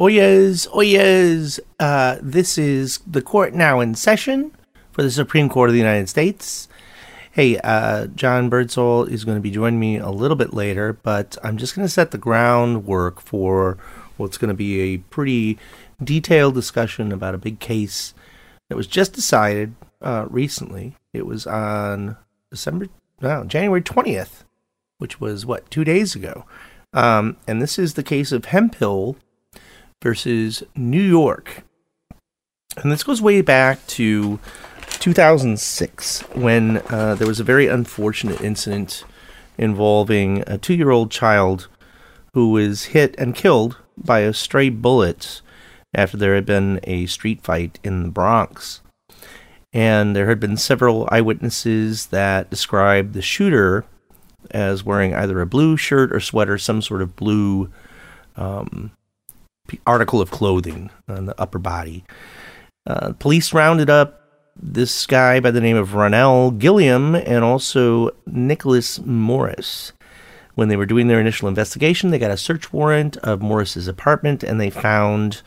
Oyez, 0.00 0.66
oyez. 0.68 1.60
Uh, 1.78 2.16
this 2.22 2.56
is 2.56 3.00
the 3.06 3.20
court 3.20 3.52
now 3.52 3.80
in 3.80 3.94
session 3.94 4.50
for 4.92 5.02
the 5.02 5.10
Supreme 5.10 5.50
Court 5.50 5.68
of 5.68 5.74
the 5.74 5.78
United 5.78 6.08
States. 6.08 6.68
Hey, 7.32 7.58
uh, 7.58 8.06
John 8.06 8.48
Birdsall 8.48 9.04
is 9.04 9.26
going 9.26 9.36
to 9.36 9.42
be 9.42 9.50
joining 9.50 9.78
me 9.78 9.98
a 9.98 10.08
little 10.08 10.38
bit 10.38 10.54
later, 10.54 10.94
but 10.94 11.36
I'm 11.44 11.58
just 11.58 11.76
going 11.76 11.86
to 11.86 11.92
set 11.92 12.12
the 12.12 12.16
groundwork 12.16 13.20
for 13.20 13.76
what's 14.16 14.38
going 14.38 14.48
to 14.48 14.54
be 14.54 14.80
a 14.80 14.96
pretty 14.96 15.58
detailed 16.02 16.54
discussion 16.54 17.12
about 17.12 17.34
a 17.34 17.38
big 17.38 17.60
case 17.60 18.14
that 18.70 18.76
was 18.76 18.86
just 18.86 19.12
decided 19.12 19.74
uh, 20.00 20.24
recently. 20.30 20.96
It 21.12 21.26
was 21.26 21.46
on 21.46 22.16
December, 22.48 22.86
no, 23.20 23.44
January 23.44 23.82
20th, 23.82 24.44
which 24.96 25.20
was 25.20 25.44
what, 25.44 25.70
two 25.70 25.84
days 25.84 26.16
ago. 26.16 26.46
Um, 26.94 27.36
and 27.46 27.60
this 27.60 27.78
is 27.78 27.94
the 27.94 28.02
case 28.02 28.32
of 28.32 28.46
Hemphill 28.46 29.18
versus 30.02 30.62
New 30.76 31.02
York. 31.02 31.64
And 32.76 32.90
this 32.90 33.02
goes 33.02 33.20
way 33.20 33.42
back 33.42 33.86
to 33.88 34.38
2006 35.00 36.20
when 36.34 36.78
uh, 36.88 37.14
there 37.16 37.28
was 37.28 37.40
a 37.40 37.44
very 37.44 37.66
unfortunate 37.66 38.40
incident 38.40 39.04
involving 39.58 40.42
a 40.46 40.56
two 40.56 40.74
year 40.74 40.90
old 40.90 41.10
child 41.10 41.68
who 42.32 42.50
was 42.50 42.86
hit 42.86 43.14
and 43.18 43.34
killed 43.34 43.76
by 43.96 44.20
a 44.20 44.32
stray 44.32 44.68
bullet 44.68 45.42
after 45.94 46.16
there 46.16 46.34
had 46.34 46.46
been 46.46 46.80
a 46.84 47.06
street 47.06 47.42
fight 47.42 47.78
in 47.82 48.04
the 48.04 48.08
Bronx. 48.10 48.80
And 49.72 50.16
there 50.16 50.28
had 50.28 50.40
been 50.40 50.56
several 50.56 51.08
eyewitnesses 51.12 52.06
that 52.06 52.50
described 52.50 53.14
the 53.14 53.22
shooter 53.22 53.84
as 54.50 54.84
wearing 54.84 55.14
either 55.14 55.40
a 55.40 55.46
blue 55.46 55.76
shirt 55.76 56.12
or 56.12 56.20
sweater, 56.20 56.58
some 56.58 56.82
sort 56.82 57.02
of 57.02 57.16
blue 57.16 57.70
um, 58.36 58.90
article 59.86 60.20
of 60.20 60.30
clothing 60.30 60.90
on 61.08 61.26
the 61.26 61.40
upper 61.40 61.58
body. 61.58 62.04
Uh, 62.86 63.12
police 63.18 63.52
rounded 63.52 63.90
up 63.90 64.20
this 64.60 65.06
guy 65.06 65.40
by 65.40 65.50
the 65.50 65.60
name 65.60 65.76
of 65.76 65.90
Ronell 65.90 66.58
Gilliam 66.58 67.14
and 67.14 67.44
also 67.44 68.10
Nicholas 68.26 68.98
Morris. 69.00 69.92
When 70.54 70.68
they 70.68 70.76
were 70.76 70.86
doing 70.86 71.06
their 71.06 71.20
initial 71.20 71.48
investigation, 71.48 72.10
they 72.10 72.18
got 72.18 72.30
a 72.30 72.36
search 72.36 72.72
warrant 72.72 73.16
of 73.18 73.40
Morris's 73.40 73.88
apartment 73.88 74.42
and 74.42 74.60
they 74.60 74.70
found 74.70 75.42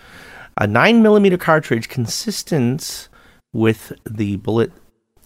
a 0.58 0.66
9mm 0.66 1.40
cartridge 1.40 1.90
consistent 1.90 3.10
with 3.52 3.94
the 4.10 4.38
bullet 4.38 4.72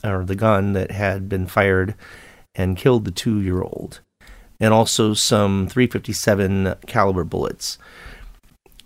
or 0.03 0.25
the 0.25 0.35
gun 0.35 0.73
that 0.73 0.91
had 0.91 1.29
been 1.29 1.47
fired 1.47 1.95
and 2.55 2.77
killed 2.77 3.05
the 3.05 3.11
two 3.11 3.41
year 3.41 3.61
old, 3.61 4.01
and 4.59 4.73
also 4.73 5.13
some 5.13 5.67
357 5.67 6.75
caliber 6.87 7.23
bullets. 7.23 7.77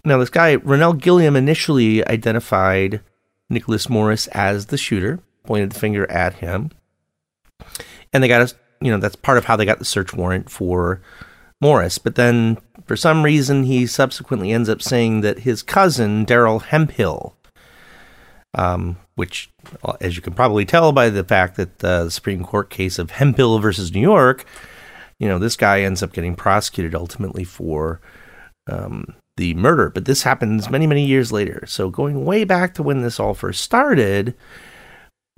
Now, 0.03 0.17
this 0.17 0.29
guy, 0.29 0.57
Ronell 0.57 0.99
Gilliam, 0.99 1.35
initially 1.35 2.05
identified 2.07 3.01
Nicholas 3.49 3.89
Morris 3.89 4.27
as 4.27 4.67
the 4.67 4.77
shooter, 4.77 5.19
pointed 5.43 5.71
the 5.71 5.79
finger 5.79 6.09
at 6.09 6.35
him. 6.35 6.71
And 8.11 8.23
they 8.23 8.27
got 8.27 8.41
us, 8.41 8.55
you 8.81 8.91
know, 8.91 8.97
that's 8.97 9.15
part 9.15 9.37
of 9.37 9.45
how 9.45 9.55
they 9.55 9.65
got 9.65 9.79
the 9.79 9.85
search 9.85 10.13
warrant 10.13 10.49
for 10.49 11.01
Morris. 11.61 11.97
But 11.97 12.15
then, 12.15 12.57
for 12.85 12.95
some 12.95 13.23
reason, 13.23 13.63
he 13.63 13.85
subsequently 13.85 14.51
ends 14.51 14.69
up 14.69 14.81
saying 14.81 15.21
that 15.21 15.39
his 15.39 15.61
cousin, 15.61 16.25
Daryl 16.25 16.61
Hemphill, 16.61 17.35
um, 18.53 18.97
which, 19.15 19.51
uh, 19.83 19.93
as 20.01 20.15
you 20.15 20.21
can 20.21 20.33
probably 20.33 20.65
tell 20.65 20.91
by 20.91 21.09
the 21.09 21.23
fact 21.23 21.55
that 21.57 21.79
the 21.79 22.09
Supreme 22.09 22.43
Court 22.43 22.69
case 22.69 22.97
of 22.97 23.11
Hemphill 23.11 23.59
versus 23.59 23.93
New 23.93 24.01
York, 24.01 24.45
you 25.19 25.27
know, 25.27 25.37
this 25.37 25.55
guy 25.55 25.81
ends 25.81 26.01
up 26.01 26.13
getting 26.13 26.35
prosecuted 26.35 26.95
ultimately 26.95 27.43
for 27.43 28.01
um, 28.67 29.13
the 29.37 29.53
murder. 29.53 29.89
But 29.89 30.05
this 30.05 30.23
happens 30.23 30.69
many, 30.69 30.87
many 30.87 31.05
years 31.05 31.31
later. 31.31 31.63
So 31.67 31.89
going 31.89 32.25
way 32.25 32.43
back 32.43 32.73
to 32.75 32.83
when 32.83 33.01
this 33.01 33.19
all 33.19 33.33
first 33.33 33.61
started, 33.61 34.35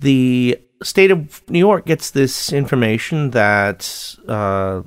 the 0.00 0.58
state 0.82 1.10
of 1.10 1.42
New 1.48 1.58
York 1.58 1.86
gets 1.86 2.10
this 2.10 2.52
information 2.52 3.30
that 3.30 4.16
uh, 4.28 4.82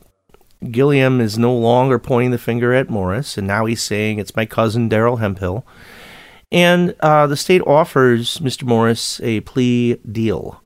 Gilliam 0.71 1.21
is 1.21 1.37
no 1.37 1.55
longer 1.55 1.99
pointing 1.99 2.31
the 2.31 2.37
finger 2.37 2.73
at 2.73 2.89
Morris, 2.89 3.37
and 3.37 3.47
now 3.47 3.65
he's 3.65 3.81
saying 3.81 4.19
it's 4.19 4.35
my 4.35 4.45
cousin 4.45 4.89
Darrell 4.89 5.17
Hemphill. 5.17 5.65
And 6.51 6.95
uh, 7.01 7.27
the 7.27 7.35
state 7.35 7.61
offers 7.67 8.39
Mr. 8.39 8.63
Morris 8.63 9.19
a 9.21 9.41
plea 9.41 9.95
deal 9.95 10.61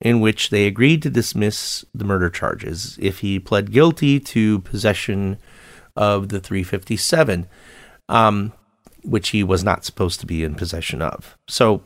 in 0.00 0.20
which 0.20 0.50
they 0.50 0.66
agreed 0.66 1.02
to 1.02 1.10
dismiss 1.10 1.84
the 1.94 2.04
murder 2.04 2.28
charges 2.28 2.98
if 3.00 3.20
he 3.20 3.38
pled 3.38 3.72
guilty 3.72 4.20
to 4.20 4.60
possession 4.60 5.38
of 5.96 6.28
the 6.28 6.40
357 6.40 7.46
um, 8.08 8.52
which 9.02 9.30
he 9.30 9.42
was 9.42 9.64
not 9.64 9.84
supposed 9.84 10.20
to 10.20 10.26
be 10.26 10.44
in 10.44 10.54
possession 10.54 11.02
of. 11.02 11.36
So 11.48 11.82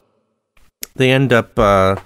they 0.95 1.11
end 1.11 1.33
up 1.33 1.59
uh, 1.59 1.97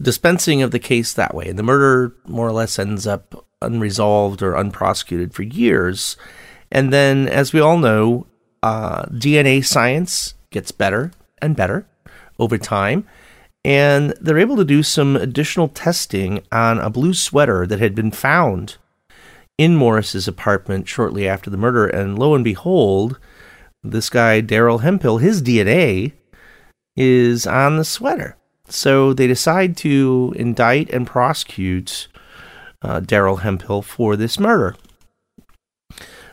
dispensing 0.00 0.62
of 0.62 0.70
the 0.70 0.78
case 0.78 1.12
that 1.12 1.34
way. 1.34 1.48
And 1.48 1.58
the 1.58 1.62
murder 1.62 2.14
more 2.26 2.46
or 2.46 2.52
less 2.52 2.78
ends 2.78 3.06
up 3.06 3.46
unresolved 3.60 4.42
or 4.42 4.56
unprosecuted 4.56 5.34
for 5.34 5.42
years. 5.42 6.16
And 6.70 6.92
then, 6.92 7.28
as 7.28 7.52
we 7.52 7.60
all 7.60 7.78
know, 7.78 8.26
uh, 8.62 9.04
DNA 9.06 9.64
science 9.64 10.34
gets 10.50 10.72
better 10.72 11.12
and 11.40 11.56
better 11.56 11.86
over 12.38 12.58
time. 12.58 13.06
And 13.64 14.14
they're 14.20 14.38
able 14.38 14.56
to 14.56 14.64
do 14.64 14.82
some 14.82 15.16
additional 15.16 15.68
testing 15.68 16.42
on 16.52 16.78
a 16.78 16.90
blue 16.90 17.14
sweater 17.14 17.66
that 17.66 17.80
had 17.80 17.94
been 17.94 18.10
found 18.10 18.76
in 19.58 19.76
Morris's 19.76 20.28
apartment 20.28 20.88
shortly 20.88 21.28
after 21.28 21.50
the 21.50 21.56
murder, 21.56 21.86
and 21.86 22.18
lo 22.18 22.34
and 22.34 22.44
behold, 22.44 23.18
this 23.82 24.08
guy 24.08 24.40
Daryl 24.40 24.80
Hemphill, 24.80 25.18
his 25.18 25.42
DNA 25.42 26.12
is 26.96 27.46
on 27.46 27.76
the 27.76 27.84
sweater. 27.84 28.36
So 28.68 29.12
they 29.12 29.26
decide 29.26 29.76
to 29.78 30.32
indict 30.36 30.90
and 30.90 31.06
prosecute 31.06 32.08
uh, 32.82 33.00
Darrell 33.00 33.38
Hemphill 33.38 33.82
for 33.82 34.16
this 34.16 34.38
murder. 34.38 34.76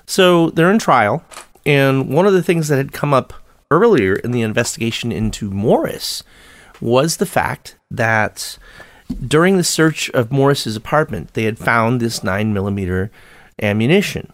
So 0.05 0.49
they're 0.51 0.71
in 0.71 0.79
trial, 0.79 1.23
and 1.65 2.09
one 2.09 2.27
of 2.27 2.33
the 2.33 2.43
things 2.43 2.67
that 2.67 2.77
had 2.77 2.91
come 2.91 3.13
up 3.13 3.33
earlier 3.71 4.13
in 4.13 4.31
the 4.31 4.43
investigation 4.43 5.11
into 5.11 5.49
Morris 5.49 6.23
was 6.79 7.17
the 7.17 7.25
fact 7.25 7.77
that 7.89 8.57
during 9.27 9.57
the 9.57 9.63
search 9.63 10.09
of 10.11 10.31
Morris's 10.31 10.75
apartment, 10.75 11.33
they 11.33 11.43
had 11.43 11.59
found 11.59 11.99
this 11.99 12.23
9 12.23 12.53
millimeter 12.53 13.11
ammunition. 13.61 14.31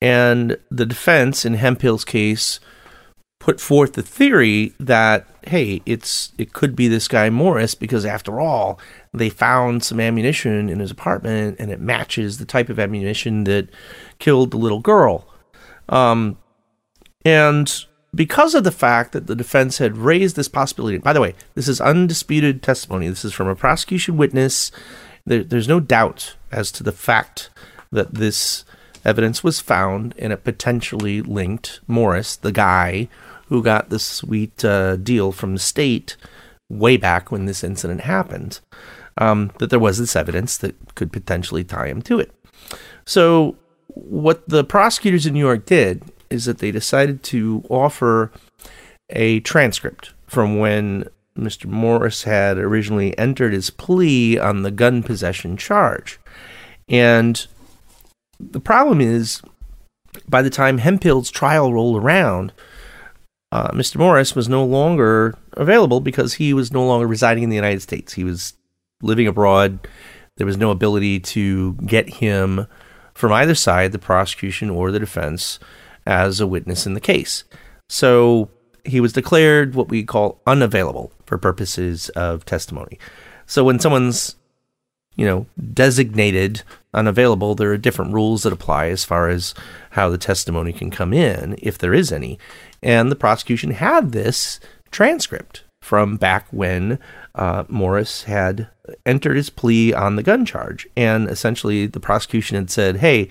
And 0.00 0.58
the 0.70 0.86
defense 0.86 1.44
in 1.44 1.54
Hemphill's 1.54 2.04
case 2.04 2.60
put 3.38 3.60
forth 3.60 3.94
the 3.94 4.02
theory 4.02 4.72
that 4.78 5.26
hey, 5.48 5.82
it's 5.84 6.32
it 6.38 6.52
could 6.52 6.76
be 6.76 6.86
this 6.88 7.08
guy 7.08 7.28
Morris 7.28 7.74
because 7.74 8.06
after 8.06 8.40
all, 8.40 8.78
they 9.12 9.28
found 9.28 9.82
some 9.82 9.98
ammunition 9.98 10.68
in 10.68 10.78
his 10.78 10.90
apartment 10.90 11.56
and 11.58 11.70
it 11.70 11.80
matches 11.80 12.38
the 12.38 12.44
type 12.44 12.68
of 12.68 12.78
ammunition 12.78 13.44
that 13.44 13.68
killed 14.18 14.50
the 14.50 14.56
little 14.56 14.80
girl. 14.80 15.26
Um, 15.88 16.38
and 17.24 17.84
because 18.14 18.54
of 18.54 18.64
the 18.64 18.72
fact 18.72 19.12
that 19.12 19.26
the 19.26 19.34
defense 19.34 19.78
had 19.78 19.96
raised 19.96 20.36
this 20.36 20.48
possibility, 20.48 20.98
by 20.98 21.12
the 21.12 21.20
way, 21.20 21.34
this 21.54 21.68
is 21.68 21.80
undisputed 21.80 22.62
testimony. 22.62 23.08
This 23.08 23.24
is 23.24 23.32
from 23.32 23.48
a 23.48 23.56
prosecution 23.56 24.16
witness. 24.16 24.70
There, 25.24 25.42
there's 25.42 25.68
no 25.68 25.80
doubt 25.80 26.36
as 26.50 26.70
to 26.72 26.82
the 26.82 26.92
fact 26.92 27.48
that 27.90 28.14
this 28.14 28.64
evidence 29.04 29.42
was 29.42 29.60
found 29.60 30.14
and 30.18 30.32
it 30.32 30.44
potentially 30.44 31.22
linked 31.22 31.80
Morris, 31.86 32.36
the 32.36 32.52
guy 32.52 33.08
who 33.46 33.62
got 33.62 33.88
the 33.88 33.98
sweet 33.98 34.64
uh, 34.64 34.96
deal 34.96 35.32
from 35.32 35.54
the 35.54 35.60
state 35.60 36.16
way 36.68 36.96
back 36.96 37.30
when 37.30 37.46
this 37.46 37.64
incident 37.64 38.02
happened, 38.02 38.60
um, 39.18 39.52
that 39.58 39.70
there 39.70 39.78
was 39.78 39.98
this 39.98 40.16
evidence 40.16 40.56
that 40.58 40.94
could 40.94 41.12
potentially 41.12 41.64
tie 41.64 41.88
him 41.88 42.02
to 42.02 42.18
it. 42.18 42.32
So, 43.04 43.56
what 43.88 44.48
the 44.48 44.64
prosecutors 44.64 45.26
in 45.26 45.34
New 45.34 45.40
York 45.40 45.66
did 45.66 46.02
is 46.32 46.46
that 46.46 46.58
they 46.58 46.70
decided 46.70 47.22
to 47.24 47.64
offer 47.68 48.32
a 49.10 49.40
transcript 49.40 50.12
from 50.26 50.58
when 50.58 51.08
Mr. 51.36 51.66
Morris 51.66 52.24
had 52.24 52.58
originally 52.58 53.16
entered 53.18 53.52
his 53.52 53.70
plea 53.70 54.38
on 54.38 54.62
the 54.62 54.70
gun 54.70 55.02
possession 55.02 55.56
charge. 55.56 56.18
And 56.88 57.46
the 58.40 58.60
problem 58.60 59.00
is, 59.00 59.42
by 60.28 60.42
the 60.42 60.50
time 60.50 60.78
Hemphill's 60.78 61.30
trial 61.30 61.72
rolled 61.72 62.02
around, 62.02 62.52
uh, 63.50 63.70
Mr. 63.72 63.96
Morris 63.96 64.34
was 64.34 64.48
no 64.48 64.64
longer 64.64 65.34
available 65.52 66.00
because 66.00 66.34
he 66.34 66.54
was 66.54 66.72
no 66.72 66.86
longer 66.86 67.06
residing 67.06 67.44
in 67.44 67.50
the 67.50 67.56
United 67.56 67.82
States. 67.82 68.14
He 68.14 68.24
was 68.24 68.54
living 69.02 69.26
abroad. 69.26 69.86
There 70.36 70.46
was 70.46 70.56
no 70.56 70.70
ability 70.70 71.20
to 71.20 71.74
get 71.74 72.08
him 72.08 72.66
from 73.14 73.32
either 73.32 73.54
side, 73.54 73.92
the 73.92 73.98
prosecution 73.98 74.70
or 74.70 74.90
the 74.90 74.98
defense, 74.98 75.58
as 76.06 76.40
a 76.40 76.46
witness 76.46 76.86
in 76.86 76.94
the 76.94 77.00
case. 77.00 77.44
So 77.88 78.50
he 78.84 79.00
was 79.00 79.12
declared 79.12 79.74
what 79.74 79.88
we 79.88 80.04
call 80.04 80.40
unavailable 80.46 81.12
for 81.26 81.38
purposes 81.38 82.08
of 82.10 82.44
testimony. 82.44 82.98
So 83.46 83.64
when 83.64 83.78
someone's 83.78 84.36
you 85.16 85.26
know, 85.26 85.46
designated 85.72 86.62
unavailable, 86.94 87.54
there 87.54 87.70
are 87.70 87.78
different 87.78 88.14
rules 88.14 88.42
that 88.42 88.52
apply 88.52 88.86
as 88.86 89.04
far 89.04 89.28
as 89.28 89.54
how 89.90 90.08
the 90.08 90.18
testimony 90.18 90.72
can 90.72 90.90
come 90.90 91.12
in, 91.12 91.56
if 91.58 91.76
there 91.76 91.94
is 91.94 92.10
any. 92.10 92.38
And 92.82 93.10
the 93.10 93.16
prosecution 93.16 93.72
had 93.72 94.12
this 94.12 94.58
transcript 94.90 95.64
from 95.80 96.16
back 96.16 96.46
when 96.50 96.98
uh, 97.34 97.64
Morris 97.68 98.24
had 98.24 98.68
entered 99.04 99.36
his 99.36 99.50
plea 99.50 99.92
on 99.92 100.16
the 100.16 100.22
gun 100.22 100.46
charge. 100.46 100.86
And 100.96 101.28
essentially, 101.28 101.86
the 101.86 102.00
prosecution 102.00 102.56
had 102.56 102.70
said, 102.70 102.96
hey, 102.96 103.28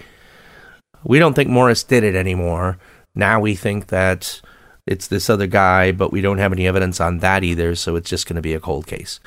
we 1.03 1.19
don't 1.19 1.33
think 1.33 1.49
Morris 1.49 1.83
did 1.83 2.03
it 2.03 2.15
anymore. 2.15 2.77
Now 3.15 3.39
we 3.39 3.55
think 3.55 3.87
that 3.87 4.41
it's 4.87 5.07
this 5.07 5.29
other 5.29 5.47
guy, 5.47 5.91
but 5.91 6.11
we 6.11 6.21
don't 6.21 6.39
have 6.39 6.53
any 6.53 6.67
evidence 6.67 6.99
on 6.99 7.19
that 7.19 7.43
either, 7.43 7.75
so 7.75 7.95
it's 7.95 8.09
just 8.09 8.27
going 8.27 8.35
to 8.35 8.41
be 8.41 8.53
a 8.53 8.59
cold 8.59 8.87
case. 8.87 9.19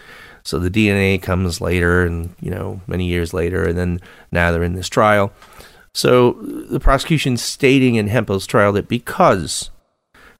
So 0.42 0.58
the 0.58 0.70
DNA 0.70 1.20
comes 1.22 1.60
later, 1.60 2.04
and 2.04 2.34
you 2.40 2.50
know, 2.50 2.80
many 2.86 3.06
years 3.06 3.32
later, 3.32 3.64
and 3.64 3.78
then 3.78 4.00
now 4.30 4.52
they're 4.52 4.62
in 4.62 4.74
this 4.74 4.88
trial. 4.88 5.32
So 5.94 6.32
the 6.32 6.80
prosecution 6.80 7.36
stating 7.36 7.94
in 7.94 8.08
Hemphill's 8.08 8.46
trial 8.46 8.72
that 8.72 8.88
because 8.88 9.70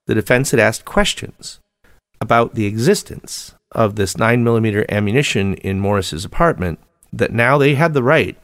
the 0.06 0.14
defense 0.14 0.50
had 0.50 0.60
asked 0.60 0.84
questions 0.84 1.60
about 2.20 2.54
the 2.54 2.66
existence 2.66 3.54
of 3.72 3.96
this 3.96 4.14
9mm 4.14 4.88
ammunition 4.88 5.54
in 5.54 5.80
Morris's 5.80 6.24
apartment, 6.24 6.78
that 7.12 7.32
now 7.32 7.56
they 7.56 7.74
had 7.74 7.94
the 7.94 8.02
right 8.02 8.36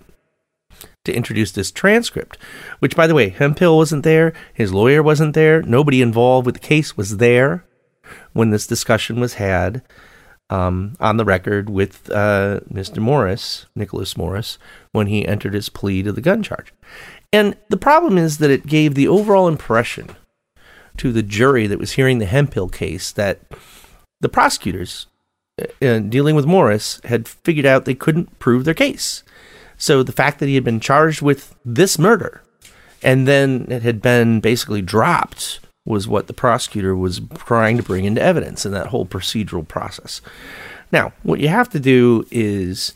to 1.05 1.15
introduce 1.15 1.53
this 1.53 1.71
transcript, 1.71 2.37
which, 2.79 2.97
by 2.97 3.07
the 3.07 3.15
way, 3.15 3.31
Hemphill 3.31 3.77
wasn't 3.77 4.05
there, 4.05 4.33
his 4.53 4.73
lawyer 4.73 5.03
wasn't 5.03 5.35
there, 5.35 5.63
nobody 5.63 6.03
involved 6.03 6.47
with 6.47 6.57
the 6.57 6.61
case 6.61 6.97
was 6.97 7.17
there 7.17 7.65
when 8.33 8.51
this 8.51 8.67
discussion 8.67 9.21
was 9.21 9.35
had 9.35 9.83
um, 10.51 10.95
on 11.01 11.17
the 11.17 11.25
record 11.25 11.71
with 11.71 12.11
uh, 12.11 12.61
Mr. 12.71 12.99
Morris, 12.99 13.67
Nicholas 13.75 14.17
Morris, 14.17 14.59
when 14.93 15.07
he 15.07 15.27
entered 15.27 15.55
his 15.55 15.69
plea 15.69 16.03
to 16.03 16.13
the 16.13 16.21
gun 16.21 16.43
charge. 16.43 16.75
And 17.33 17.57
the 17.69 17.77
problem 17.77 18.19
is 18.19 18.39
that 18.39 18.51
it 18.51 18.67
gave 18.67 18.95
the 18.95 19.09
overall 19.09 19.47
impression 19.47 20.17
to 20.97 21.13
the 21.13 21.23
jury 21.23 21.67
that 21.69 21.79
was 21.79 21.93
hearing 21.93 22.19
the 22.19 22.27
Hemphill 22.27 22.69
case 22.69 23.13
that 23.13 23.41
the 24.21 24.29
prosecutors 24.29 25.07
uh 25.83 25.99
dealing 25.99 26.35
with 26.35 26.47
Morris 26.47 27.01
had 27.05 27.29
figured 27.29 27.67
out 27.67 27.85
they 27.85 27.95
couldn't 27.95 28.39
prove 28.39 28.65
their 28.65 28.75
case. 28.75 29.23
So 29.81 30.03
the 30.03 30.13
fact 30.13 30.39
that 30.39 30.47
he 30.47 30.55
had 30.55 30.63
been 30.63 30.79
charged 30.79 31.23
with 31.23 31.57
this 31.65 31.99
murder 31.99 32.43
and 33.03 33.27
then 33.27 33.67
it 33.71 33.83
had 33.83 34.03
been 34.03 34.41
basically 34.41 34.83
dropped 34.83 35.59
was 35.87 36.07
what 36.07 36.27
the 36.27 36.35
prosecutor 36.35 36.95
was 36.95 37.23
trying 37.35 37.79
to 37.79 37.83
bring 37.83 38.05
into 38.05 38.21
evidence 38.21 38.67
in 38.67 38.73
that 38.73 38.89
whole 38.89 39.07
procedural 39.07 39.67
process. 39.67 40.21
Now, 40.93 41.15
what 41.23 41.41
you 41.41 41.49
have 41.49 41.71
to 41.71 41.81
do 41.81 42.27
is 42.31 42.93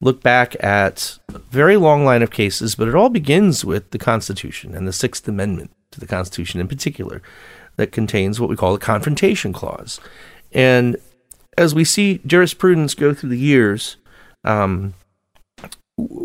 look 0.00 0.20
back 0.20 0.56
at 0.62 1.16
a 1.32 1.38
very 1.38 1.76
long 1.76 2.04
line 2.04 2.22
of 2.22 2.32
cases, 2.32 2.74
but 2.74 2.88
it 2.88 2.96
all 2.96 3.08
begins 3.08 3.64
with 3.64 3.92
the 3.92 3.98
Constitution 3.98 4.74
and 4.74 4.86
the 4.86 4.92
Sixth 4.92 5.28
Amendment 5.28 5.70
to 5.92 6.00
the 6.00 6.06
Constitution 6.06 6.60
in 6.60 6.66
particular, 6.66 7.22
that 7.76 7.92
contains 7.92 8.40
what 8.40 8.50
we 8.50 8.56
call 8.56 8.72
the 8.72 8.80
Confrontation 8.80 9.52
Clause. 9.52 10.00
And 10.50 10.96
as 11.56 11.72
we 11.72 11.84
see 11.84 12.20
jurisprudence 12.26 12.94
go 12.94 13.14
through 13.14 13.30
the 13.30 13.38
years, 13.38 13.96
um, 14.44 14.94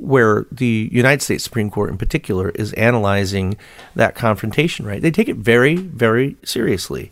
where 0.02 0.48
the 0.52 0.90
United 0.92 1.22
States 1.22 1.44
Supreme 1.44 1.70
Court 1.70 1.92
in 1.92 1.98
particular 1.98 2.50
is 2.50 2.74
analyzing 2.74 3.58
that 3.96 4.16
confrontation 4.16 4.86
right. 4.86 5.02
They 5.02 5.12
take 5.12 5.30
it 5.30 5.38
very, 5.38 5.76
very 5.76 6.38
seriously. 6.44 7.12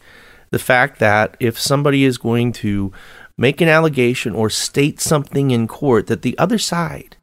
The 0.49 0.59
fact 0.59 0.99
that 0.99 1.37
if 1.39 1.59
somebody 1.59 2.03
is 2.03 2.17
going 2.17 2.51
to 2.53 2.91
make 3.37 3.61
an 3.61 3.69
allegation 3.69 4.33
or 4.33 4.49
state 4.49 4.99
something 4.99 5.51
in 5.51 5.67
court, 5.67 6.07
that 6.07 6.23
the 6.23 6.37
other 6.39 6.57
side 6.57 7.15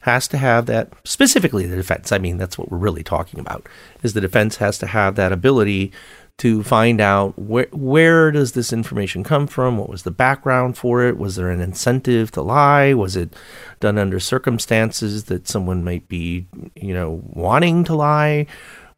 has 0.00 0.26
to 0.28 0.38
have 0.38 0.66
that, 0.66 0.92
specifically 1.04 1.66
the 1.66 1.76
defense, 1.76 2.10
I 2.10 2.18
mean, 2.18 2.38
that's 2.38 2.58
what 2.58 2.70
we're 2.70 2.78
really 2.78 3.02
talking 3.02 3.40
about, 3.40 3.66
is 4.02 4.14
the 4.14 4.20
defense 4.20 4.56
has 4.56 4.78
to 4.78 4.86
have 4.86 5.16
that 5.16 5.32
ability 5.32 5.92
to 6.38 6.62
find 6.64 7.00
out 7.00 7.38
where 7.38 7.68
where 7.70 8.32
does 8.32 8.52
this 8.52 8.72
information 8.72 9.22
come 9.22 9.46
from? 9.46 9.78
What 9.78 9.88
was 9.88 10.02
the 10.02 10.10
background 10.10 10.76
for 10.76 11.04
it? 11.04 11.16
Was 11.16 11.36
there 11.36 11.50
an 11.50 11.60
incentive 11.60 12.32
to 12.32 12.42
lie? 12.42 12.92
Was 12.92 13.14
it 13.14 13.34
done 13.80 13.98
under 13.98 14.18
circumstances 14.18 15.24
that 15.24 15.48
someone 15.48 15.84
might 15.84 16.08
be, 16.08 16.46
you 16.74 16.92
know, 16.92 17.22
wanting 17.24 17.84
to 17.84 17.94
lie? 17.94 18.46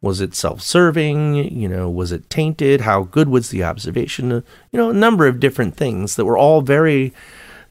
Was 0.01 0.19
it 0.19 0.35
self-serving? 0.35 1.35
You 1.35 1.67
know, 1.67 1.89
was 1.89 2.11
it 2.11 2.29
tainted? 2.29 2.81
How 2.81 3.03
good 3.03 3.29
was 3.29 3.49
the 3.49 3.63
observation? 3.63 4.31
You 4.31 4.43
know, 4.73 4.89
a 4.89 4.93
number 4.93 5.27
of 5.27 5.39
different 5.39 5.75
things 5.75 6.15
that 6.15 6.25
were 6.25 6.37
all 6.37 6.61
very 6.61 7.13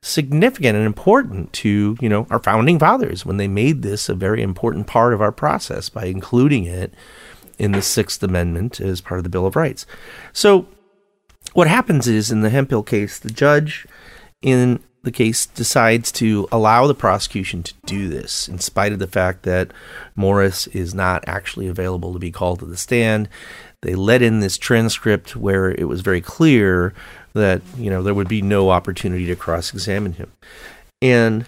significant 0.01 0.77
and 0.77 0.87
important 0.87 1.53
to, 1.53 1.97
you 2.01 2.09
know, 2.09 2.27
our 2.31 2.39
founding 2.39 2.79
fathers 2.79 3.27
when 3.27 3.37
they 3.37 3.49
made 3.49 3.83
this 3.83 4.09
a 4.09 4.15
very 4.15 4.43
important 4.43 4.87
part 4.87 5.13
of 5.13 5.21
our 5.21 5.33
process 5.33 5.89
by 5.89 6.05
including 6.05 6.65
it 6.65 6.95
in 7.59 7.73
the 7.73 7.83
Sixth 7.83 8.23
Amendment 8.23 8.81
as 8.81 9.01
part 9.01 9.19
of 9.19 9.25
the 9.25 9.31
Bill 9.31 9.47
of 9.47 9.57
Rights. 9.57 9.87
So, 10.33 10.67
what 11.53 11.69
happens 11.69 12.07
is 12.07 12.31
in 12.31 12.43
the 12.43 12.51
Hemphill 12.51 12.83
case, 12.83 13.19
the 13.19 13.31
judge 13.31 13.87
in 14.43 14.81
the 15.07 15.13
case 15.13 15.47
decides 15.47 16.11
to 16.11 16.49
allow 16.51 16.87
the 16.87 16.95
prosecution 16.95 17.63
to 17.63 17.75
do 17.87 18.09
this, 18.09 18.49
in 18.49 18.59
spite 18.59 18.93
of 18.93 18.99
the 18.99 19.07
fact 19.07 19.45
that 19.45 19.71
Morris 20.17 20.67
is 20.69 20.95
not 20.95 21.25
actually 21.29 21.69
available 21.69 22.13
to 22.13 22.19
be 22.19 22.33
called 22.33 22.59
to 22.59 22.67
the 22.67 22.77
stand. 22.77 23.29
They 23.83 23.95
let 23.95 24.21
in 24.21 24.41
this 24.41 24.59
transcript 24.59 25.37
where 25.37 25.71
it 25.71 25.85
was 25.85 26.01
very 26.01 26.21
clear 26.21 26.93
that 27.35 27.63
you 27.79 27.89
know 27.89 28.03
there 28.03 28.15
would 28.15 28.29
be 28.29 28.43
no 28.43 28.71
opportunity 28.71 29.27
to 29.27 29.37
cross-examine 29.37 30.15
him, 30.15 30.33
and 31.01 31.47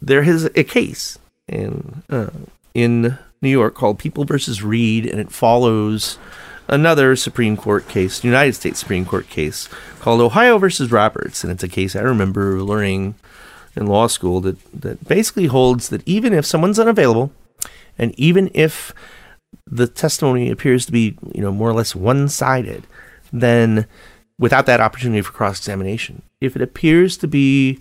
there 0.00 0.22
is 0.22 0.44
a 0.54 0.64
case 0.64 1.18
in 1.46 2.02
uh, 2.08 2.30
in 2.72 3.18
New 3.40 3.50
York 3.50 3.74
called 3.74 3.98
People 3.98 4.24
versus 4.24 4.62
Reed, 4.62 5.06
and 5.06 5.20
it 5.20 5.30
follows 5.30 6.18
another 6.68 7.16
Supreme 7.16 7.56
Court 7.56 7.88
case, 7.88 8.22
United 8.22 8.54
States 8.54 8.78
Supreme 8.78 9.06
Court 9.06 9.28
case 9.28 9.68
called 10.00 10.20
Ohio 10.20 10.58
versus 10.58 10.92
Roberts, 10.92 11.42
and 11.42 11.52
it's 11.52 11.62
a 11.62 11.68
case 11.68 11.96
I 11.96 12.00
remember 12.00 12.62
learning 12.62 13.14
in 13.76 13.86
law 13.86 14.06
school 14.06 14.40
that 14.42 14.58
that 14.72 15.06
basically 15.06 15.46
holds 15.46 15.88
that 15.88 16.06
even 16.06 16.32
if 16.32 16.44
someone's 16.44 16.78
unavailable, 16.78 17.32
and 17.96 18.18
even 18.18 18.50
if 18.54 18.92
the 19.66 19.86
testimony 19.86 20.50
appears 20.50 20.86
to 20.86 20.92
be 20.92 21.16
you 21.34 21.40
know 21.40 21.52
more 21.52 21.70
or 21.70 21.74
less 21.74 21.94
one-sided, 21.94 22.86
then 23.32 23.86
without 24.38 24.66
that 24.66 24.80
opportunity 24.80 25.20
for 25.22 25.32
cross-examination, 25.32 26.22
if 26.40 26.54
it 26.54 26.62
appears 26.62 27.16
to 27.16 27.26
be 27.26 27.78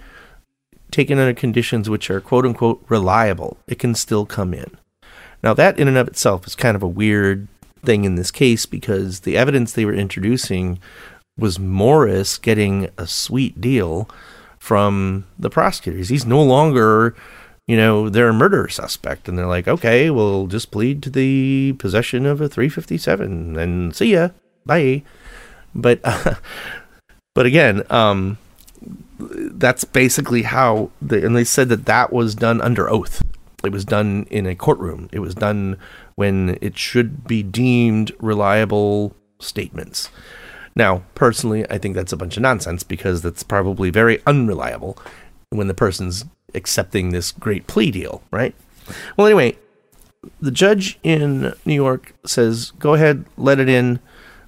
taken 0.92 1.20
under 1.20 1.34
conditions 1.34 1.90
which 1.90 2.10
are 2.10 2.22
quote 2.22 2.46
unquote 2.46 2.84
reliable, 2.88 3.58
it 3.68 3.80
can 3.80 3.94
still 3.94 4.26
come 4.26 4.54
in. 4.54 4.78
Now, 5.48 5.54
that 5.54 5.80
in 5.80 5.88
and 5.88 5.96
of 5.96 6.10
itself 6.10 6.46
is 6.46 6.56
kind 6.56 6.76
of 6.76 6.84
a 6.84 6.90
weird 6.90 7.48
thing 7.82 8.04
in 8.04 8.16
this 8.16 8.32
case 8.32 8.66
because 8.66 9.22
the 9.22 9.38
evidence 9.38 9.72
they 9.72 9.86
were 9.86 9.94
introducing 9.94 10.78
was 11.38 11.58
Morris 11.58 12.38
getting 12.38 12.90
a 12.98 13.08
sweet 13.08 13.62
deal 13.62 14.10
from 14.60 15.26
the 15.40 15.50
prosecutors. 15.50 16.10
He's 16.10 16.26
no 16.26 16.44
longer, 16.44 17.16
you 17.66 17.78
know, 17.78 18.10
they're 18.10 18.28
a 18.28 18.34
murder 18.34 18.68
suspect. 18.68 19.30
And 19.30 19.38
they're 19.38 19.48
like, 19.48 19.70
okay, 19.70 20.10
we'll 20.10 20.48
just 20.48 20.70
plead 20.70 21.02
to 21.04 21.10
the 21.10 21.72
possession 21.80 22.26
of 22.26 22.42
a 22.42 22.50
357 22.50 23.56
and 23.56 23.96
see 23.96 24.16
ya. 24.16 24.32
Bye. 24.66 25.04
But, 25.74 26.02
uh, 26.04 26.36
but 27.36 27.46
again, 27.46 27.84
um, 27.90 28.38
that's 29.18 29.86
basically 29.86 30.42
how, 30.42 30.92
the, 31.02 31.26
and 31.26 31.38
they 31.38 31.46
said 31.46 31.70
that 31.70 31.86
that 31.86 32.12
was 32.12 32.36
done 32.36 32.60
under 32.60 32.90
oath. 32.90 33.24
It 33.64 33.72
was 33.72 33.86
done 33.86 34.28
in 34.30 34.46
a 34.46 34.56
courtroom. 34.56 35.10
It 35.12 35.20
was 35.20 35.34
done 35.34 35.78
when 36.16 36.58
it 36.62 36.78
should 36.78 37.28
be 37.28 37.42
deemed 37.42 38.12
reliable 38.20 39.16
statements. 39.40 40.10
Now, 40.76 41.04
personally, 41.16 41.66
I 41.72 41.80
think 41.80 41.96
that's 41.96 42.14
a 42.14 42.18
bunch 42.18 42.38
of 42.38 42.44
nonsense 42.44 42.84
because 42.84 43.24
that's 43.24 43.42
probably 43.42 43.90
very 43.90 44.22
unreliable 44.28 44.98
when 45.50 45.68
the 45.68 45.74
person's 45.74 46.26
accepting 46.54 47.10
this 47.10 47.32
great 47.32 47.66
plea 47.66 47.90
deal, 47.90 48.22
right? 48.32 48.54
Well, 49.18 49.26
anyway, 49.26 49.58
the 50.40 50.52
judge 50.52 51.00
in 51.02 51.54
New 51.66 51.74
York 51.74 52.14
says, 52.26 52.72
go 52.72 52.94
ahead, 52.94 53.26
let 53.38 53.60
it 53.60 53.70
in 53.70 54.00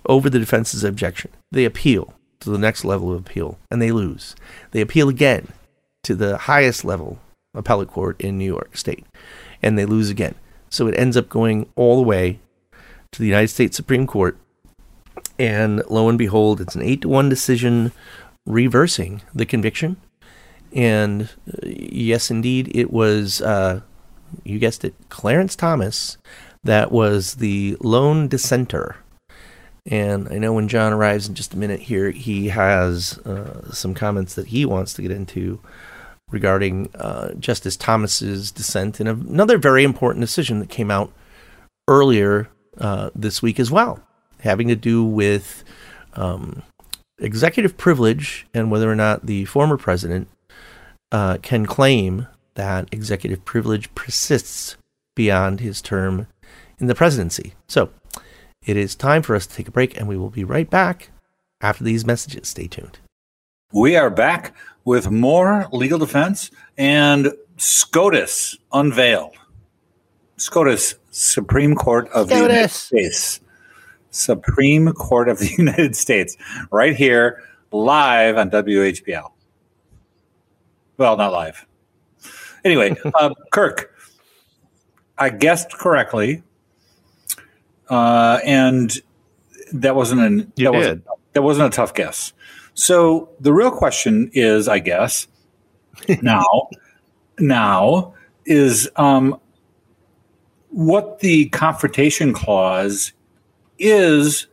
over 0.05 0.29
the 0.29 0.39
defense's 0.39 0.83
objection. 0.83 1.31
They 1.51 1.65
appeal 1.65 2.13
to 2.41 2.49
the 2.49 2.57
next 2.57 2.85
level 2.85 3.11
of 3.11 3.19
appeal 3.19 3.57
and 3.71 3.81
they 3.81 3.91
lose. 3.91 4.35
They 4.71 4.81
appeal 4.81 5.09
again 5.09 5.49
to 6.03 6.15
the 6.15 6.37
highest 6.37 6.85
level 6.85 7.19
appellate 7.53 7.89
court 7.89 8.19
in 8.21 8.37
New 8.37 8.45
York 8.45 8.77
State, 8.77 9.05
and 9.61 9.77
they 9.77 9.85
lose 9.85 10.09
again. 10.09 10.35
So 10.69 10.87
it 10.87 10.97
ends 10.97 11.17
up 11.17 11.29
going 11.29 11.69
all 11.75 11.97
the 11.97 12.07
way 12.07 12.39
to 13.11 13.19
the 13.19 13.27
United 13.27 13.47
States 13.47 13.75
Supreme 13.75 14.05
Court, 14.05 14.37
and 15.37 15.83
lo 15.89 16.09
and 16.09 16.17
behold, 16.17 16.61
it's 16.61 16.75
an 16.75 16.81
eight 16.81 17.01
to 17.01 17.09
one 17.09 17.29
decision 17.29 17.91
reversing 18.45 19.21
the 19.33 19.45
conviction. 19.45 19.97
And 20.73 21.29
uh, 21.47 21.65
yes, 21.65 22.29
indeed, 22.29 22.71
it 22.75 22.91
was, 22.91 23.41
uh, 23.41 23.81
you 24.43 24.59
guessed 24.59 24.85
it, 24.85 24.93
Clarence 25.09 25.55
Thomas 25.55 26.17
that 26.63 26.91
was 26.91 27.35
the 27.35 27.77
lone 27.79 28.27
dissenter. 28.27 28.97
And 29.85 30.27
I 30.29 30.37
know 30.37 30.53
when 30.53 30.67
John 30.67 30.93
arrives 30.93 31.27
in 31.27 31.35
just 31.35 31.53
a 31.53 31.57
minute 31.57 31.79
here, 31.79 32.11
he 32.11 32.49
has 32.49 33.17
uh, 33.19 33.71
some 33.71 33.93
comments 33.93 34.35
that 34.35 34.47
he 34.47 34.65
wants 34.65 34.93
to 34.93 35.01
get 35.01 35.11
into 35.11 35.59
regarding 36.31 36.89
uh, 36.95 37.33
Justice 37.33 37.75
Thomas's 37.75 38.51
dissent 38.51 38.99
in 38.99 39.07
another 39.07 39.57
very 39.57 39.83
important 39.83 40.21
decision 40.21 40.59
that 40.59 40.69
came 40.69 40.91
out 40.91 41.11
earlier 41.87 42.49
uh, 42.77 43.09
this 43.15 43.41
week 43.41 43.59
as 43.59 43.71
well, 43.71 43.99
having 44.39 44.67
to 44.67 44.75
do 44.75 45.03
with 45.03 45.63
um, 46.13 46.63
executive 47.19 47.77
privilege 47.77 48.47
and 48.53 48.71
whether 48.71 48.91
or 48.91 48.95
not 48.95 49.25
the 49.25 49.45
former 49.45 49.77
president 49.77 50.27
uh, 51.11 51.37
can 51.41 51.65
claim 51.65 52.27
that 52.55 52.87
executive 52.91 53.43
privilege 53.45 53.93
persists 53.95 54.77
beyond 55.15 55.59
his 55.59 55.81
term 55.81 56.27
in 56.79 56.87
the 56.87 56.95
presidency. 56.95 57.53
So 57.67 57.89
it 58.65 58.77
is 58.77 58.95
time 58.95 59.21
for 59.21 59.35
us 59.35 59.47
to 59.47 59.55
take 59.55 59.67
a 59.67 59.71
break, 59.71 59.97
and 59.97 60.07
we 60.07 60.17
will 60.17 60.29
be 60.29 60.43
right 60.43 60.69
back 60.69 61.09
after 61.61 61.83
these 61.83 62.05
messages. 62.05 62.49
Stay 62.49 62.67
tuned. 62.67 62.99
We 63.71 63.95
are 63.95 64.09
back 64.09 64.55
with 64.85 65.11
more 65.11 65.67
legal 65.71 65.99
defense 65.99 66.51
and 66.77 67.33
SCOTUS 67.57 68.57
unveiled. 68.71 69.35
SCOTUS, 70.37 70.95
Supreme 71.11 71.75
Court 71.75 72.07
of 72.09 72.27
SCOTUS. 72.27 72.29
the 72.29 72.37
United 72.37 72.71
States. 72.71 73.41
Supreme 74.11 74.91
Court 74.93 75.29
of 75.29 75.39
the 75.39 75.53
United 75.57 75.95
States, 75.95 76.37
right 76.71 76.95
here, 76.95 77.43
live 77.71 78.37
on 78.37 78.49
WHBL. 78.49 79.31
Well, 80.97 81.17
not 81.17 81.31
live. 81.31 81.65
Anyway, 82.65 82.95
uh, 83.19 83.33
Kirk, 83.51 83.95
I 85.17 85.29
guessed 85.29 85.77
correctly, 85.77 86.43
uh, 87.89 88.39
and 88.43 88.93
that 89.73 89.95
wasn't 89.95 90.21
an 90.21 90.51
you 90.55 90.65
that 90.65 90.71
did. 90.71 90.77
wasn't 90.77 91.03
that 91.33 91.41
wasn't 91.41 91.73
a 91.73 91.75
tough 91.75 91.93
guess. 91.93 92.33
So 92.79 93.27
the 93.41 93.51
real 93.51 93.71
question 93.71 94.31
is, 94.31 94.69
I 94.69 94.79
guess, 94.79 95.27
now, 96.21 96.69
now 97.37 98.13
is 98.45 98.89
um, 98.95 99.37
what 100.69 101.19
the 101.19 101.49
confrontation 101.49 102.31
clause 102.31 103.11
is 103.79 104.47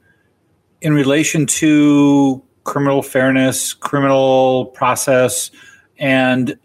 in 0.80 0.92
relation 0.92 1.47
to 1.47 2.42
criminal 2.64 3.00
fairness, 3.00 3.73
criminal 3.73 4.66
process, 4.66 5.52
and 5.97 6.59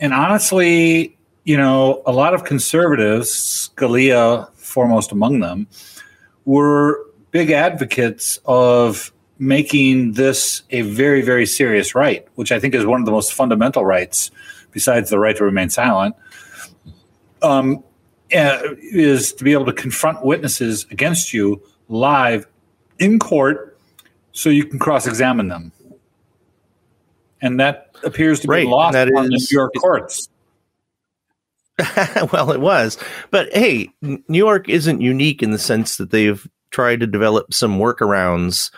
and 0.00 0.12
honestly, 0.12 1.16
you 1.44 1.56
know, 1.56 2.02
a 2.04 2.12
lot 2.12 2.34
of 2.34 2.44
conservatives, 2.44 3.70
Scalia 3.74 4.52
foremost 4.52 5.12
among 5.12 5.40
them, 5.40 5.66
were 6.44 7.00
big 7.30 7.50
advocates 7.50 8.38
of 8.44 9.13
making 9.44 10.12
this 10.12 10.62
a 10.70 10.82
very, 10.82 11.20
very 11.20 11.46
serious 11.46 11.94
right, 11.94 12.26
which 12.34 12.50
I 12.50 12.58
think 12.58 12.74
is 12.74 12.86
one 12.86 13.00
of 13.00 13.06
the 13.06 13.12
most 13.12 13.32
fundamental 13.32 13.84
rights, 13.84 14.30
besides 14.72 15.10
the 15.10 15.18
right 15.18 15.36
to 15.36 15.44
remain 15.44 15.68
silent, 15.68 16.16
um, 17.42 17.84
uh, 18.34 18.60
is 18.80 19.32
to 19.34 19.44
be 19.44 19.52
able 19.52 19.66
to 19.66 19.72
confront 19.72 20.24
witnesses 20.24 20.86
against 20.90 21.34
you 21.34 21.62
live 21.88 22.46
in 22.98 23.18
court 23.18 23.78
so 24.32 24.48
you 24.48 24.64
can 24.64 24.78
cross 24.78 25.06
examine 25.06 25.48
them. 25.48 25.72
And 27.42 27.60
that 27.60 27.94
appears 28.02 28.40
to 28.40 28.48
be 28.48 28.54
right. 28.54 28.66
lost 28.66 28.96
on 28.96 29.08
is, 29.08 29.12
the 29.12 29.28
New 29.28 29.46
York 29.50 29.72
courts. 29.78 30.28
well, 32.32 32.50
it 32.50 32.60
was. 32.60 32.96
But 33.30 33.52
hey, 33.52 33.90
New 34.00 34.22
York 34.38 34.70
isn't 34.70 35.02
unique 35.02 35.42
in 35.42 35.50
the 35.50 35.58
sense 35.58 35.98
that 35.98 36.10
they've 36.10 36.48
tried 36.70 37.00
to 37.00 37.06
develop 37.06 37.52
some 37.52 37.78
workarounds 37.78 38.70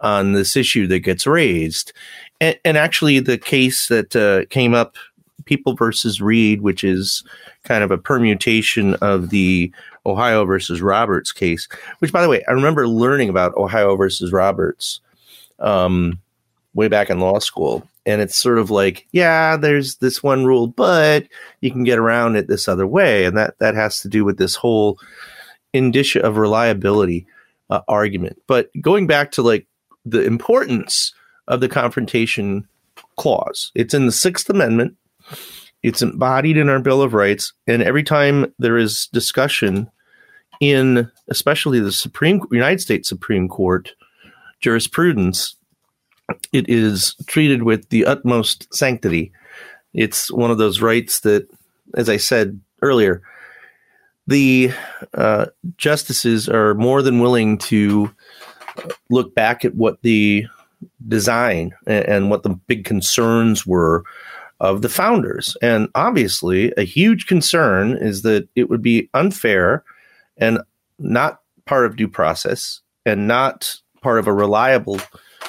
on 0.00 0.32
this 0.32 0.56
issue 0.56 0.86
that 0.88 1.00
gets 1.00 1.26
raised. 1.26 1.92
And, 2.40 2.58
and 2.64 2.76
actually, 2.76 3.20
the 3.20 3.38
case 3.38 3.88
that 3.88 4.14
uh, 4.16 4.46
came 4.50 4.74
up, 4.74 4.96
People 5.44 5.74
versus 5.74 6.20
Reed, 6.20 6.62
which 6.62 6.82
is 6.84 7.22
kind 7.64 7.84
of 7.84 7.90
a 7.90 7.98
permutation 7.98 8.94
of 8.96 9.30
the 9.30 9.72
Ohio 10.06 10.44
versus 10.44 10.80
Roberts 10.80 11.32
case, 11.32 11.68
which, 11.98 12.12
by 12.12 12.22
the 12.22 12.28
way, 12.28 12.42
I 12.48 12.52
remember 12.52 12.88
learning 12.88 13.28
about 13.28 13.56
Ohio 13.56 13.96
versus 13.96 14.32
Roberts 14.32 15.00
um, 15.58 16.18
way 16.74 16.88
back 16.88 17.10
in 17.10 17.20
law 17.20 17.38
school. 17.38 17.86
And 18.06 18.20
it's 18.20 18.36
sort 18.36 18.58
of 18.58 18.70
like, 18.70 19.06
yeah, 19.12 19.56
there's 19.56 19.96
this 19.96 20.22
one 20.22 20.44
rule, 20.44 20.66
but 20.66 21.26
you 21.60 21.70
can 21.70 21.84
get 21.84 21.98
around 21.98 22.36
it 22.36 22.48
this 22.48 22.68
other 22.68 22.86
way. 22.86 23.24
And 23.24 23.36
that, 23.36 23.58
that 23.58 23.74
has 23.74 24.00
to 24.00 24.08
do 24.08 24.24
with 24.24 24.36
this 24.36 24.54
whole 24.54 24.98
indicia 25.72 26.22
of 26.22 26.36
reliability 26.36 27.26
uh, 27.70 27.80
argument. 27.88 28.40
But 28.46 28.70
going 28.80 29.06
back 29.06 29.32
to 29.32 29.42
like 29.42 29.66
the 30.04 30.22
importance 30.22 31.14
of 31.48 31.60
the 31.60 31.68
confrontation 31.68 32.66
clause, 33.16 33.70
it's 33.74 33.94
in 33.94 34.06
the 34.06 34.12
Sixth 34.12 34.48
Amendment. 34.48 34.96
It's 35.82 36.00
embodied 36.00 36.56
in 36.56 36.70
our 36.70 36.80
Bill 36.80 37.02
of 37.02 37.12
Rights, 37.12 37.52
and 37.66 37.82
every 37.82 38.02
time 38.02 38.52
there 38.58 38.78
is 38.78 39.08
discussion 39.12 39.90
in, 40.60 41.10
especially 41.28 41.78
the 41.78 41.92
Supreme 41.92 42.40
United 42.50 42.80
States 42.80 43.08
Supreme 43.08 43.48
Court 43.48 43.92
jurisprudence, 44.60 45.56
it 46.52 46.68
is 46.70 47.14
treated 47.26 47.64
with 47.64 47.88
the 47.90 48.06
utmost 48.06 48.72
sanctity. 48.74 49.30
It's 49.92 50.30
one 50.30 50.50
of 50.50 50.56
those 50.56 50.80
rights 50.80 51.20
that, 51.20 51.46
as 51.96 52.08
I 52.08 52.16
said 52.16 52.60
earlier, 52.80 53.22
the 54.26 54.72
uh, 55.12 55.46
justices 55.76 56.48
are 56.48 56.74
more 56.74 57.02
than 57.02 57.20
willing 57.20 57.58
to 57.58 58.10
look 59.10 59.34
back 59.34 59.64
at 59.64 59.74
what 59.74 60.02
the 60.02 60.46
design 61.08 61.74
and, 61.86 62.04
and 62.06 62.30
what 62.30 62.42
the 62.42 62.50
big 62.50 62.84
concerns 62.84 63.66
were 63.66 64.04
of 64.60 64.82
the 64.82 64.88
founders. 64.88 65.56
And 65.62 65.88
obviously, 65.94 66.72
a 66.76 66.82
huge 66.84 67.26
concern 67.26 67.96
is 67.96 68.22
that 68.22 68.48
it 68.54 68.70
would 68.70 68.82
be 68.82 69.10
unfair 69.14 69.84
and 70.36 70.60
not 70.98 71.40
part 71.66 71.86
of 71.86 71.96
due 71.96 72.08
process 72.08 72.80
and 73.04 73.26
not 73.26 73.76
part 74.00 74.18
of 74.18 74.26
a 74.26 74.32
reliable 74.32 75.00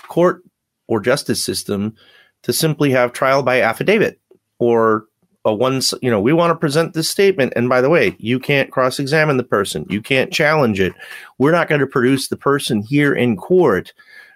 court 0.07 0.43
or 0.87 0.99
justice 0.99 1.43
system 1.43 1.95
to 2.43 2.53
simply 2.53 2.91
have 2.91 3.13
trial 3.13 3.43
by 3.43 3.61
affidavit 3.61 4.19
or 4.59 5.05
a 5.45 5.53
one 5.53 5.81
you 6.01 6.11
know 6.11 6.19
we 6.19 6.33
want 6.33 6.51
to 6.51 6.55
present 6.55 6.93
this 6.93 7.07
statement. 7.07 7.53
And 7.55 7.69
by 7.69 7.81
the 7.81 7.89
way 7.89 8.15
you 8.19 8.39
can't 8.39 8.71
cross 8.71 8.99
examine 8.99 9.37
the 9.37 9.43
person. 9.43 9.85
You 9.89 10.01
can't 10.01 10.33
challenge 10.33 10.79
it. 10.79 10.93
We're 11.37 11.51
not 11.51 11.69
going 11.69 11.81
to 11.81 11.87
produce 11.87 12.27
the 12.27 12.37
person 12.37 12.81
here 12.81 13.13
in 13.13 13.37
court 13.37 13.93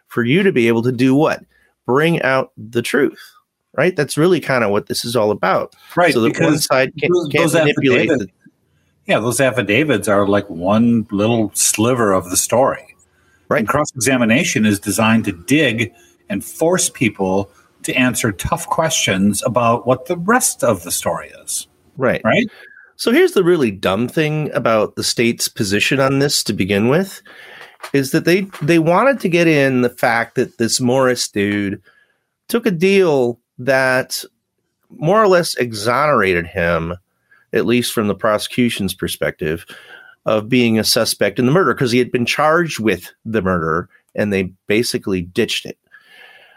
for 0.08 0.24
you 0.24 0.44
to 0.44 0.51
be 0.51 0.68
able 0.68 0.84
to 0.84 0.92
do 0.92 1.13
what? 1.13 1.44
Bring 1.86 2.22
out 2.22 2.51
the 2.58 2.82
truth 2.82 3.20
right? 3.74 3.96
That's 3.96 4.18
really 4.18 4.39
kind 4.39 4.63
of 4.63 4.72
what 4.72 4.88
this 4.88 5.06
is 5.06 5.16
all 5.16 5.32
about. 5.32 5.75
Right 5.96 6.13
so 6.13 6.22
that 6.22 6.39
one 6.39 6.58
side 6.58 6.92
can't, 7.00 7.13
those, 7.13 7.28
can't 7.30 7.44
those 7.44 7.54
manipulate 7.54 8.10
the, 8.10 8.28
yeah 9.06 9.20
those 9.20 9.39
affidavits 9.39 10.08
are 10.08 10.28
like 10.28 10.50
one 10.50 11.08
little 11.12 11.51
sliver 11.54 12.12
of 12.12 12.30
the 12.30 12.38
story. 12.38 12.96
Right. 13.48 13.68
Cross 13.68 13.92
examination 13.96 14.68
is 14.68 14.80
designed 14.80 15.25
to 15.25 15.32
dig 15.32 15.92
and 16.30 16.46
force 16.46 16.88
people 16.88 17.50
to 17.83 17.93
answer 17.93 18.31
tough 18.31 18.67
questions 18.67 19.43
about 19.45 19.88
what 19.88 20.05
the 20.05 20.17
rest 20.17 20.63
of 20.63 20.83
the 20.83 20.91
story 20.91 21.29
is. 21.43 21.67
Right. 21.98 22.21
Right. 22.24 22.48
So 22.95 23.12
here's 23.12 23.31
the 23.31 23.43
really 23.43 23.71
dumb 23.71 24.07
thing 24.07 24.51
about 24.53 24.95
the 24.95 25.03
state's 25.03 25.48
position 25.48 26.00
on 26.00 26.19
this 26.19 26.43
to 26.43 26.53
begin 26.53 26.89
with 26.89 27.21
is 27.93 28.12
that 28.12 28.25
they 28.25 28.41
they 28.62 28.79
wanted 28.79 29.21
to 29.21 29.29
get 29.29 29.48
in 29.48 29.81
the 29.81 29.89
fact 29.89 30.36
that 30.36 30.57
this 30.57 30.81
Morris 30.81 31.29
dude 31.29 31.81
took 32.50 32.65
a 32.65 32.71
deal 32.71 33.39
that 33.57 34.24
more 34.89 35.21
or 35.21 35.27
less 35.27 35.55
exonerated 35.55 36.45
him 36.48 36.95
at 37.53 37.65
least 37.65 37.93
from 37.93 38.07
the 38.07 38.15
prosecution's 38.15 38.93
perspective 38.93 39.65
of 40.25 40.50
being 40.50 40.77
a 40.77 40.83
suspect 40.83 41.39
in 41.39 41.45
the 41.45 41.51
murder 41.51 41.74
because 41.74 41.91
he 41.91 42.00
had 42.00 42.12
been 42.12 42.25
charged 42.25 42.79
with 42.79 43.12
the 43.25 43.41
murder 43.41 43.89
and 44.13 44.31
they 44.31 44.51
basically 44.67 45.21
ditched 45.21 45.65
it. 45.65 45.77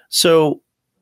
So 0.08 0.60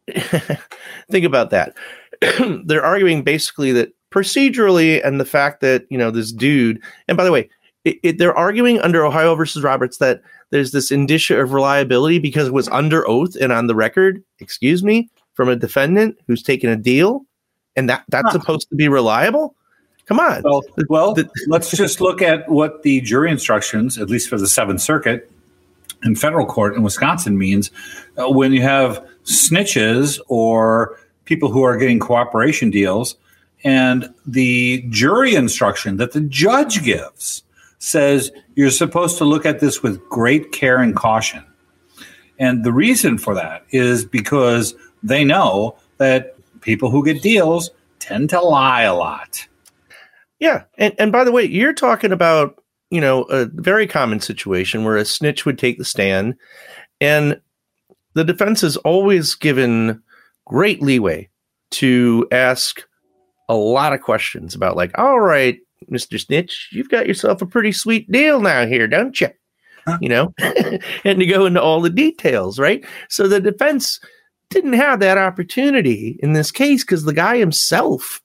think 1.11 1.25
about 1.25 1.50
that. 1.50 1.76
They're 2.64 2.85
arguing 2.85 3.23
basically 3.23 3.73
that 3.73 3.92
procedurally 4.11 5.04
and 5.04 5.21
the 5.21 5.25
fact 5.25 5.61
that, 5.61 5.87
you 5.90 5.99
know, 5.99 6.11
this 6.11 6.33
dude, 6.33 6.83
and 7.09 7.16
by 7.16 7.25
the 7.25 7.33
way, 7.33 7.49
it, 7.85 7.99
it, 8.02 8.19
they're 8.19 8.37
arguing 8.37 8.78
under 8.80 9.07
Ohio 9.07 9.35
versus 9.35 9.62
Roberts 9.62 9.99
that 9.99 10.21
there's 10.50 10.73
this 10.73 10.90
indicia 10.90 11.40
of 11.40 11.52
reliability 11.52 12.19
because 12.19 12.49
it 12.49 12.52
was 12.52 12.69
under 12.69 13.09
oath 13.09 13.37
and 13.37 13.52
on 13.52 13.69
the 13.69 13.75
record, 13.75 14.23
excuse 14.38 14.83
me, 14.83 15.09
from 15.33 15.49
a 15.49 15.57
defendant 15.57 16.19
who's 16.26 16.42
taken 16.42 16.69
a 16.69 16.76
deal, 16.76 17.25
and 17.76 17.88
that 17.88 18.04
that's 18.09 18.33
huh. 18.33 18.33
supposed 18.33 18.69
to 18.69 18.76
be 18.76 18.88
reliable. 18.88 19.54
Come 20.04 20.21
on. 20.21 20.42
Well, 20.42 20.62
well 20.88 21.16
let's 21.47 21.71
just 21.71 22.00
look 22.00 22.21
at 22.21 22.49
what 22.50 22.83
the 22.83 23.00
jury 23.00 23.30
instructions, 23.30 23.97
at 23.97 24.11
least 24.11 24.28
for 24.28 24.37
the 24.37 24.49
Seventh 24.49 24.83
Circuit 24.83 25.30
in 26.02 26.14
federal 26.14 26.47
court 26.47 26.75
in 26.75 26.83
Wisconsin, 26.83 27.38
means 27.38 27.71
uh, 28.16 28.28
when 28.28 28.52
you 28.52 28.62
have 28.62 29.07
snitches 29.25 30.19
or 30.28 30.99
people 31.25 31.50
who 31.50 31.62
are 31.62 31.76
getting 31.76 31.99
cooperation 31.99 32.71
deals, 32.71 33.16
and 33.62 34.12
the 34.26 34.85
jury 34.88 35.35
instruction 35.35 35.97
that 35.99 36.12
the 36.12 36.21
judge 36.23 36.83
gives 36.83 37.42
says 37.78 38.30
you're 38.54 38.71
supposed 38.71 39.19
to 39.19 39.25
look 39.25 39.45
at 39.45 39.61
this 39.61 39.83
with 39.83 40.07
great 40.09 40.52
care 40.52 40.78
and 40.78 40.97
caution. 40.97 41.45
And 42.38 42.64
the 42.64 42.73
reason 42.73 43.19
for 43.19 43.35
that 43.35 43.64
is 43.71 44.04
because 44.04 44.75
they 45.02 45.25
know 45.25 45.76
that 45.99 46.35
people 46.62 46.90
who 46.90 47.04
get 47.04 47.23
deals 47.23 47.71
tend 47.99 48.30
to 48.30 48.40
lie 48.40 48.83
a 48.83 48.95
lot. 48.95 49.47
Yeah, 50.38 50.64
and 50.78 50.95
and 50.99 51.12
by 51.12 51.25
the 51.25 51.33
way, 51.33 51.45
you're 51.45 51.75
talking 51.75 52.12
about 52.12 52.60
you 52.90 53.00
know 53.00 53.23
a 53.25 53.47
very 53.47 53.87
common 53.87 54.20
situation 54.20 54.85
where 54.85 54.97
a 54.97 55.04
snitch 55.04 55.47
would 55.47 55.59
take 55.59 55.78
the 55.78 55.85
stand, 55.85 56.35
and 57.00 57.40
the 58.14 58.25
defense 58.25 58.62
is 58.62 58.76
always 58.78 59.35
given 59.35 60.02
great 60.47 60.82
leeway 60.82 61.28
to 61.70 62.26
ask 62.32 62.82
a 63.49 63.54
lot 63.54 63.92
of 63.92 64.00
questions 64.00 64.54
about 64.54 64.76
like, 64.76 64.97
all 64.99 65.20
right, 65.20 65.59
Mister 65.88 66.18
Snitch, 66.18 66.68
you've 66.73 66.88
got 66.88 67.06
yourself 67.06 67.40
a 67.42 67.47
pretty 67.47 67.73
sweet 67.73 68.11
deal 68.11 68.40
now 68.40 68.66
here, 68.66 68.87
don't 68.87 69.20
you? 69.20 69.28
Huh? 69.87 69.99
You 70.00 70.09
know, 70.09 70.35
and 71.04 71.20
to 71.20 71.26
go 71.26 71.47
into 71.47 71.62
all 71.62 71.80
the 71.80 71.90
details, 71.90 72.59
right? 72.59 72.85
So 73.09 73.28
the 73.28 73.40
defense 73.40 73.99
didn't 74.50 74.75
have 74.75 75.00
that 75.00 75.16
opportunity 75.16 76.18
in 76.23 76.32
this 76.32 76.50
case 76.50 76.85
because 76.85 77.04
the 77.04 77.12
guy 77.12 77.38
himself 77.38 78.20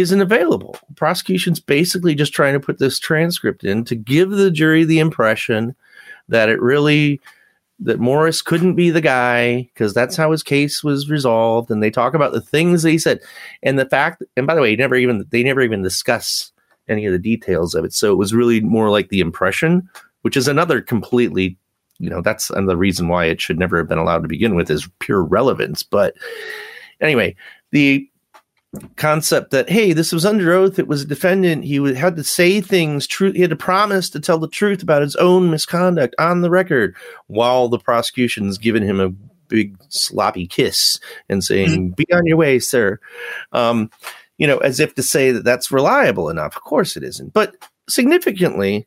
isn't 0.00 0.20
available. 0.20 0.78
Prosecution's 0.96 1.60
basically 1.60 2.14
just 2.14 2.32
trying 2.32 2.54
to 2.54 2.60
put 2.60 2.78
this 2.78 2.98
transcript 2.98 3.64
in 3.64 3.84
to 3.84 3.94
give 3.94 4.30
the 4.30 4.50
jury 4.50 4.84
the 4.84 4.98
impression 4.98 5.74
that 6.28 6.48
it 6.48 6.60
really 6.60 7.20
that 7.78 8.00
Morris 8.00 8.40
couldn't 8.40 8.74
be 8.74 8.90
the 8.90 9.02
guy 9.02 9.68
because 9.74 9.92
that's 9.92 10.16
how 10.16 10.32
his 10.32 10.42
case 10.42 10.82
was 10.82 11.10
resolved. 11.10 11.70
And 11.70 11.82
they 11.82 11.90
talk 11.90 12.14
about 12.14 12.32
the 12.32 12.40
things 12.40 12.82
that 12.82 12.90
he 12.90 12.98
said 12.98 13.20
and 13.62 13.78
the 13.78 13.88
fact. 13.88 14.22
And 14.36 14.46
by 14.46 14.54
the 14.54 14.62
way, 14.62 14.74
never 14.76 14.96
even 14.96 15.24
they 15.30 15.42
never 15.42 15.60
even 15.60 15.82
discuss 15.82 16.52
any 16.88 17.04
of 17.06 17.12
the 17.12 17.18
details 17.18 17.74
of 17.74 17.84
it. 17.84 17.92
So 17.92 18.12
it 18.12 18.16
was 18.16 18.34
really 18.34 18.60
more 18.60 18.90
like 18.90 19.08
the 19.08 19.20
impression, 19.20 19.88
which 20.22 20.36
is 20.36 20.48
another 20.48 20.80
completely, 20.80 21.58
you 21.98 22.08
know, 22.08 22.22
that's 22.22 22.48
another 22.50 22.76
reason 22.76 23.08
why 23.08 23.26
it 23.26 23.40
should 23.40 23.58
never 23.58 23.76
have 23.76 23.88
been 23.88 23.98
allowed 23.98 24.22
to 24.22 24.28
begin 24.28 24.54
with 24.54 24.70
is 24.70 24.88
pure 25.00 25.22
relevance. 25.22 25.82
But 25.82 26.14
anyway, 27.00 27.36
the 27.72 28.08
concept 28.96 29.50
that 29.50 29.68
hey 29.68 29.92
this 29.92 30.12
was 30.12 30.24
under 30.24 30.52
oath 30.52 30.78
it 30.78 30.88
was 30.88 31.02
a 31.02 31.06
defendant 31.06 31.64
he 31.64 31.78
would, 31.78 31.96
had 31.96 32.16
to 32.16 32.24
say 32.24 32.60
things 32.60 33.06
true 33.06 33.32
he 33.32 33.40
had 33.40 33.50
to 33.50 33.56
promise 33.56 34.08
to 34.10 34.20
tell 34.20 34.38
the 34.38 34.48
truth 34.48 34.82
about 34.82 35.02
his 35.02 35.16
own 35.16 35.50
misconduct 35.50 36.14
on 36.18 36.40
the 36.40 36.50
record 36.50 36.94
while 37.26 37.68
the 37.68 37.78
prosecution's 37.78 38.58
giving 38.58 38.82
him 38.82 39.00
a 39.00 39.10
big 39.48 39.76
sloppy 39.88 40.46
kiss 40.46 40.98
and 41.28 41.44
saying 41.44 41.68
mm-hmm. 41.68 41.94
be 41.94 42.06
on 42.12 42.26
your 42.26 42.36
way 42.36 42.58
sir. 42.58 42.98
Um, 43.52 43.90
you 44.38 44.46
know 44.46 44.58
as 44.58 44.80
if 44.80 44.94
to 44.94 45.02
say 45.02 45.30
that 45.30 45.44
that's 45.44 45.70
reliable 45.70 46.28
enough. 46.28 46.56
Of 46.56 46.62
course 46.62 46.96
it 46.96 47.02
isn't. 47.02 47.32
But 47.32 47.54
significantly 47.88 48.86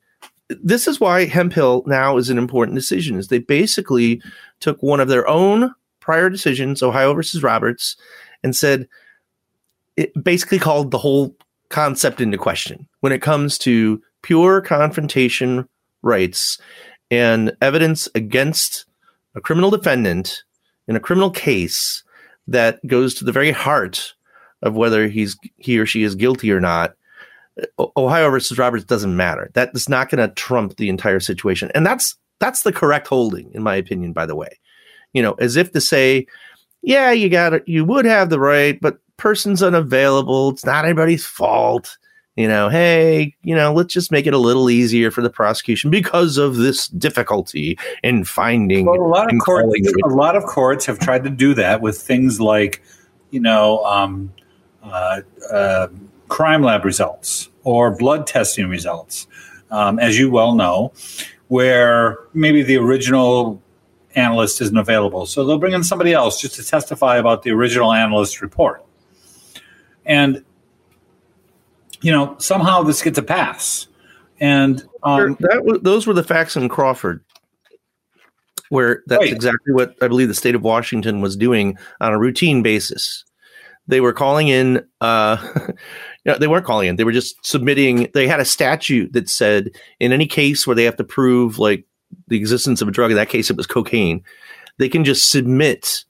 this 0.49 0.87
is 0.87 0.99
why 0.99 1.25
hemphill 1.25 1.83
now 1.85 2.17
is 2.17 2.29
an 2.29 2.37
important 2.37 2.75
decision 2.75 3.17
is 3.17 3.27
they 3.27 3.39
basically 3.39 4.21
took 4.59 4.81
one 4.81 4.99
of 4.99 5.07
their 5.07 5.27
own 5.27 5.73
prior 5.99 6.29
decisions 6.29 6.81
ohio 6.81 7.13
versus 7.13 7.43
roberts 7.43 7.95
and 8.43 8.55
said 8.55 8.87
it 9.99 10.23
basically 10.23 10.57
called 10.57 10.91
the 10.91 10.97
whole 10.97 11.35
concept 11.69 12.21
into 12.21 12.37
question 12.37 12.87
when 13.01 13.11
it 13.11 13.21
comes 13.21 13.57
to 13.57 14.01
pure 14.21 14.61
confrontation 14.61 15.67
rights 16.01 16.57
and 17.11 17.51
evidence 17.61 18.07
against 18.15 18.85
a 19.35 19.41
criminal 19.41 19.69
defendant 19.69 20.43
in 20.87 20.95
a 20.95 21.01
criminal 21.01 21.29
case 21.29 22.01
that 22.47 22.79
goes 22.87 23.13
to 23.13 23.25
the 23.25 23.33
very 23.33 23.51
heart 23.51 24.13
of 24.61 24.75
whether 24.75 25.09
he's 25.09 25.37
he 25.57 25.77
or 25.77 25.85
she 25.85 26.03
is 26.03 26.15
guilty 26.15 26.49
or 26.49 26.61
not. 26.61 26.93
Ohio 27.97 28.29
versus 28.29 28.57
Roberts 28.57 28.85
doesn't 28.85 29.17
matter. 29.17 29.51
That 29.53 29.71
is 29.73 29.89
not 29.89 30.09
going 30.09 30.25
to 30.25 30.33
trump 30.33 30.77
the 30.77 30.87
entire 30.87 31.19
situation, 31.19 31.71
and 31.75 31.85
that's 31.85 32.17
that's 32.39 32.63
the 32.63 32.71
correct 32.71 33.07
holding, 33.07 33.51
in 33.53 33.63
my 33.63 33.75
opinion. 33.75 34.13
By 34.13 34.25
the 34.25 34.35
way, 34.35 34.59
you 35.11 35.21
know, 35.21 35.33
as 35.33 35.57
if 35.57 35.73
to 35.73 35.81
say, 35.81 36.25
yeah, 36.81 37.11
you 37.11 37.27
got 37.27 37.53
it, 37.53 37.63
you 37.67 37.83
would 37.83 38.05
have 38.05 38.29
the 38.29 38.39
right, 38.39 38.79
but 38.79 38.99
person's 39.19 39.61
unavailable. 39.61 40.49
It's 40.49 40.65
not 40.65 40.85
anybody's 40.85 41.25
fault. 41.25 41.97
You 42.35 42.47
know, 42.47 42.69
hey, 42.69 43.35
you 43.43 43.53
know, 43.53 43.73
let's 43.73 43.93
just 43.93 44.13
make 44.13 44.25
it 44.25 44.33
a 44.33 44.37
little 44.37 44.69
easier 44.69 45.11
for 45.11 45.21
the 45.21 45.29
prosecution 45.29 45.91
because 45.91 46.37
of 46.37 46.55
this 46.55 46.87
difficulty 46.87 47.77
in 48.01 48.23
finding. 48.23 48.85
Well, 48.85 49.01
a 49.01 49.03
lot 49.03 49.33
of 49.33 49.39
courts, 49.41 49.93
a 50.05 50.07
lot 50.07 50.37
of 50.37 50.45
courts 50.45 50.85
have 50.85 50.99
tried 50.99 51.25
to 51.25 51.29
do 51.29 51.53
that 51.55 51.81
with 51.81 51.99
things 51.99 52.39
like, 52.39 52.81
you 53.31 53.41
know, 53.41 53.83
um, 53.83 54.31
uh, 54.81 55.21
uh, 55.51 55.87
crime 56.29 56.63
lab 56.63 56.85
results 56.85 57.49
or 57.65 57.91
blood 57.97 58.25
testing 58.25 58.69
results, 58.69 59.27
um, 59.69 59.99
as 59.99 60.17
you 60.17 60.31
well 60.31 60.55
know, 60.55 60.93
where 61.49 62.19
maybe 62.33 62.63
the 62.63 62.77
original 62.77 63.61
analyst 64.15 64.61
isn't 64.61 64.77
available. 64.77 65.25
So 65.25 65.45
they'll 65.45 65.59
bring 65.59 65.73
in 65.73 65.83
somebody 65.83 66.13
else 66.13 66.39
just 66.39 66.55
to 66.55 66.63
testify 66.63 67.17
about 67.17 67.43
the 67.43 67.51
original 67.51 67.91
analyst 67.91 68.41
report. 68.41 68.85
And, 70.09 70.43
you 72.01 72.11
know, 72.11 72.35
somehow 72.39 72.81
this 72.81 73.01
gets 73.01 73.17
a 73.17 73.23
pass. 73.23 73.87
And 74.41 74.83
um, 75.03 75.37
that 75.39 75.63
was, 75.63 75.79
those 75.81 76.07
were 76.07 76.13
the 76.13 76.23
facts 76.23 76.55
in 76.55 76.67
Crawford, 76.67 77.23
where 78.69 79.03
that's 79.05 79.21
right. 79.21 79.31
exactly 79.31 79.73
what 79.73 79.95
I 80.01 80.07
believe 80.07 80.27
the 80.27 80.33
state 80.33 80.55
of 80.55 80.63
Washington 80.63 81.21
was 81.21 81.37
doing 81.37 81.77
on 82.01 82.11
a 82.11 82.19
routine 82.19 82.63
basis. 82.63 83.23
They 83.87 84.01
were 84.01 84.13
calling 84.13 84.47
in, 84.47 84.83
uh, 85.01 85.37
they 86.39 86.47
weren't 86.47 86.65
calling 86.65 86.87
in, 86.87 86.95
they 86.95 87.03
were 87.03 87.11
just 87.11 87.45
submitting, 87.45 88.09
they 88.13 88.27
had 88.27 88.39
a 88.39 88.45
statute 88.45 89.13
that 89.13 89.29
said 89.29 89.71
in 89.99 90.13
any 90.13 90.25
case 90.25 90.65
where 90.65 90.75
they 90.75 90.85
have 90.85 90.97
to 90.97 91.03
prove 91.03 91.59
like 91.59 91.85
the 92.27 92.37
existence 92.37 92.81
of 92.81 92.87
a 92.87 92.91
drug, 92.91 93.11
in 93.11 93.17
that 93.17 93.29
case 93.29 93.49
it 93.49 93.57
was 93.57 93.67
cocaine, 93.67 94.23
they 94.77 94.89
can 94.89 95.03
just 95.03 95.29
submit 95.29 96.05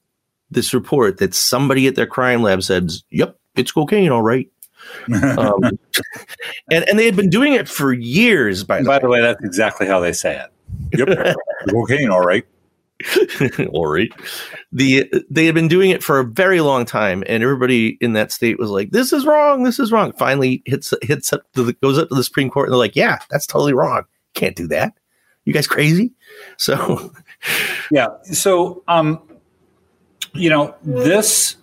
this 0.51 0.73
report 0.73 1.17
that 1.17 1.33
somebody 1.33 1.88
at 1.88 1.95
their 1.95 2.07
crime 2.07 2.41
lab 2.41 2.63
says, 2.63 3.03
yep, 3.09 3.38
it's 3.55 3.71
cocaine, 3.71 4.12
all 4.12 4.21
right. 4.21 4.49
um, 5.38 5.63
and 6.71 6.88
and 6.88 6.97
they 6.97 7.05
had 7.05 7.15
been 7.15 7.29
doing 7.29 7.53
it 7.53 7.67
for 7.67 7.93
years. 7.93 8.63
By 8.63 8.79
the, 8.79 8.85
by 8.85 8.97
way. 8.97 8.99
the 9.01 9.09
way, 9.09 9.21
that's 9.21 9.43
exactly 9.43 9.88
how 9.88 9.99
they 9.99 10.13
say 10.13 10.39
it. 10.39 10.97
Yep, 10.97 11.35
cocaine, 11.69 12.09
all 12.09 12.21
right. 12.21 12.45
all 13.73 13.88
right. 13.88 14.12
The 14.71 15.09
they 15.29 15.45
had 15.45 15.55
been 15.55 15.67
doing 15.67 15.91
it 15.91 16.03
for 16.03 16.19
a 16.19 16.25
very 16.25 16.62
long 16.62 16.85
time, 16.85 17.23
and 17.27 17.41
everybody 17.41 17.97
in 18.01 18.13
that 18.13 18.31
state 18.31 18.59
was 18.59 18.69
like, 18.69 18.91
"This 18.91 19.13
is 19.13 19.25
wrong. 19.25 19.63
This 19.63 19.79
is 19.79 19.91
wrong." 19.91 20.12
Finally, 20.13 20.62
hits 20.65 20.93
hits 21.01 21.31
up 21.31 21.49
to 21.53 21.63
the, 21.63 21.73
goes 21.73 21.97
up 21.97 22.09
to 22.09 22.15
the 22.15 22.23
Supreme 22.23 22.49
Court, 22.49 22.67
and 22.67 22.73
they're 22.73 22.79
like, 22.79 22.95
"Yeah, 22.95 23.19
that's 23.29 23.45
totally 23.45 23.73
wrong. 23.73 24.03
Can't 24.33 24.55
do 24.55 24.67
that. 24.67 24.93
You 25.45 25.53
guys 25.53 25.67
crazy?" 25.67 26.12
So, 26.57 27.13
yeah. 27.89 28.07
So, 28.23 28.83
um, 28.89 29.21
you 30.33 30.49
know, 30.49 30.75
this 30.83 31.55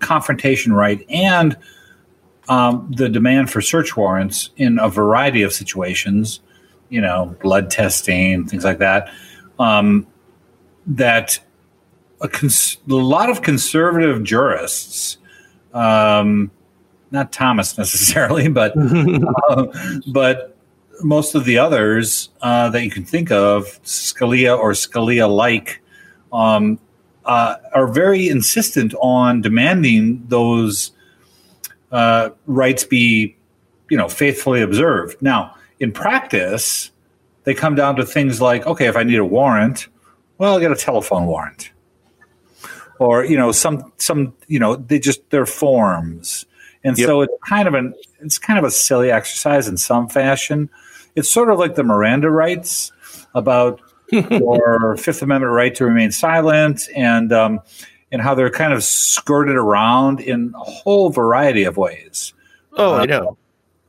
confrontation 0.00 0.72
right 0.72 1.04
and 1.08 1.56
um, 2.48 2.92
the 2.94 3.08
demand 3.08 3.50
for 3.50 3.60
search 3.60 3.96
warrants 3.96 4.50
in 4.56 4.78
a 4.78 4.88
variety 4.88 5.42
of 5.42 5.52
situations, 5.52 6.40
you 6.88 7.00
know, 7.00 7.34
blood 7.42 7.70
testing, 7.70 8.46
things 8.46 8.64
like 8.64 8.78
that, 8.78 9.10
um, 9.58 10.06
that 10.86 11.38
a, 12.20 12.28
cons- 12.28 12.78
a, 12.88 12.94
lot 12.94 13.30
of 13.30 13.42
conservative 13.42 14.22
jurists, 14.22 15.16
um, 15.72 16.50
not 17.10 17.32
Thomas 17.32 17.78
necessarily, 17.78 18.48
but 18.48 18.74
uh, 18.76 19.66
but 20.12 20.56
most 21.02 21.34
of 21.34 21.44
the 21.44 21.58
others 21.58 22.28
uh, 22.42 22.68
that 22.70 22.84
you 22.84 22.90
can 22.90 23.04
think 23.04 23.30
of, 23.30 23.82
Scalia 23.82 24.56
or 24.56 24.72
Scalia-like, 24.72 25.82
um, 26.32 26.78
uh, 27.24 27.56
are 27.72 27.86
very 27.86 28.28
insistent 28.28 28.94
on 29.00 29.40
demanding 29.40 30.24
those 30.28 30.92
uh, 31.92 32.30
rights 32.46 32.84
be, 32.84 33.36
you 33.88 33.96
know, 33.96 34.08
faithfully 34.08 34.60
observed. 34.60 35.20
Now, 35.22 35.54
in 35.80 35.92
practice, 35.92 36.90
they 37.44 37.54
come 37.54 37.74
down 37.74 37.96
to 37.96 38.06
things 38.06 38.40
like, 38.40 38.66
okay, 38.66 38.86
if 38.86 38.96
I 38.96 39.02
need 39.02 39.18
a 39.18 39.24
warrant, 39.24 39.88
well, 40.38 40.56
I 40.56 40.60
get 40.60 40.72
a 40.72 40.76
telephone 40.76 41.26
warrant, 41.26 41.70
or 42.98 43.24
you 43.24 43.36
know, 43.36 43.52
some 43.52 43.92
some 43.98 44.34
you 44.48 44.58
know, 44.58 44.76
they 44.76 44.98
just 44.98 45.28
they're 45.30 45.46
forms, 45.46 46.44
and 46.82 46.98
yep. 46.98 47.06
so 47.06 47.20
it's 47.22 47.34
kind 47.48 47.68
of 47.68 47.74
an 47.74 47.94
it's 48.20 48.38
kind 48.38 48.58
of 48.58 48.64
a 48.64 48.70
silly 48.70 49.10
exercise 49.10 49.68
in 49.68 49.76
some 49.76 50.08
fashion. 50.08 50.68
It's 51.14 51.30
sort 51.30 51.50
of 51.50 51.58
like 51.58 51.76
the 51.76 51.84
Miranda 51.84 52.30
rights 52.30 52.90
about 53.34 53.80
or 54.42 54.96
Fifth 54.96 55.22
Amendment 55.22 55.52
right 55.52 55.74
to 55.74 55.84
remain 55.84 56.12
silent, 56.12 56.88
and 56.94 57.32
um, 57.32 57.60
and 58.12 58.22
how 58.22 58.34
they're 58.34 58.50
kind 58.50 58.72
of 58.72 58.84
skirted 58.84 59.56
around 59.56 60.20
in 60.20 60.52
a 60.54 60.64
whole 60.64 61.10
variety 61.10 61.64
of 61.64 61.76
ways. 61.76 62.32
Oh, 62.74 62.94
uh, 62.94 62.98
I 62.98 63.06
know. 63.06 63.36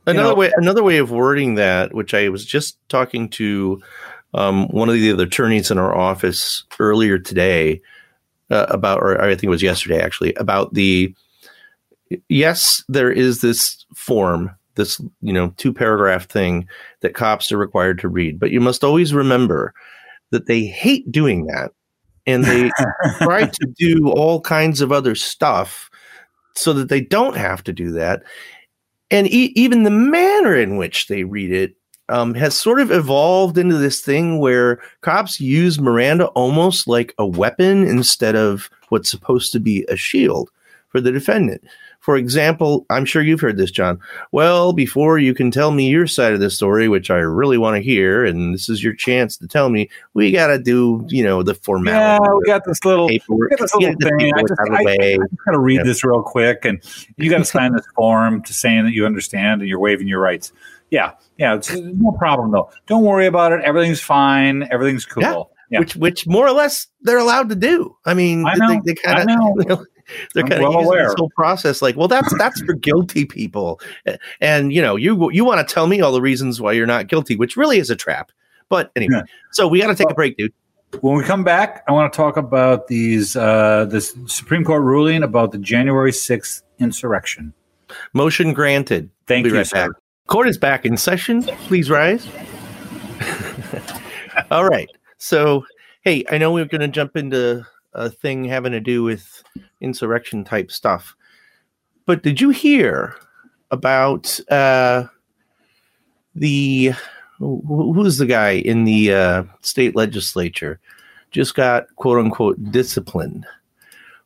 Another 0.08 0.30
know, 0.30 0.36
way, 0.36 0.52
another 0.56 0.84
way 0.84 0.98
of 0.98 1.10
wording 1.10 1.56
that, 1.56 1.94
which 1.94 2.14
I 2.14 2.30
was 2.30 2.46
just 2.46 2.78
talking 2.90 3.28
to 3.30 3.82
um, 4.36 4.68
one 4.68 4.90
of 4.90 4.96
the 4.96 5.12
other 5.12 5.24
attorneys 5.24 5.72
in 5.72 5.78
our 5.80 5.96
office 5.96 6.64
earlier 6.80 7.18
today 7.18 7.82
uh, 8.52 8.68
about, 8.70 9.02
or 9.02 9.20
I 9.20 9.30
think 9.30 9.46
it 9.46 9.50
was 9.50 9.64
yesterday 9.64 10.00
actually, 10.00 10.34
about 10.36 10.74
the 10.74 11.16
yes, 12.30 12.84
there 12.88 13.12
is 13.12 13.42
this 13.42 13.86
form, 13.96 14.52
this 14.76 15.02
you 15.22 15.34
know 15.34 15.54
two 15.58 15.74
paragraph 15.74 16.28
thing 16.28 16.68
that 17.00 17.16
cops 17.16 17.52
are 17.52 17.58
required 17.58 18.00
to 18.00 18.10
read, 18.10 18.40
but 18.40 18.52
you 18.52 18.60
must 18.60 18.84
always 18.84 19.14
remember 19.14 19.74
that 20.36 20.48
they 20.48 20.66
hate 20.66 21.10
doing 21.10 21.46
that 21.46 21.72
and 22.28 22.44
they 22.44 22.70
try 23.20 23.46
to 23.46 23.74
do 23.78 24.10
all 24.10 24.42
kinds 24.42 24.82
of 24.82 24.92
other 24.92 25.16
stuff 25.16 25.90
so 26.56 26.74
that 26.74 26.90
they 26.90 27.00
don't 27.00 27.38
have 27.38 27.64
to 27.64 27.72
do 27.74 27.92
that. 27.92 28.24
And 29.10 29.28
e- 29.28 29.54
even 29.56 29.84
the 29.84 29.92
manner 29.92 30.56
in 30.56 30.76
which 30.76 31.08
they 31.08 31.24
read 31.24 31.54
it 31.54 31.76
um, 32.10 32.34
has 32.34 32.58
sort 32.58 32.82
of 32.82 32.92
evolved 32.92 33.58
into 33.58 33.78
this 33.78 34.02
thing 34.02 34.40
where 34.40 34.82
cops 35.02 35.40
use 35.40 35.80
Miranda 35.80 36.28
almost 36.28 36.86
like 36.86 37.14
a 37.18 37.26
weapon 37.26 37.88
instead 37.88 38.36
of 38.36 38.70
what's 38.90 39.10
supposed 39.10 39.54
to 39.54 39.60
be 39.60 39.86
a 39.88 39.96
shield 39.96 40.52
for 40.90 41.00
the 41.00 41.12
defendant. 41.14 41.64
For 42.06 42.18
example, 42.18 42.86
I'm 42.92 43.04
sure 43.04 43.24
you've 43.24 43.42
heard 43.42 43.58
this, 43.58 43.72
John. 43.72 44.00
Well, 44.32 44.74
before 44.74 45.18
you 45.18 45.34
can 45.34 45.50
tell 45.50 45.72
me 45.72 45.90
your 45.90 46.06
side 46.06 46.34
of 46.34 46.40
the 46.40 46.52
story, 46.52 46.88
which 46.88 47.10
I 47.10 47.16
really 47.16 47.58
want 47.58 47.78
to 47.78 47.82
hear, 47.82 48.24
and 48.24 48.54
this 48.54 48.70
is 48.70 48.84
your 48.84 48.94
chance 48.94 49.38
to 49.38 49.48
tell 49.48 49.70
me, 49.70 49.90
we 50.14 50.32
got 50.32 50.48
to 50.48 50.60
do, 50.60 51.04
you 51.08 51.24
know, 51.24 51.42
the 51.42 51.56
formality. 51.56 52.24
Yeah, 52.24 52.34
we 52.36 52.46
got 52.46 52.62
this 52.64 52.86
little, 52.86 53.10
paperwork. 53.10 53.50
Got 53.50 53.60
this 53.60 53.74
little 53.74 53.96
thing. 54.00 54.32
I 54.36 54.42
just, 54.42 54.54
I, 54.60 55.14
I, 55.16 55.18
got 55.48 55.54
to 55.54 55.60
read 55.60 55.78
yeah. 55.78 55.84
this 55.84 56.04
real 56.04 56.22
quick, 56.22 56.64
and 56.64 56.80
you 57.18 57.28
got 57.28 57.40
to 57.40 57.46
sign 57.46 57.74
this 57.74 57.88
form 57.96 58.44
to 58.44 58.54
saying 58.54 58.84
that 58.84 58.92
you 58.92 59.08
understand 59.08 59.62
and 59.62 59.68
you're 59.68 59.80
waiving 59.80 60.08
your 60.08 60.22
rights. 60.22 60.54
Yeah, 60.92 61.14
yeah, 61.40 61.56
it's 61.56 61.72
uh, 61.72 61.80
no 61.82 62.12
problem 62.12 62.52
though. 62.52 62.70
Don't 62.86 63.04
worry 63.04 63.26
about 63.26 63.52
it. 63.52 63.62
Everything's 63.64 64.02
fine. 64.02 64.68
Everything's 64.72 65.06
cool. 65.06 65.24
Yeah. 65.24 65.42
Yeah. 65.72 65.80
Which, 65.80 65.96
which 65.96 66.28
more 66.28 66.48
or 66.48 66.52
less 66.52 66.86
they're 67.02 67.18
allowed 67.18 67.50
to 67.50 67.56
do. 67.56 67.98
I 68.06 68.14
mean, 68.14 68.46
I 68.46 68.54
know, 68.54 68.80
they, 68.86 68.94
they 68.94 68.94
kind 68.94 69.28
of, 69.72 69.88
they're 70.34 70.44
kind 70.44 70.54
of 70.54 70.62
well 70.62 70.74
using 70.74 70.86
aware. 70.88 71.04
this 71.06 71.16
whole 71.18 71.32
process 71.36 71.82
like, 71.82 71.96
well, 71.96 72.08
that's 72.08 72.34
that's 72.38 72.62
for 72.62 72.74
guilty 72.74 73.26
people, 73.26 73.80
and 74.42 74.74
you 74.74 74.82
know, 74.82 74.96
you 74.96 75.32
you 75.32 75.46
want 75.46 75.66
to 75.66 75.74
tell 75.74 75.88
me 75.88 76.02
all 76.02 76.12
the 76.12 76.22
reasons 76.22 76.62
why 76.62 76.72
you're 76.72 76.86
not 76.86 77.08
guilty, 77.08 77.36
which 77.36 77.56
really 77.56 77.78
is 77.78 77.90
a 77.90 77.96
trap. 77.96 78.32
But 78.70 78.92
anyway, 78.96 79.18
yeah. 79.18 79.24
so 79.52 79.68
we 79.68 79.80
got 79.80 79.88
to 79.88 79.96
take 79.96 80.08
well, 80.08 80.14
a 80.14 80.16
break, 80.16 80.38
dude. 80.38 80.54
When 81.02 81.16
we 81.16 81.24
come 81.24 81.44
back, 81.44 81.84
I 81.88 81.92
want 81.92 82.12
to 82.12 82.18
talk 82.18 82.38
about 82.38 82.88
these 82.88 83.36
uh, 83.36 83.86
this 83.86 84.16
Supreme 84.28 84.64
Court 84.64 84.82
ruling 84.82 85.24
about 85.24 85.52
the 85.52 85.58
January 85.58 86.12
sixth 86.12 86.64
insurrection. 86.80 87.54
Motion 88.14 88.54
granted. 88.54 89.10
Thank 89.28 89.44
we'll 89.44 89.54
you, 89.54 89.60
right 89.60 89.68
sir. 89.68 89.88
Back. 89.88 90.02
Court 90.28 90.48
is 90.48 90.58
back 90.58 90.86
in 90.86 90.98
session. 90.98 91.44
Please 91.44 91.90
rise. 91.90 92.28
all 94.52 94.66
right. 94.66 94.90
So, 95.18 95.66
hey, 96.02 96.24
I 96.30 96.38
know 96.38 96.52
we 96.52 96.62
we're 96.62 96.68
going 96.68 96.82
to 96.82 96.88
jump 96.88 97.16
into 97.16 97.66
a 97.94 98.10
thing 98.10 98.46
having 98.46 98.72
to 98.72 98.80
do 98.80 99.04
with 99.04 99.44
insurrection 99.86 100.44
type 100.44 100.72
stuff. 100.72 101.16
But 102.06 102.24
did 102.24 102.42
you 102.42 102.50
hear 102.50 103.16
about 103.72 104.40
uh, 104.52 105.06
the 106.36 106.94
who's 107.40 108.18
the 108.18 108.26
guy 108.26 108.52
in 108.52 108.84
the 108.84 109.14
uh, 109.14 109.44
state 109.62 109.96
legislature 109.96 110.80
just 111.32 111.56
got 111.56 111.88
quote 111.96 112.20
unquote 112.20 112.72
disciplined 112.72 113.46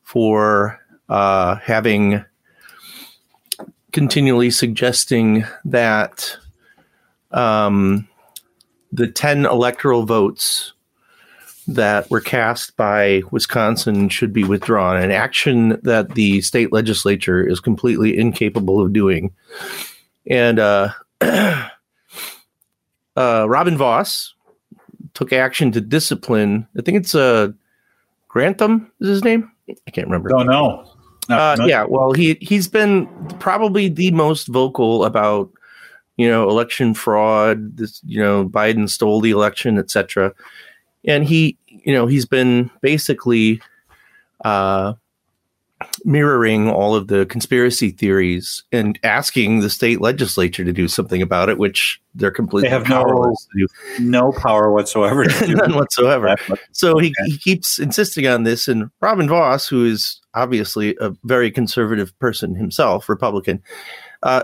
for 0.04 0.80
uh, 1.10 1.56
having 1.56 2.24
continually 3.92 4.52
suggesting 4.52 5.46
that 5.66 6.38
um, 7.32 8.08
the 8.92 9.08
10 9.08 9.46
electoral 9.46 10.06
votes 10.06 10.74
that 11.74 12.10
were 12.10 12.20
cast 12.20 12.76
by 12.78 13.22
Wisconsin 13.32 14.10
should 14.10 14.34
be 14.34 14.44
withdrawn, 14.44 14.98
an 14.98 15.12
action 15.12 15.80
that 15.84 16.16
the 16.16 16.42
state 16.42 16.74
legislature 16.74 17.48
is 17.48 17.60
completely 17.60 18.18
incapable 18.18 18.82
of 18.82 18.92
doing. 18.92 19.32
And 20.28 20.60
uh, 20.60 20.90
uh, 21.22 21.70
Robin 23.16 23.78
Vos 23.78 24.34
took 25.14 25.32
action 25.32 25.72
to 25.74 25.82
discipline. 25.82 26.68
I 26.78 26.82
think 26.82 26.98
it's 26.98 27.14
uh, 27.14 27.50
Grantham 28.28 28.92
is 29.00 29.10
his 29.10 29.24
name. 29.24 29.52
I 29.88 29.92
can't 29.92 30.08
remember. 30.08 30.30
Don't 30.30 30.48
know. 30.48 30.92
uh, 31.30 31.56
yeah, 31.66 31.86
well, 31.88 32.14
he 32.14 32.36
he's 32.42 32.68
been 32.68 33.06
probably 33.40 33.90
the 33.90 34.10
most 34.12 34.48
vocal 34.48 35.06
about 35.06 35.52
you 36.18 36.28
know 36.28 36.50
election 36.50 36.96
fraud. 36.96 37.78
This 37.78 38.02
you 38.04 38.20
know 38.20 38.50
Biden 38.50 38.90
stole 38.90 39.22
the 39.22 39.30
election, 39.30 39.78
etc 39.78 40.34
and 41.06 41.24
he 41.26 41.58
you 41.68 41.94
know 41.94 42.08
he's 42.08 42.26
been 42.26 42.70
basically 42.82 43.62
uh, 44.46 44.94
mirroring 46.04 46.70
all 46.70 46.96
of 46.96 47.08
the 47.08 47.26
conspiracy 47.28 47.90
theories 47.90 48.64
and 48.72 49.00
asking 49.04 49.60
the 49.60 49.70
state 49.70 50.02
legislature 50.02 50.64
to 50.64 50.74
do 50.74 50.88
something 50.88 51.22
about 51.22 51.50
it, 51.50 51.58
which 51.58 52.02
they're 52.16 52.32
completely 52.32 52.70
they 52.70 52.74
have 52.74 52.90
no, 52.90 53.34
no 54.00 54.32
power 54.34 54.72
whatsoever. 54.72 55.26
None 55.48 55.76
whatsoever. 55.76 56.36
So 56.72 56.98
he, 56.98 57.14
he 57.26 57.38
keeps 57.38 57.80
insisting 57.80 58.28
on 58.28 58.44
this. 58.44 58.68
And 58.68 58.90
Robin 59.02 59.28
Vos, 59.30 59.68
who 59.68 59.86
is 59.86 60.20
obviously 60.34 60.96
a 61.00 61.12
very 61.24 61.52
conservative 61.52 62.18
person 62.20 62.56
himself, 62.56 63.08
Republican, 63.08 63.62
uh, 64.24 64.44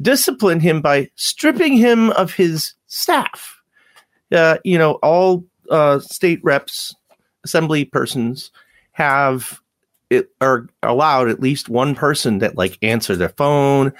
disciplined 0.00 0.62
him 0.62 0.80
by 0.80 1.08
stripping 1.14 1.76
him 1.76 2.10
of 2.10 2.34
his 2.34 2.74
staff. 2.86 3.60
Uh, 4.32 4.56
you 4.64 4.78
know, 4.78 4.92
all 5.02 5.44
uh, 5.70 5.98
state 6.00 6.40
reps, 6.42 6.94
assembly 7.44 7.84
persons 7.84 8.50
have 8.92 9.60
it 10.10 10.30
are 10.40 10.68
allowed 10.82 11.28
at 11.28 11.40
least 11.40 11.68
one 11.68 11.94
person 11.94 12.38
that 12.38 12.56
like 12.56 12.78
answer 12.82 13.16
their 13.16 13.30
phone, 13.30 13.92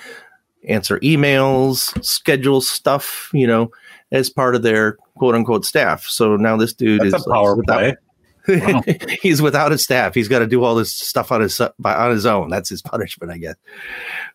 answer 0.68 1.00
emails, 1.00 2.04
schedule 2.04 2.60
stuff, 2.60 3.30
you 3.32 3.46
know, 3.46 3.70
as 4.10 4.28
part 4.28 4.54
of 4.54 4.62
their 4.62 4.98
quote 5.16 5.34
unquote 5.34 5.64
staff. 5.64 6.04
So 6.04 6.36
now 6.36 6.56
this 6.56 6.74
dude 6.74 7.00
That's 7.00 7.14
is 7.14 7.26
a 7.26 7.30
power 7.30 7.56
without, 7.56 7.78
play. 7.78 7.96
Wow. 8.48 8.82
he's 9.22 9.40
without 9.40 9.70
a 9.70 9.78
staff. 9.78 10.14
He's 10.14 10.26
got 10.26 10.40
to 10.40 10.48
do 10.48 10.64
all 10.64 10.74
this 10.74 10.92
stuff 10.92 11.30
on 11.30 11.40
his 11.40 11.60
on 11.60 12.10
his 12.10 12.26
own. 12.26 12.50
That's 12.50 12.68
his 12.68 12.82
punishment, 12.82 13.32
I 13.32 13.38
guess. 13.38 13.54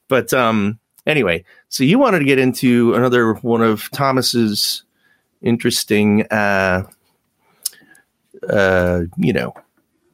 But 0.08 0.34
um, 0.34 0.80
anyway, 1.06 1.44
so 1.70 1.84
you 1.84 2.00
wanted 2.00 2.20
to 2.20 2.26
get 2.26 2.40
into 2.40 2.94
another 2.94 3.34
one 3.34 3.62
of 3.62 3.92
Thomas's 3.92 4.84
interesting 5.42 6.26
uh, 6.28 6.84
uh, 8.50 9.02
you 9.18 9.34
know, 9.34 9.54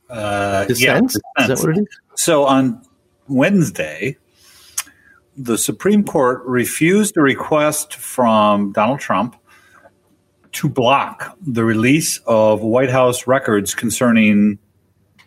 uh, 0.09 0.65
dissent? 0.65 1.15
Yeah, 1.37 1.43
Is 1.43 1.61
that 1.61 1.67
what 1.67 1.77
it 1.77 1.81
is? 1.81 1.87
So 2.15 2.45
on 2.45 2.81
Wednesday, 3.27 4.17
the 5.35 5.57
Supreme 5.57 6.03
Court 6.03 6.43
refused 6.45 7.17
a 7.17 7.21
request 7.21 7.95
from 7.95 8.71
Donald 8.71 8.99
Trump 8.99 9.35
to 10.53 10.69
block 10.69 11.35
the 11.41 11.63
release 11.63 12.19
of 12.27 12.61
White 12.61 12.91
House 12.91 13.25
records 13.25 13.73
concerning 13.73 14.59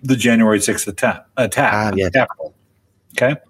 the 0.02 0.16
January 0.16 0.58
6th 0.58 0.86
attack. 0.86 1.26
attack 1.36 1.72
ah, 1.74 1.92
yeah. 1.96 2.26
Okay. 3.16 3.40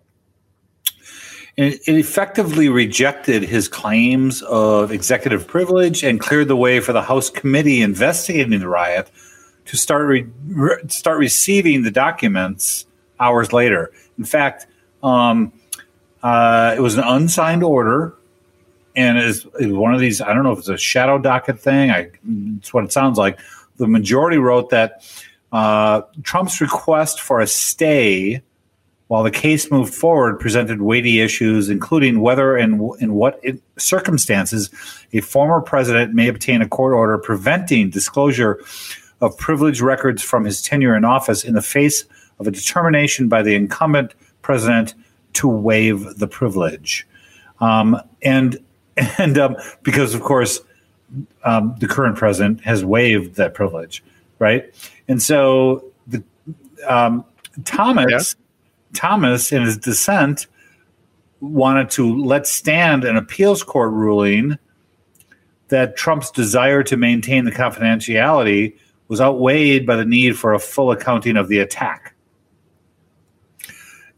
It, 1.56 1.80
it 1.86 1.96
effectively 1.96 2.68
rejected 2.68 3.42
his 3.42 3.68
claims 3.68 4.42
of 4.42 4.92
executive 4.92 5.46
privilege 5.46 6.02
and 6.02 6.20
cleared 6.20 6.48
the 6.48 6.56
way 6.56 6.80
for 6.80 6.92
the 6.92 7.02
House 7.02 7.30
committee 7.30 7.82
investigating 7.82 8.58
the 8.58 8.68
riot 8.68 9.10
to 9.66 9.76
start 9.76 10.06
re- 10.06 10.26
re- 10.48 10.88
start 10.88 11.18
receiving 11.18 11.82
the 11.82 11.90
documents 11.90 12.86
hours 13.20 13.52
later. 13.52 13.92
In 14.18 14.24
fact, 14.24 14.66
um, 15.02 15.52
uh, 16.22 16.74
it 16.76 16.80
was 16.80 16.96
an 16.96 17.04
unsigned 17.04 17.62
order, 17.62 18.14
and 18.94 19.18
was, 19.18 19.46
one 19.60 19.94
of 19.94 20.00
these. 20.00 20.20
I 20.20 20.32
don't 20.32 20.42
know 20.42 20.52
if 20.52 20.60
it's 20.60 20.68
a 20.68 20.78
shadow 20.78 21.18
docket 21.18 21.60
thing. 21.60 21.90
I, 21.90 22.10
it's 22.56 22.72
what 22.72 22.84
it 22.84 22.92
sounds 22.92 23.18
like. 23.18 23.38
The 23.76 23.86
majority 23.86 24.38
wrote 24.38 24.70
that 24.70 25.04
uh, 25.52 26.02
Trump's 26.22 26.60
request 26.60 27.20
for 27.20 27.40
a 27.40 27.46
stay 27.46 28.42
while 29.08 29.22
the 29.22 29.30
case 29.30 29.70
moved 29.70 29.94
forward 29.94 30.40
presented 30.40 30.82
weighty 30.82 31.20
issues, 31.20 31.68
including 31.68 32.20
whether 32.20 32.56
and 32.56 32.90
in 33.00 33.14
what 33.14 33.38
it, 33.42 33.60
circumstances 33.76 34.70
a 35.12 35.20
former 35.20 35.60
president 35.60 36.12
may 36.12 36.28
obtain 36.28 36.60
a 36.60 36.68
court 36.68 36.92
order 36.92 37.16
preventing 37.18 37.90
disclosure 37.90 38.60
of 39.20 39.36
privileged 39.38 39.80
records 39.80 40.22
from 40.22 40.44
his 40.44 40.60
tenure 40.62 40.96
in 40.96 41.04
office 41.04 41.44
in 41.44 41.54
the 41.54 41.62
face 41.62 42.04
of 42.38 42.46
a 42.46 42.50
determination 42.50 43.28
by 43.28 43.42
the 43.42 43.54
incumbent 43.54 44.14
president 44.42 44.94
to 45.32 45.48
waive 45.48 46.16
the 46.16 46.28
privilege. 46.28 47.06
Um, 47.60 48.00
and 48.22 48.58
and 49.18 49.36
um, 49.38 49.56
because, 49.82 50.14
of 50.14 50.22
course, 50.22 50.60
um, 51.44 51.74
the 51.78 51.86
current 51.86 52.16
president 52.16 52.62
has 52.62 52.84
waived 52.84 53.36
that 53.36 53.54
privilege, 53.54 54.02
right? 54.38 54.64
And 55.08 55.22
so 55.22 55.84
the 56.06 56.22
um, 56.88 57.24
Thomas 57.64 58.36
yeah. 58.36 59.00
Thomas 59.00 59.52
in 59.52 59.62
his 59.62 59.76
dissent 59.76 60.46
wanted 61.40 61.90
to 61.90 62.16
let 62.16 62.46
stand 62.46 63.04
an 63.04 63.16
appeals 63.16 63.62
court 63.62 63.92
ruling 63.92 64.58
that 65.68 65.96
Trump's 65.96 66.30
desire 66.30 66.82
to 66.84 66.96
maintain 66.96 67.44
the 67.44 67.52
confidentiality 67.52 68.74
was 69.08 69.20
outweighed 69.20 69.86
by 69.86 69.96
the 69.96 70.04
need 70.04 70.38
for 70.38 70.54
a 70.54 70.58
full 70.58 70.90
accounting 70.90 71.36
of 71.36 71.48
the 71.48 71.58
attack. 71.58 72.14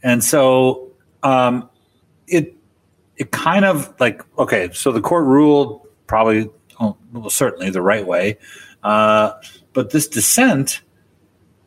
And 0.03 0.23
so 0.23 0.93
um, 1.23 1.69
it 2.27 2.55
it 3.17 3.33
kind 3.33 3.65
of 3.65 3.93
like 4.01 4.23
okay, 4.39 4.71
so 4.73 4.93
the 4.93 5.01
court 5.01 5.25
ruled 5.25 5.87
probably 6.07 6.49
well, 6.81 7.31
certainly 7.31 7.71
the 7.71 7.83
right 7.83 8.07
way, 8.07 8.39
uh, 8.85 9.33
but 9.73 9.91
this 9.91 10.07
dissent 10.07 10.81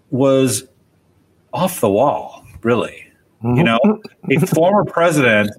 was 0.10 0.64
off 1.54 1.82
the 1.82 1.90
wall, 1.90 2.46
really. 2.64 3.08
You 3.44 3.64
know, 3.64 3.80
a 4.30 4.46
former 4.46 4.86
president 4.86 5.50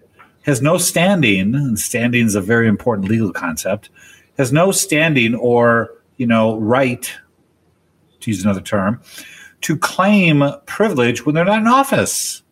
has 0.43 0.63
no 0.63 0.79
standing, 0.79 1.55
and 1.55 1.79
standing 1.79 2.27
is 2.27 2.37
a 2.37 2.41
very 2.41 2.69
important 2.69 3.09
legal 3.09 3.33
concept, 3.33 3.91
has 4.39 4.53
no 4.53 4.71
standing 4.71 5.35
or, 5.35 5.91
you 6.17 6.27
know, 6.27 6.59
right, 6.61 7.13
to 8.23 8.31
use 8.31 8.43
another 8.43 8.61
term, 8.61 9.01
to 9.63 9.77
claim 9.77 10.43
privilege 10.67 11.25
when 11.25 11.35
they're 11.35 11.45
not 11.45 11.61
in 11.61 11.67
office. 11.67 12.43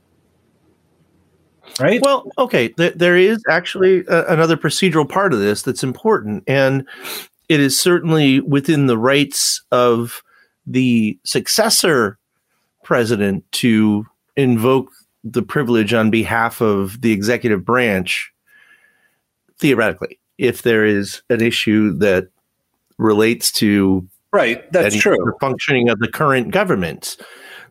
Right? 1.78 2.00
Well, 2.02 2.30
okay. 2.36 2.68
Th- 2.68 2.94
there 2.94 3.16
is 3.16 3.42
actually 3.48 4.04
a- 4.06 4.26
another 4.26 4.56
procedural 4.56 5.08
part 5.08 5.32
of 5.32 5.38
this 5.38 5.62
that's 5.62 5.82
important. 5.82 6.44
And 6.46 6.86
it 7.48 7.60
is 7.60 7.78
certainly 7.78 8.40
within 8.40 8.86
the 8.86 8.98
rights 8.98 9.62
of 9.72 10.22
the 10.66 11.18
successor 11.24 12.18
president 12.84 13.50
to 13.52 14.06
invoke 14.36 14.90
the 15.24 15.42
privilege 15.42 15.92
on 15.92 16.10
behalf 16.10 16.60
of 16.60 17.00
the 17.00 17.12
executive 17.12 17.64
branch, 17.64 18.32
theoretically, 19.58 20.18
if 20.38 20.62
there 20.62 20.84
is 20.84 21.22
an 21.28 21.40
issue 21.40 21.96
that 21.98 22.28
relates 22.98 23.52
to 23.52 24.08
right, 24.32 24.70
that's 24.72 24.96
true. 24.96 25.16
The 25.16 25.32
functioning 25.40 25.88
of 25.88 25.98
the 25.98 26.08
current 26.08 26.50
government. 26.50 27.16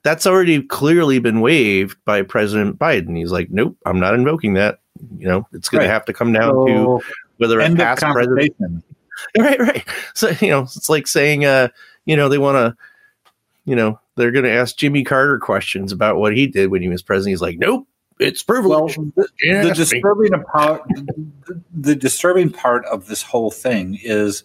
That's 0.01 0.25
already 0.25 0.63
clearly 0.63 1.19
been 1.19 1.41
waived 1.41 1.97
by 2.05 2.21
President 2.21 2.79
Biden. 2.79 3.17
He's 3.17 3.33
like, 3.33 3.49
nope, 3.51 3.75
I'm 3.85 3.99
not 3.99 4.13
invoking 4.13 4.53
that. 4.53 4.79
You 5.17 5.27
know, 5.27 5.47
it's 5.51 5.67
going 5.67 5.79
Right. 5.81 5.87
to 5.87 5.91
have 5.93 6.05
to 6.05 6.13
come 6.13 6.31
down 6.31 6.51
So, 6.51 6.65
to 6.65 7.01
whether 7.37 7.59
a 7.59 7.75
past 7.75 8.01
president 8.01 8.83
right 9.37 9.59
right 9.59 9.87
so 10.13 10.29
you 10.39 10.49
know 10.49 10.61
it's 10.61 10.89
like 10.89 11.05
saying 11.05 11.43
uh 11.43 11.67
you 12.05 12.15
know 12.15 12.29
they 12.29 12.37
want 12.37 12.55
to 12.55 12.77
you 13.65 13.75
know 13.75 13.99
they're 14.15 14.31
going 14.31 14.45
to 14.45 14.51
ask 14.51 14.77
jimmy 14.77 15.03
carter 15.03 15.37
questions 15.39 15.91
about 15.91 16.17
what 16.17 16.35
he 16.35 16.47
did 16.47 16.69
when 16.71 16.81
he 16.81 16.87
was 16.87 17.01
president 17.01 17.31
he's 17.31 17.41
like 17.41 17.57
nope 17.57 17.85
it's 18.19 18.45
Well, 18.47 18.87
the, 18.87 19.27
Yeah, 19.41 19.63
the 19.63 19.71
disturbing 19.71 20.43
part, 20.43 20.83
the, 20.89 21.61
the 21.73 21.95
disturbing 21.95 22.49
part 22.49 22.85
of 22.85 23.07
this 23.07 23.21
whole 23.21 23.49
thing 23.49 23.97
is 24.03 24.43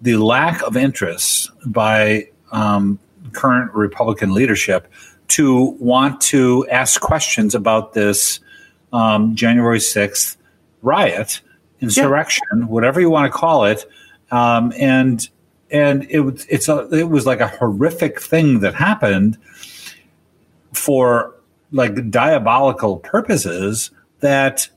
the 0.00 0.16
lack 0.16 0.62
of 0.62 0.76
interest 0.76 1.50
by 1.66 2.28
um, 2.52 2.98
current 3.32 3.72
Republican 3.74 4.32
leadership 4.32 4.88
to 5.28 5.76
want 5.78 6.20
to 6.20 6.66
ask 6.70 7.00
questions 7.00 7.54
about 7.54 7.92
this 7.92 8.40
um, 8.92 9.34
January 9.34 9.80
sixth 9.80 10.36
riot, 10.82 11.40
insurrection, 11.80 12.68
whatever 12.68 13.00
you 13.00 13.10
want 13.10 13.30
to 13.30 13.36
call 13.36 13.64
it, 13.64 13.84
um, 14.30 14.72
and 14.78 15.28
and 15.70 16.04
it 16.10 16.46
it's 16.48 16.68
a 16.68 16.88
it 16.90 17.10
was 17.10 17.26
like 17.26 17.40
a 17.40 17.48
horrific 17.48 18.20
thing 18.20 18.60
that 18.60 18.74
happened 18.74 19.36
for 20.72 21.34
like 21.72 22.10
diabolical 22.10 22.98
purposes 22.98 23.90
that 24.20 24.68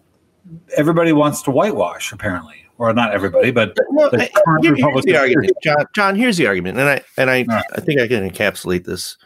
everybody 0.76 1.14
wants 1.14 1.42
to 1.44 1.52
whitewash 1.52 2.12
apparently 2.12 2.61
or 2.82 2.94
not 2.94 3.14
everybody 3.14 3.52
but 3.52 3.76
the 3.76 3.84
I- 4.14 4.58
here's 4.62 4.72
Republican 4.72 5.14
the 5.14 5.20
argument, 5.20 5.54
John. 5.64 5.86
John, 5.94 6.16
here's 6.16 6.38
the 6.38 6.48
argument, 6.48 6.80
and 6.80 6.90
I 6.90 7.02
and 7.16 7.30
I, 7.30 7.46
right. 7.48 7.64
I 7.74 7.80
think 7.80 8.02
I 8.02 8.08
can 8.08 8.28
encapsulate 8.28 8.86
this. 8.86 9.18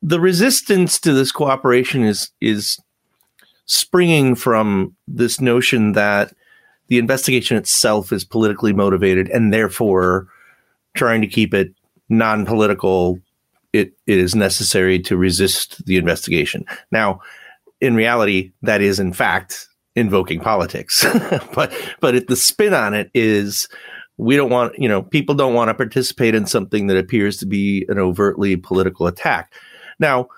The 0.00 0.18
resistance 0.18 0.98
to 1.00 1.12
this 1.12 1.30
cooperation 1.30 2.04
is 2.04 2.30
is 2.40 2.78
springing 3.66 4.34
from 4.34 4.96
this 5.06 5.40
notion 5.40 5.92
that 5.92 6.32
the 6.88 6.98
investigation 6.98 7.58
itself 7.58 8.12
is 8.12 8.24
politically 8.24 8.72
motivated, 8.72 9.28
and 9.28 9.52
therefore 9.52 10.28
trying 10.94 11.20
to 11.20 11.28
keep 11.28 11.52
it 11.52 11.74
non-political. 12.08 13.18
It, 13.74 13.92
it 14.06 14.18
is 14.18 14.34
necessary 14.34 14.98
to 15.00 15.16
resist 15.16 15.84
the 15.86 15.96
investigation. 15.96 16.66
Now, 16.90 17.20
in 17.80 17.94
reality, 17.94 18.52
that 18.60 18.82
is 18.82 19.00
in 19.00 19.14
fact 19.14 19.66
invoking 19.94 20.40
politics. 20.40 21.04
but 21.54 21.72
but 22.00 22.14
it, 22.14 22.28
the 22.28 22.36
spin 22.36 22.74
on 22.74 22.94
it 22.94 23.10
is 23.14 23.68
we 24.16 24.36
don't 24.36 24.50
want 24.50 24.78
you 24.78 24.88
know 24.88 25.02
people 25.02 25.34
don't 25.34 25.54
want 25.54 25.68
to 25.68 25.74
participate 25.74 26.34
in 26.34 26.46
something 26.46 26.86
that 26.86 26.96
appears 26.96 27.38
to 27.38 27.46
be 27.46 27.84
an 27.88 27.98
overtly 27.98 28.56
political 28.56 29.06
attack. 29.06 29.52
Now, 29.98 30.28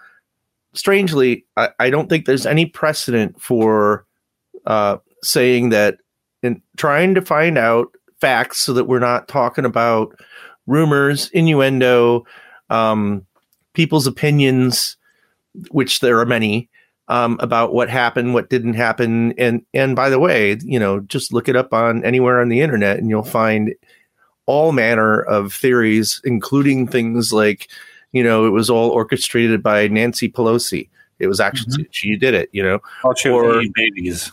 strangely, 0.74 1.46
I, 1.56 1.70
I 1.78 1.90
don't 1.90 2.08
think 2.08 2.26
there's 2.26 2.46
any 2.46 2.66
precedent 2.66 3.40
for 3.40 4.06
uh, 4.66 4.98
saying 5.22 5.70
that 5.70 5.98
in 6.42 6.60
trying 6.76 7.14
to 7.14 7.22
find 7.22 7.56
out 7.56 7.88
facts 8.20 8.60
so 8.60 8.72
that 8.74 8.84
we're 8.84 8.98
not 8.98 9.28
talking 9.28 9.64
about 9.64 10.14
rumors, 10.66 11.30
innuendo, 11.30 12.24
um, 12.70 13.26
people's 13.74 14.06
opinions, 14.06 14.96
which 15.70 16.00
there 16.00 16.18
are 16.20 16.26
many 16.26 16.68
um, 17.08 17.36
about 17.40 17.74
what 17.74 17.90
happened, 17.90 18.34
what 18.34 18.50
didn't 18.50 18.74
happen, 18.74 19.32
and 19.38 19.64
and 19.74 19.94
by 19.94 20.08
the 20.08 20.18
way, 20.18 20.56
you 20.62 20.78
know, 20.78 21.00
just 21.00 21.32
look 21.32 21.48
it 21.48 21.56
up 21.56 21.72
on 21.72 22.04
anywhere 22.04 22.40
on 22.40 22.48
the 22.48 22.60
internet, 22.60 22.98
and 22.98 23.08
you'll 23.10 23.22
find 23.22 23.74
all 24.46 24.72
manner 24.72 25.20
of 25.22 25.52
theories, 25.52 26.20
including 26.24 26.86
things 26.86 27.32
like, 27.32 27.68
you 28.12 28.22
know, 28.22 28.46
it 28.46 28.50
was 28.50 28.68
all 28.68 28.90
orchestrated 28.90 29.62
by 29.62 29.88
Nancy 29.88 30.28
Pelosi. 30.28 30.88
It 31.18 31.26
was 31.26 31.40
actually 31.40 31.86
she 31.90 32.16
did 32.16 32.34
it, 32.34 32.48
you 32.52 32.62
know, 32.62 32.80
All 33.02 33.14
or- 33.26 33.62
babies 33.74 34.30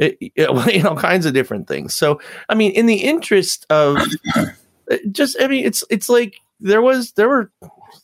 eh, 0.00 0.12
it, 0.20 0.32
it, 0.34 0.52
well, 0.54 0.68
you 0.68 0.82
know, 0.82 0.90
all 0.90 0.96
kinds 0.96 1.26
of 1.26 1.34
different 1.34 1.68
things. 1.68 1.94
So, 1.94 2.20
I 2.48 2.54
mean, 2.54 2.72
in 2.72 2.86
the 2.86 3.02
interest 3.02 3.66
of 3.70 3.98
eh, 4.90 4.98
just, 5.10 5.36
I 5.40 5.46
mean, 5.46 5.64
it's 5.64 5.84
it's 5.90 6.08
like 6.08 6.40
there 6.60 6.82
was 6.82 7.12
there 7.12 7.28
were 7.28 7.50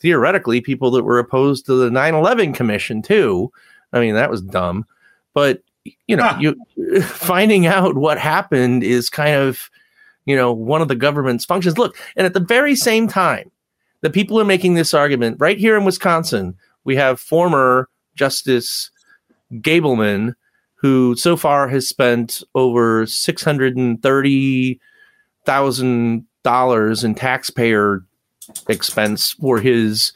theoretically 0.00 0.60
people 0.60 0.90
that 0.92 1.04
were 1.04 1.18
opposed 1.18 1.66
to 1.66 1.74
the 1.74 1.90
9-11 1.90 2.54
commission 2.54 3.02
too. 3.02 3.52
I 3.92 4.00
mean, 4.00 4.14
that 4.14 4.30
was 4.30 4.42
dumb, 4.42 4.86
but 5.34 5.62
you 6.06 6.16
know, 6.16 6.22
Huh. 6.24 6.38
you 6.40 7.02
finding 7.02 7.66
out 7.66 7.96
what 7.96 8.18
happened 8.18 8.84
is 8.84 9.10
kind 9.10 9.34
of 9.34 9.70
you 10.26 10.36
know 10.36 10.52
one 10.52 10.80
of 10.82 10.88
the 10.88 10.94
government's 10.94 11.44
functions. 11.44 11.76
Look, 11.78 11.96
and 12.16 12.26
at 12.26 12.34
the 12.34 12.40
very 12.40 12.76
same 12.76 13.08
time 13.08 13.50
the 14.02 14.10
people 14.10 14.40
are 14.40 14.44
making 14.44 14.74
this 14.74 14.94
argument 14.94 15.36
right 15.40 15.58
here 15.58 15.76
in 15.76 15.84
Wisconsin, 15.84 16.56
we 16.84 16.96
have 16.96 17.20
former 17.20 17.88
Justice 18.14 18.90
Gableman 19.54 20.34
who 20.74 21.14
so 21.14 21.36
far 21.36 21.68
has 21.68 21.88
spent 21.88 22.42
over 22.54 23.06
six 23.06 23.42
hundred 23.42 23.76
and 23.76 24.02
thirty 24.02 24.80
thousand 25.44 26.26
dollars 26.42 27.04
in 27.04 27.14
taxpayer 27.14 28.02
expense 28.68 29.32
for 29.32 29.58
his, 29.58 30.12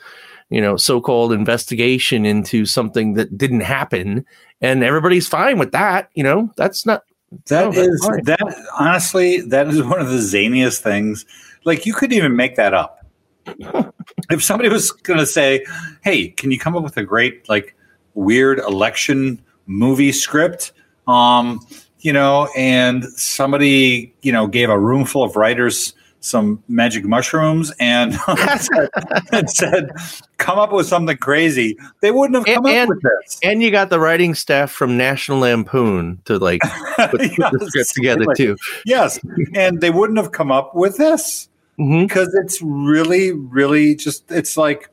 you 0.51 0.61
know, 0.61 0.77
so-called 0.77 1.33
investigation 1.33 2.25
into 2.25 2.67
something 2.67 3.15
that 3.15 3.37
didn't 3.37 3.61
happen, 3.61 4.25
and 4.61 4.83
everybody's 4.83 5.29
fine 5.29 5.59
with 5.59 5.73
that. 5.73 6.11
You 6.15 6.25
know, 6.25 6.53
that's 6.57 6.87
not. 6.87 7.05
That 7.49 7.73
that's 7.75 7.79
is 7.79 8.01
that 8.25 8.67
honestly, 8.79 9.41
that 9.43 9.69
is 9.69 9.83
one 9.83 10.01
of 10.01 10.09
the 10.09 10.19
zaniest 10.19 10.81
things. 10.81 11.27
Like 11.65 11.85
you 11.85 11.93
couldn't 11.93 12.17
even 12.17 12.37
make 12.37 12.57
that 12.57 12.73
up. 12.73 13.05
if 14.31 14.43
somebody 14.43 14.69
was 14.69 14.91
going 14.91 15.19
to 15.19 15.27
say, 15.27 15.65
"Hey, 16.03 16.29
can 16.29 16.51
you 16.51 16.59
come 16.59 16.77
up 16.77 16.83
with 16.83 16.97
a 16.97 17.05
great 17.05 17.49
like 17.49 17.77
weird 18.15 18.59
election 18.61 19.43
movie 19.67 20.13
script?" 20.13 20.73
Um, 21.07 21.65
you 22.01 22.13
know, 22.13 22.49
and 22.57 23.05
somebody 23.05 24.15
you 24.23 24.33
know 24.33 24.47
gave 24.47 24.71
a 24.71 24.79
room 24.79 25.05
full 25.05 25.23
of 25.23 25.37
writers 25.37 25.95
some 26.27 26.63
magic 26.69 27.05
mushrooms 27.05 27.73
and 27.79 28.15
said, 29.47 29.73
and 29.73 29.91
"Come 30.39 30.59
up 30.59 30.73
with 30.73 30.87
something 30.87 31.17
crazy." 31.17 31.77
They 32.03 32.11
wouldn't 32.11 32.35
have 32.37 32.45
come 32.55 32.67
And- 32.67 32.91
up 32.91 32.97
with 32.97 33.03
this. 33.03 33.39
And 33.43 33.63
you 33.63 33.71
got 33.71 33.91
the 33.91 34.01
writing 34.01 34.35
staff 34.35 34.71
from 34.71 34.97
National 34.97 35.39
Lampoon 35.39 36.21
to 36.25 36.39
like 36.39 36.61
put, 36.97 37.11
put 37.13 37.21
the 37.21 37.67
script 37.69 37.95
together 37.95 38.27
too. 38.37 38.57
Yes, 38.85 39.21
and 39.55 39.81
they 39.81 39.91
wouldn't 39.91 40.19
have 40.19 40.33
come 40.33 40.51
up 40.51 40.75
with 40.75 40.97
this. 40.97 41.49
hmm 41.77 42.03
because 42.05 42.35
it's 42.35 42.61
really 42.63 43.33
really 43.33 43.95
just 43.95 44.31
it's 44.33 44.57
like 44.57 44.89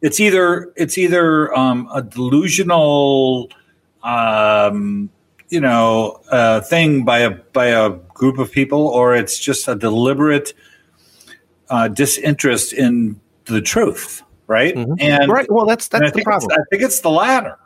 it's 0.00 0.20
either 0.20 0.72
it's 0.76 0.96
either 0.98 1.54
um, 1.56 1.88
a 1.94 2.02
delusional 2.02 3.48
um, 4.02 5.08
you 5.50 5.60
know 5.60 6.20
uh, 6.30 6.60
thing 6.62 7.04
by 7.04 7.18
a 7.20 7.30
by 7.30 7.66
a 7.66 7.90
group 7.90 8.38
of 8.38 8.50
people 8.52 8.86
or 8.88 9.14
it's 9.14 9.38
just 9.38 9.68
a 9.68 9.74
deliberate 9.74 10.52
uh, 11.70 11.88
disinterest 11.88 12.72
in 12.72 13.20
the 13.46 13.60
truth 13.60 14.22
right 14.46 14.74
Mhm. 14.74 14.96
and, 15.00 15.30
Right. 15.30 15.50
Well, 15.50 15.66
that's 15.66 15.88
that's 15.88 16.12
the 16.12 16.22
problem. 16.22 16.50
I 16.52 16.62
think 16.70 16.82
it's 16.82 17.00
the 17.00 17.10
latter 17.10 17.58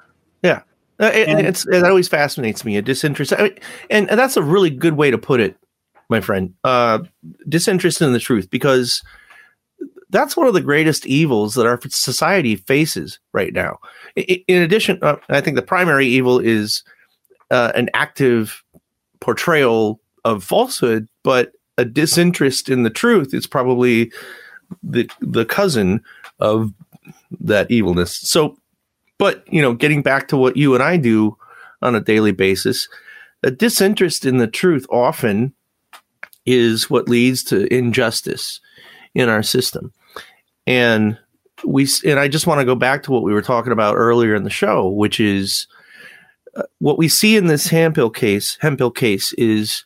Uh, 1.01 1.13
it, 1.15 1.29
And- 1.29 1.47
it's 1.47 1.65
it 1.69 1.85
always 1.85 2.09
fascinates 2.09 2.65
me 2.65 2.77
a 2.77 2.83
disinterest, 2.83 3.33
I 3.33 3.43
mean, 3.45 3.59
and, 3.89 4.11
and 4.11 4.19
that's 4.19 4.37
a 4.37 4.43
really 4.43 4.69
good 4.69 4.95
way 4.95 5.13
to 5.13 5.19
put 5.19 5.39
it, 5.39 5.57
my 6.09 6.21
friend. 6.21 6.55
Uh, 6.65 6.99
disinterest 7.49 8.03
in 8.03 8.13
the 8.13 8.19
truth, 8.19 8.51
because 8.51 9.01
that's 10.11 10.37
one 10.37 10.49
of 10.49 10.55
the 10.55 10.61
greatest 10.61 11.07
evils 11.07 11.55
that 11.55 11.67
our 11.67 11.79
society 11.89 12.57
faces 12.57 13.21
right 13.33 13.53
now. 13.53 13.79
I- 14.17 14.27
I- 14.29 14.45
In 14.49 14.61
addition, 14.61 14.99
uh, 15.01 15.19
I 15.29 15.41
think 15.41 15.55
the 15.55 15.63
primary 15.63 16.09
evil 16.09 16.41
is 16.41 16.83
uh, 17.51 17.73
an 17.75 17.89
active 17.95 18.63
portrayal 19.21 20.01
of 20.25 20.45
falsehood, 20.45 21.09
but 21.23 21.53
a 21.77 21.85
disinterest 21.85 22.69
in 22.69 22.83
the 22.83 22.91
truth 22.91 23.33
is 23.33 23.47
probably 23.47 24.13
the 24.83 25.09
the 25.21 25.45
cousin 25.45 26.03
of 26.39 26.73
that 27.41 27.71
evilness. 27.71 28.17
So 28.17 28.57
But, 29.19 29.43
you 29.53 29.61
know, 29.61 29.75
getting 29.75 30.03
back 30.03 30.29
to 30.29 30.37
what 30.37 30.57
you 30.57 30.75
and 30.75 30.83
I 30.83 30.97
do 30.97 31.37
on 31.83 31.95
a 31.95 32.01
daily 32.01 32.33
basis, 32.33 32.89
a 33.43 33.51
disinterest 33.51 34.25
in 34.25 34.39
the 34.39 34.47
truth 34.47 34.87
often 34.91 35.53
is 36.47 36.89
what 36.89 37.09
leads 37.09 37.43
to 37.45 37.73
injustice 37.73 38.61
in 39.15 39.29
our 39.29 39.43
system. 39.43 39.93
And 40.67 41.19
we 41.65 41.89
and 42.05 42.21
I 42.21 42.29
just 42.29 42.47
want 42.47 42.61
to 42.61 42.65
go 42.65 42.77
back 42.77 43.03
to 43.03 43.11
what 43.11 43.25
we 43.25 43.33
were 43.33 43.43
talking 43.43 43.73
about 43.73 43.97
earlier 43.97 44.35
in 44.35 44.45
the 44.45 44.51
show, 44.51 44.89
which 44.89 45.19
is 45.19 45.67
what 46.79 46.99
we 46.99 47.09
see 47.09 47.37
in 47.37 47.47
this 47.47 47.69
Hemphill 47.69 48.11
case. 48.11 48.57
Hemphill 48.61 48.91
case 48.91 49.33
is 49.35 49.85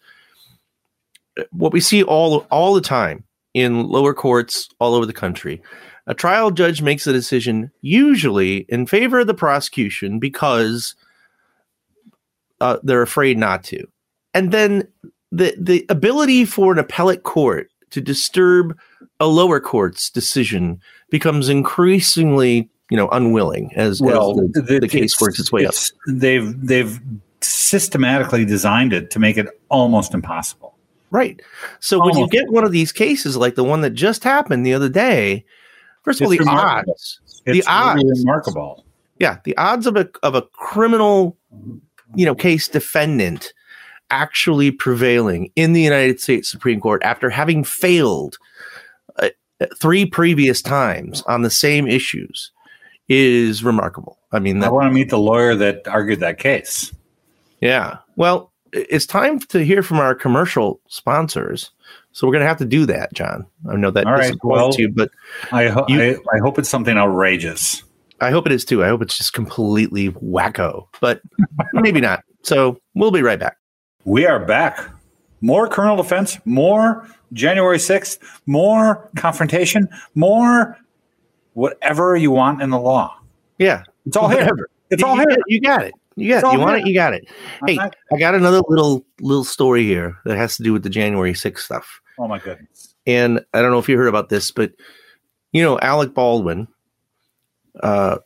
uh, 1.39 1.45
what 1.51 1.73
we 1.73 1.81
see 1.81 2.03
all 2.03 2.47
all 2.51 2.75
the 2.75 2.81
time 2.81 3.25
in 3.55 3.89
lower 3.89 4.15
courts 4.15 4.69
all 4.79 4.95
over 4.95 5.07
the 5.07 5.13
country. 5.13 5.63
A 6.07 6.15
trial 6.15 6.51
judge 6.51 6.83
makes 6.83 7.07
a 7.07 7.13
decision 7.13 7.71
usually 7.81 8.67
in 8.69 8.87
favor 8.87 9.21
of 9.21 9.27
the 9.27 9.35
prosecution 9.35 10.19
because 10.19 10.97
uh, 12.61 12.79
they're 12.83 13.03
afraid 13.03 13.39
not 13.39 13.63
to, 13.65 13.87
and 14.35 14.53
then 14.53 14.89
the 15.31 15.55
the 15.59 15.87
ability 15.89 16.45
for 16.45 16.73
an 16.73 16.79
appellate 16.79 17.23
court 17.23 17.69
to 17.91 18.01
disturb 18.01 18.77
a 19.21 19.27
lower 19.27 19.61
court's 19.61 20.11
decision 20.11 20.81
becomes 21.11 21.49
increasingly, 21.49 22.69
you 22.93 22.99
know, 22.99 23.09
unwilling 23.09 23.73
as, 23.75 24.03
well, 24.03 24.39
as 24.39 24.53
the, 24.53 24.61
the, 24.61 24.81
the 24.81 24.89
case 24.89 25.19
works 25.19 25.41
its 25.41 25.51
way 25.51 25.65
up. 25.65 25.73
They've 26.07 26.55
they've 26.61 27.01
systematically 27.41 28.45
designed 28.45 28.93
it 28.93 29.11
to 29.13 29.19
make 29.19 29.39
it 29.39 29.47
almost 29.71 30.13
impossible. 30.13 30.77
Right. 31.11 31.41
So 31.81 31.99
almost. 31.99 32.19
when 32.19 32.25
you 32.25 32.31
get 32.31 32.53
one 32.53 32.65
of 32.65 32.71
these 32.71 32.93
cases 32.93 33.35
like 33.35 33.55
the 33.55 33.65
one 33.65 33.81
that 33.81 33.95
just 33.95 34.25
happened 34.25 34.67
the 34.67 34.75
other 34.75 34.91
day, 34.91 35.47
first 36.03 36.21
of 36.21 36.27
all, 36.27 36.33
the 36.33 36.39
remarkable. 36.41 36.93
odds, 36.93 37.21
it's 37.47 37.65
the 37.67 37.73
odds, 37.73 38.05
remarkable. 38.21 38.85
Yeah, 39.19 39.39
the 39.45 39.57
odds 39.57 39.87
of 39.87 39.97
a 39.97 40.11
of 40.23 40.35
a 40.35 40.43
criminal, 40.43 41.39
you 42.15 42.27
know, 42.27 42.35
case 42.35 42.69
defendant 42.69 43.55
actually 44.11 44.71
prevailing 44.71 45.51
in 45.57 45.73
the 45.73 45.81
United 45.81 46.21
States 46.21 46.51
Supreme 46.51 46.79
Court 46.79 47.03
after 47.03 47.31
having 47.31 47.65
failed 47.65 48.37
uh, 49.17 49.31
three 49.81 50.05
previous 50.05 50.61
times 50.61 51.23
on 51.23 51.41
the 51.41 51.49
same 51.49 51.89
issues 51.89 52.53
is 53.09 53.63
remarkable. 53.65 54.19
I 54.31 54.39
mean, 54.39 54.61
that, 54.61 54.69
I 54.69 54.71
want 54.71 54.87
to 54.87 54.93
meet 54.93 55.11
the 55.11 55.19
lawyer 55.19 55.55
that 55.57 55.87
argued 55.89 56.21
that 56.21 56.39
case. 56.39 56.93
Yeah. 57.61 57.99
Well, 58.17 58.53
it's 58.73 59.07
time 59.07 59.39
to 59.39 59.65
hear 59.65 59.83
from 59.83 59.99
our 59.99 60.15
commercial 60.15 60.81
sponsors. 60.89 61.71
So 62.13 62.27
we're 62.27 62.33
going 62.33 62.43
to 62.43 62.49
have 62.49 62.59
to 62.59 62.65
do 62.65 62.87
that, 62.87 63.13
John. 63.13 63.47
I 63.71 63.77
know 63.77 63.91
that 63.91 64.07
All 64.07 64.13
right, 64.13 64.35
well, 64.43 64.73
you, 64.77 64.91
but 64.91 65.11
I, 65.51 65.69
ho- 65.69 65.85
you, 65.89 66.01
I, 66.01 66.37
I 66.37 66.39
hope 66.41 66.59
it's 66.59 66.69
something 66.69 66.97
outrageous. 66.97 67.83
I 68.21 68.31
hope 68.31 68.47
it 68.47 68.53
is 68.53 68.65
too. 68.65 68.85
I 68.85 68.89
hope 68.89 69.03
it's 69.03 69.17
just 69.17 69.33
completely 69.33 70.11
wacko, 70.11 70.87
but 71.01 71.21
maybe 71.73 72.01
not. 72.01 72.23
So 72.43 72.79
we'll 72.95 73.11
be 73.11 73.23
right 73.23 73.39
back. 73.39 73.57
We 74.05 74.27
are 74.27 74.39
back. 74.39 74.81
More 75.41 75.69
kernel 75.69 75.97
defense, 75.97 76.39
more 76.45 77.09
January 77.33 77.79
6th, 77.79 78.19
more 78.47 79.11
confrontation, 79.17 79.89
more 80.15 80.79
whatever 81.55 82.17
you 82.17 82.31
want 82.31 82.63
in 82.63 82.71
the 82.71 82.79
law. 82.79 83.19
Yeah. 83.59 83.85
It's 84.07 84.17
all 84.17 84.29
whatever. 84.29 84.57
here. 84.57 84.69
It's 84.91 85.03
you, 85.03 85.09
all 85.09 85.17
here. 85.17 85.37
You 85.47 85.61
got 85.61 85.85
it. 85.85 85.95
You 86.17 86.29
got 86.29 86.45
it. 86.45 86.53
You 86.53 86.61
want 86.61 86.77
here. 86.77 86.87
it, 86.87 86.89
you 86.89 86.95
got 86.95 87.15
it. 87.15 87.29
Hey, 87.67 87.79
I 87.79 88.19
got 88.19 88.35
another 88.35 88.61
little 88.69 89.05
little 89.21 89.45
story 89.45 89.85
here 89.85 90.19
that 90.25 90.37
has 90.37 90.57
to 90.57 90.63
do 90.63 90.73
with 90.73 90.83
the 90.83 90.91
January 90.91 91.33
6th 91.33 91.59
stuff. 91.59 92.01
Oh 92.19 92.29
my 92.29 92.39
goodness. 92.39 92.95
And 93.07 93.45
I 93.55 93.63
don't 93.63 93.71
know 93.71 93.79
if 93.79 93.89
you 93.89 93.97
heard 93.97 94.09
about 94.09 94.29
this, 94.29 94.51
but 94.51 94.73
you 95.53 95.63
know, 95.63 95.79
Alec 95.81 96.15
Baldwin, 96.15 96.69
uh, 97.81 98.19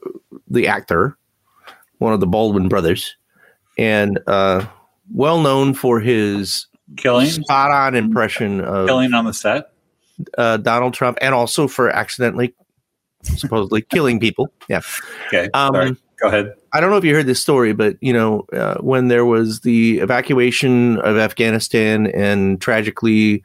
the 0.49 0.69
actor, 0.69 1.17
one 1.99 2.13
of 2.13 2.21
the 2.21 2.27
Baldwin 2.27 2.69
brothers, 2.69 3.17
and 3.79 4.19
uh, 4.27 4.67
well 5.13 5.41
known 5.41 5.75
for 5.75 6.01
his 6.01 6.67
killing 6.97 7.27
spot 7.27 7.71
on 7.71 7.95
impression 7.95 8.61
of 8.61 8.87
killing 8.87 9.13
on 9.13 9.25
the 9.25 9.33
set, 9.33 9.73
uh, 10.39 10.57
Donald 10.57 10.95
Trump, 10.95 11.19
and 11.21 11.35
also 11.35 11.69
for 11.69 11.91
accidentally, 11.91 12.55
supposedly 13.23 13.83
killing 13.83 14.21
people. 14.21 14.51
Yeah. 14.69 14.83
Okay. 15.29 15.49
Um, 15.55 15.75
Sorry. 15.75 15.97
Go 16.19 16.29
ahead. 16.29 16.55
I 16.73 16.81
don't 16.81 16.91
know 16.91 16.97
if 16.97 17.05
you 17.05 17.15
heard 17.15 17.27
this 17.27 17.41
story, 17.41 17.73
but 17.73 17.97
you 18.01 18.13
know 18.13 18.47
uh, 18.53 18.77
when 18.79 19.09
there 19.09 19.27
was 19.27 19.61
the 19.61 19.99
evacuation 19.99 20.99
of 21.01 21.19
Afghanistan, 21.19 22.07
and 22.07 22.61
tragically 22.61 23.43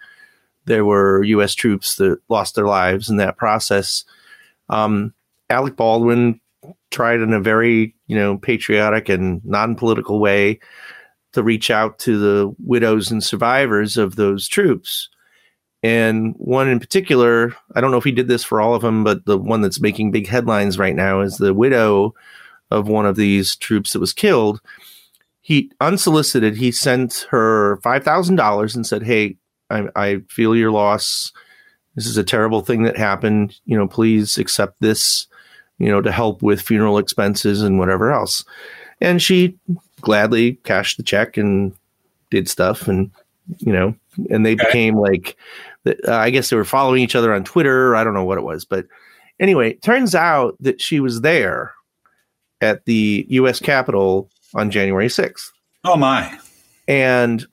there 0.65 0.86
were 0.86 1.23
U.S. 1.23 1.53
troops 1.53 1.95
that 1.95 2.19
lost 2.29 2.55
their 2.55 2.67
lives 2.67 3.10
in 3.10 3.17
that 3.17 3.38
process. 3.38 4.05
Um, 4.69 5.13
Alec 5.49 5.75
Baldwin 5.75 6.39
tried 6.91 7.19
in 7.19 7.34
a 7.34 7.41
very 7.41 7.93
you 8.07 8.15
know 8.15 8.38
patriotic 8.38 9.10
and 9.10 9.43
non-political 9.43 10.19
way 10.19 10.60
to 11.34 11.43
reach 11.43 11.69
out 11.69 11.99
to 11.99 12.19
the 12.19 12.55
widows 12.60 13.12
and 13.12 13.23
survivors 13.23 13.97
of 13.97 14.15
those 14.15 14.47
troops. 14.47 15.10
And 15.84 16.36
one 16.38 16.67
in 16.70 16.80
particular, 16.80 17.56
I 17.74 17.82
don't 17.82 17.91
know 17.91 17.98
if 17.98 18.04
he 18.04 18.12
did 18.12 18.28
this 18.28 18.44
for 18.44 18.62
all 18.62 18.76
of 18.76 18.84
them, 18.84 19.04
but 19.04 19.26
the 19.26 19.38
one 19.38 19.62
that's 19.62 19.82
making 19.82 20.12
big 20.12 20.28
headlines 20.28 20.78
right 20.78 20.96
now 20.96 21.22
is 21.22 21.38
the 21.38 21.54
widow 21.54 22.13
of 22.70 22.88
one 22.88 23.06
of 23.06 23.15
these 23.15 23.56
troops 23.56 23.94
that 23.94 24.00
was 24.00 24.13
killed. 24.13 24.62
He 25.41 25.72
unsolicited, 25.82 26.58
he 26.58 26.72
sent 26.72 27.28
her 27.32 27.78
$5,000 27.78 28.76
and 28.76 28.86
said, 28.86 29.04
Hey, 29.04 29.38
I, 29.72 29.88
I 29.96 30.22
feel 30.30 30.56
your 30.56 30.72
loss. 30.72 31.32
This 31.96 32.06
is 32.06 32.17
a 32.17 32.24
terrible 32.24 32.62
thing 32.62 32.84
that 32.84 32.96
happened. 32.96 33.60
You 33.65 33.78
know, 33.78 33.88
please 33.88 34.38
accept 34.38 34.80
this, 34.82 35.28
you 35.80 35.89
know, 35.89 36.02
to 36.02 36.12
help 36.12 36.44
with 36.44 36.62
funeral 36.62 37.00
expenses 37.00 37.63
and 37.63 37.80
whatever 37.80 38.12
else. 38.12 38.46
And 39.02 39.22
she 39.22 39.58
gladly 40.00 40.54
cashed 40.63 40.98
the 40.98 41.04
check 41.04 41.38
and 41.38 41.74
did 42.30 42.48
stuff 42.48 42.88
and 42.88 43.12
you 43.60 43.71
know 43.71 43.93
and 44.30 44.45
they 44.45 44.54
okay. 44.54 44.65
became 44.65 44.95
like 44.95 45.38
uh, 45.86 45.93
i 46.08 46.30
guess 46.30 46.49
they 46.49 46.56
were 46.56 46.65
following 46.65 47.01
each 47.01 47.15
other 47.15 47.34
on 47.34 47.43
twitter 47.43 47.95
i 47.95 48.04
don't 48.04 48.13
know 48.13 48.23
what 48.23 48.38
it 48.38 48.43
was 48.43 48.65
but 48.65 48.86
anyway 49.39 49.73
turns 49.73 50.15
out 50.15 50.56
that 50.60 50.82
she 50.82 50.99
was 50.99 51.21
there 51.21 51.73
at 52.62 52.86
the 52.86 53.25
us 53.30 53.60
capitol 53.60 54.30
on 54.54 54.71
january 54.71 55.08
6th 55.08 55.51
oh 55.86 55.95
my 55.95 56.38
and 56.88 57.45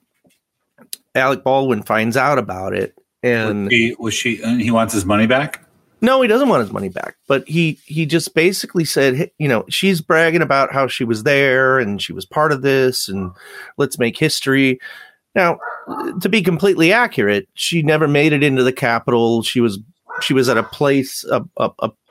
alec 1.15 1.43
baldwin 1.43 1.83
finds 1.83 2.15
out 2.15 2.37
about 2.37 2.73
it 2.73 2.95
and 3.23 3.65
was 3.65 3.73
she, 3.73 3.95
was 3.99 4.13
she 4.13 4.43
and 4.43 4.61
he 4.61 4.71
wants 4.71 4.93
his 4.93 5.05
money 5.05 5.27
back 5.27 5.65
no, 6.01 6.21
he 6.21 6.29
doesn't 6.29 6.47
want 6.47 6.61
his 6.61 6.71
money 6.71 6.89
back. 6.89 7.17
But 7.27 7.47
he 7.47 7.77
he 7.85 8.05
just 8.05 8.33
basically 8.33 8.85
said, 8.85 9.15
hey, 9.15 9.31
you 9.37 9.47
know, 9.47 9.65
she's 9.67 9.99
bragging 10.01 10.41
about 10.41 10.71
how 10.71 10.87
she 10.87 11.03
was 11.03 11.23
there 11.23 11.77
and 11.77 12.01
she 12.01 12.13
was 12.13 12.25
part 12.25 12.51
of 12.51 12.61
this, 12.61 13.09
and 13.09 13.31
let's 13.77 13.99
make 13.99 14.17
history. 14.17 14.79
Now, 15.39 15.57
to 16.19 16.27
be 16.27 16.41
completely 16.41 16.91
accurate, 16.91 17.47
she 17.53 17.81
never 17.81 18.09
made 18.09 18.33
it 18.33 18.43
into 18.43 18.61
the 18.61 18.73
capitol. 18.73 19.41
She 19.41 19.61
was 19.61 19.79
she 20.21 20.33
was 20.33 20.49
at 20.49 20.57
a 20.57 20.63
place, 20.63 21.23
a, 21.31 21.41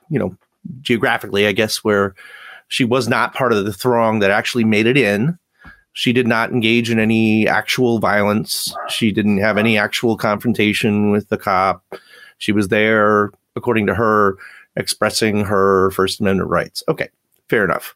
you 0.09 0.19
know, 0.19 0.35
geographically, 0.81 1.47
I 1.47 1.53
guess, 1.53 1.85
where 1.85 2.15
she 2.69 2.85
was 2.85 3.07
not 3.07 3.35
part 3.35 3.53
of 3.53 3.67
the 3.67 3.73
throng 3.73 4.21
that 4.21 4.31
actually 4.31 4.65
made 4.65 4.87
it 4.87 4.97
in. 4.97 5.39
She 5.93 6.15
did 6.15 6.27
not 6.27 6.53
engage 6.53 6.91
in 6.91 6.99
any 6.99 7.47
actual 7.47 7.99
violence. 7.99 8.75
She 8.89 9.13
didn't 9.13 9.39
have 9.39 9.59
any 9.59 9.77
actual 9.77 10.17
confrontation 10.17 11.11
with 11.11 11.29
the 11.29 11.37
cop. 11.37 11.85
She 12.39 12.53
was 12.53 12.69
there 12.69 13.31
according 13.57 13.89
to 13.89 13.95
her, 13.95 14.39
expressing 14.75 15.45
her 15.45 15.91
First 15.91 16.21
Amendment 16.21 16.49
rights. 16.49 16.83
Okay, 16.89 17.11
fair 17.51 17.63
enough. 17.63 17.95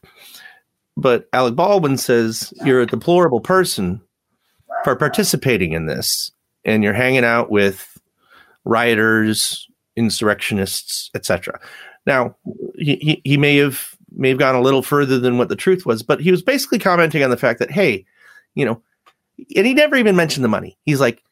But 0.94 1.26
Alec 1.32 1.54
Baldwin 1.56 1.96
says 1.96 2.52
you're 2.66 2.82
a 2.82 2.86
deplorable 2.86 3.40
person 3.40 4.02
for 4.84 4.96
participating 4.96 5.72
in 5.72 5.86
this, 5.86 6.30
and 6.64 6.82
you're 6.82 6.92
hanging 6.92 7.24
out 7.24 7.50
with 7.50 7.98
rioters, 8.64 9.68
insurrectionists, 9.96 11.10
etc. 11.14 11.60
Now, 12.06 12.36
he, 12.76 13.20
he, 13.24 13.36
may 13.36 13.56
have 13.56 13.96
may 14.10 14.28
have 14.28 14.38
gone 14.38 14.54
a 14.54 14.60
little 14.60 14.82
further 14.82 15.18
than 15.18 15.38
what 15.38 15.48
the 15.48 15.56
truth 15.56 15.86
was, 15.86 16.02
but 16.02 16.20
he 16.20 16.30
was 16.30 16.42
basically 16.42 16.78
commenting 16.78 17.22
on 17.22 17.30
the 17.30 17.36
fact 17.36 17.58
that, 17.58 17.70
hey, 17.70 18.04
you 18.54 18.64
know, 18.64 18.82
and 19.56 19.66
he 19.66 19.74
never 19.74 19.96
even 19.96 20.16
mentioned 20.16 20.44
the 20.44 20.48
money. 20.48 20.78
He's 20.84 21.00
like, 21.00 21.22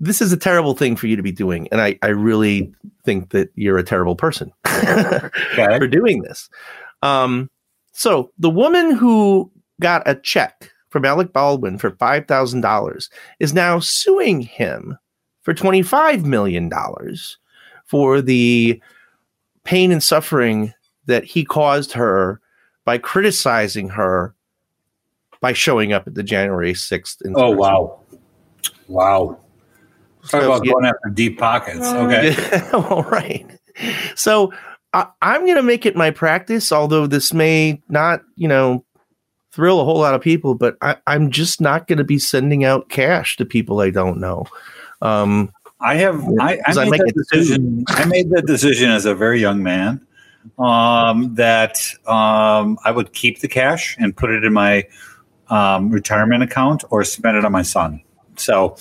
this 0.00 0.22
is 0.22 0.32
a 0.32 0.36
terrible 0.36 0.74
thing 0.74 0.96
for 0.96 1.06
you 1.06 1.16
to 1.16 1.22
be 1.22 1.32
doing. 1.32 1.68
And 1.70 1.80
I, 1.80 1.98
I 2.02 2.08
really 2.08 2.72
think 3.04 3.30
that 3.30 3.50
you're 3.54 3.78
a 3.78 3.84
terrible 3.84 4.16
person 4.16 4.52
okay. 4.66 5.28
for 5.78 5.86
doing 5.86 6.22
this. 6.22 6.48
Um, 7.02 7.50
so 7.92 8.30
the 8.38 8.50
woman 8.50 8.92
who 8.92 9.50
got 9.80 10.02
a 10.06 10.14
check 10.14 10.70
from 10.94 11.04
Alec 11.04 11.32
Baldwin 11.32 11.76
for 11.76 11.90
$5,000 11.90 13.08
is 13.40 13.52
now 13.52 13.80
suing 13.80 14.42
him 14.42 14.96
for 15.42 15.52
$25 15.52 16.24
million 16.24 16.70
for 17.84 18.22
the 18.22 18.80
pain 19.64 19.90
and 19.90 20.00
suffering 20.00 20.72
that 21.06 21.24
he 21.24 21.44
caused 21.44 21.90
her 21.94 22.40
by 22.84 22.96
criticizing 22.96 23.88
her 23.88 24.36
by 25.40 25.52
showing 25.52 25.92
up 25.92 26.06
at 26.06 26.14
the 26.14 26.22
January 26.22 26.74
6th. 26.74 27.22
Oh, 27.34 27.50
wow. 27.50 27.98
Wow. 28.86 29.40
Talk 30.28 30.44
about 30.44 30.64
going 30.64 30.86
after 30.86 31.10
deep 31.12 31.40
pockets. 31.40 31.88
Mm. 31.88 32.06
Okay. 32.06 32.70
All 32.72 33.02
right. 33.02 33.44
So 34.14 34.52
I, 34.92 35.08
I'm 35.22 35.40
going 35.40 35.56
to 35.56 35.62
make 35.64 35.86
it 35.86 35.96
my 35.96 36.12
practice, 36.12 36.70
although 36.70 37.08
this 37.08 37.34
may 37.34 37.82
not, 37.88 38.22
you 38.36 38.46
know, 38.46 38.84
thrill 39.54 39.80
a 39.80 39.84
whole 39.84 39.98
lot 39.98 40.14
of 40.14 40.20
people, 40.20 40.54
but 40.54 40.76
I, 40.82 40.96
I'm 41.06 41.30
just 41.30 41.60
not 41.60 41.86
going 41.86 41.98
to 41.98 42.04
be 42.04 42.18
sending 42.18 42.64
out 42.64 42.88
cash 42.88 43.36
to 43.36 43.44
people 43.44 43.80
I 43.80 43.90
don't 43.90 44.18
know. 44.18 44.46
Um, 45.00 45.52
I 45.80 45.96
have 45.96 46.24
I, 46.40 46.60
I 46.66 46.72
I 46.72 46.84
made 46.84 46.90
make 46.90 47.00
that 47.00 47.14
decision. 47.14 47.84
I 47.88 48.04
made 48.06 48.30
that 48.30 48.46
decision 48.46 48.90
as 48.90 49.04
a 49.04 49.14
very 49.14 49.40
young 49.40 49.62
man 49.62 50.04
um, 50.58 51.34
that 51.34 51.78
um, 52.06 52.78
I 52.84 52.90
would 52.90 53.12
keep 53.12 53.40
the 53.40 53.48
cash 53.48 53.96
and 53.98 54.16
put 54.16 54.30
it 54.30 54.44
in 54.44 54.52
my 54.52 54.86
um, 55.48 55.90
retirement 55.90 56.42
account 56.42 56.84
or 56.90 57.04
spend 57.04 57.36
it 57.36 57.44
on 57.44 57.52
my 57.52 57.62
son. 57.62 58.02
So 58.36 58.76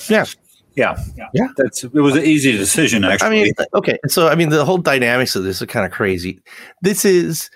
Yeah. 0.76 0.98
yeah, 1.16 1.30
Yeah. 1.34 1.48
That's 1.58 1.84
it 1.84 1.94
was 1.94 2.16
an 2.16 2.24
easy 2.24 2.52
decision 2.54 3.04
actually. 3.04 3.28
I 3.28 3.44
mean, 3.44 3.54
okay. 3.74 3.98
So, 4.08 4.28
I 4.28 4.36
mean, 4.36 4.50
the 4.50 4.66
whole 4.66 4.78
dynamics 4.78 5.36
of 5.36 5.44
this 5.44 5.62
are 5.62 5.68
kind 5.68 5.86
of 5.86 5.92
crazy. 5.92 6.40
This 6.82 7.06
is, 7.06 7.50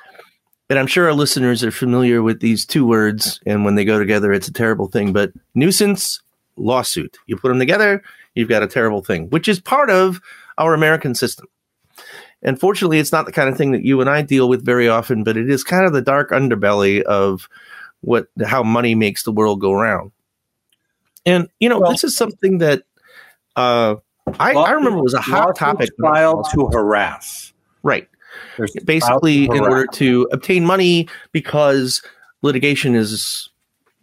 and 0.70 0.78
I'm 0.80 0.88
sure 0.88 1.06
our 1.06 1.14
listeners 1.14 1.64
are 1.64 1.72
familiar 1.72 2.22
with 2.22 2.40
these 2.40 2.66
two 2.66 2.86
words, 2.86 3.40
and 3.46 3.64
when 3.66 3.76
they 3.76 3.86
go 3.86 4.00
together, 4.00 4.32
it's 4.34 4.48
a 4.48 4.54
terrible 4.54 4.88
thing. 4.88 5.14
But 5.14 5.32
nuisance, 5.56 6.22
lawsuit. 6.56 7.18
You 7.28 7.38
put 7.38 7.50
them 7.50 7.60
together, 7.60 8.04
you've 8.36 8.50
got 8.50 8.64
a 8.64 8.68
terrible 8.68 9.02
thing, 9.04 9.30
which 9.30 9.48
is 9.48 9.60
part 9.60 9.90
of 9.90 10.20
our 10.58 10.74
American 10.74 11.16
system. 11.16 11.48
And 12.44 12.60
fortunately, 12.60 13.00
it's 13.00 13.12
not 13.12 13.26
the 13.26 13.32
kind 13.32 13.50
of 13.50 13.58
thing 13.58 13.72
that 13.72 13.84
you 13.84 14.00
and 14.02 14.10
I 14.10 14.22
deal 14.22 14.48
with 14.48 14.64
very 14.64 14.88
often, 14.88 15.24
but 15.24 15.38
it 15.38 15.50
is 15.50 15.64
kind 15.64 15.86
of 15.86 15.94
the 15.94 16.02
dark 16.02 16.32
underbelly 16.32 17.02
of 17.02 17.48
what 18.02 18.28
how 18.46 18.62
money 18.64 18.94
makes 18.94 19.24
the 19.24 19.32
world 19.32 19.60
go 19.60 19.74
round. 19.74 20.12
And 21.26 21.50
you 21.60 21.70
know, 21.70 21.80
Well- 21.80 21.92
this 21.92 22.04
is 22.04 22.16
something 22.16 22.60
that 22.60 22.84
uh, 23.56 23.96
I, 24.40 24.54
I 24.54 24.72
remember 24.72 25.02
was 25.02 25.14
a 25.16 25.22
hot 25.22 25.56
topic. 25.56 25.90
when 25.98 26.12
I 26.14 26.28
was 26.28 26.48
filed 26.52 26.72
to 26.72 26.78
harass. 26.78 27.54
Right. 27.82 28.08
There's 28.58 28.74
Basically, 28.86 29.46
in 29.46 29.60
order 29.60 29.86
to 29.94 30.28
obtain 30.32 30.66
money 30.66 31.08
because 31.32 32.02
litigation 32.42 32.96
is 32.96 33.50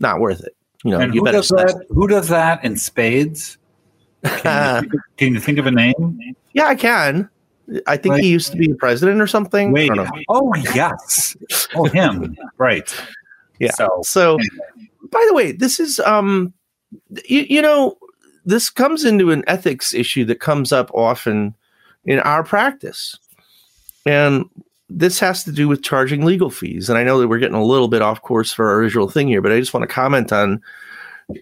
not 0.01 0.21
worth 0.21 0.43
it. 0.43 0.57
You 0.85 0.91
know, 0.91 1.01
and 1.01 1.15
you 1.15 1.21
who 1.21 1.25
better 1.25 1.39
does 1.39 1.49
that? 1.49 1.87
Who 1.89 2.07
does 2.07 2.29
that 2.29 2.63
in 2.65 2.77
spades? 2.77 3.57
Can 4.25 4.33
you, 4.35 4.81
think 4.81 4.95
of, 4.95 5.01
can 5.17 5.35
you 5.35 5.41
think 5.41 5.59
of 5.59 5.67
a 5.67 5.71
name? 5.71 6.35
Yeah, 6.53 6.67
I 6.67 6.75
can. 6.75 7.29
I 7.87 7.97
think 7.97 8.15
Like- 8.15 8.23
he 8.23 8.29
used 8.29 8.51
to 8.53 8.59
be 8.59 8.69
the 8.69 8.75
president 8.75 9.21
or 9.21 9.27
something. 9.27 9.73
Wait. 9.73 9.91
I 9.91 9.95
don't 9.95 10.05
know. 10.05 10.23
Oh 10.29 10.55
yes. 10.75 11.37
Oh 11.75 11.85
him. 11.85 12.37
right. 12.59 12.95
Yeah. 13.59 13.73
So 13.73 14.01
So, 14.03 14.39
by 15.11 15.25
the 15.29 15.35
way, 15.35 15.53
this 15.53 15.81
is 15.81 16.01
um, 16.01 16.53
you, 17.27 17.47
you 17.49 17.63
know, 17.63 17.97
this 18.45 18.69
comes 18.69 19.05
into 19.05 19.31
an 19.31 19.45
ethics 19.47 19.95
issue 19.95 20.25
that 20.27 20.41
comes 20.41 20.73
up 20.73 20.91
often 20.93 21.55
in 22.05 22.19
our 22.21 22.45
practice, 22.45 23.19
and 24.07 24.45
this 24.89 25.19
has 25.21 25.45
to 25.45 25.53
do 25.53 25.67
with 25.67 25.83
charging 25.83 26.25
legal 26.25 26.51
fees. 26.51 26.89
And 26.89 26.99
I 26.99 27.05
know 27.05 27.19
that 27.19 27.29
we're 27.29 27.39
getting 27.39 27.57
a 27.57 27.65
little 27.65 27.89
bit 27.89 28.03
off 28.03 28.23
course 28.23 28.53
for 28.53 28.69
our 28.69 28.77
original 28.77 29.09
thing 29.09 29.29
here, 29.29 29.41
but 29.41 29.51
I 29.53 29.59
just 29.59 29.73
want 29.73 29.83
to 29.89 29.93
comment 29.93 30.33
on 30.33 30.63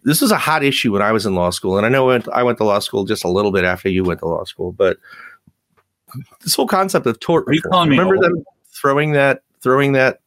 this 0.05 0.21
was 0.21 0.31
a 0.31 0.39
hot 0.39 0.63
issue 0.63 0.93
when 0.93 1.03
I 1.03 1.11
was 1.11 1.27
in 1.27 1.35
law 1.35 1.51
school, 1.51 1.77
and 1.77 1.85
I 1.85 1.89
know 1.89 2.09
I 2.09 2.43
went, 2.45 2.59
to 2.59 2.65
law 2.65 2.79
school 2.79 3.05
just 3.05 3.25
a 3.25 3.29
little 3.29 3.51
bit 3.51 3.65
after 3.65 3.89
you 3.89 4.05
went 4.05 4.21
to 4.21 4.27
law 4.27 4.45
school, 4.45 4.71
but 4.73 4.99
this 6.43 6.55
whole 6.55 6.69
concept 6.69 7.07
of 7.07 7.19
tort 7.19 7.47
reform. 7.47 7.89
Remember 7.89 8.15
old? 8.15 8.25
them 8.25 8.45
throwing 8.69 9.13
that 9.13 9.43
throwing 9.61 9.93
that 9.93 10.21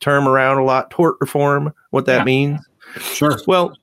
term 0.00 0.28
around 0.28 0.58
a 0.58 0.64
lot, 0.64 0.90
tort 0.90 1.16
reform, 1.20 1.72
what 1.90 2.06
that 2.06 2.18
Yeah. 2.18 2.24
means? 2.24 2.60
sure. 3.00 3.38
Well, 3.46 3.76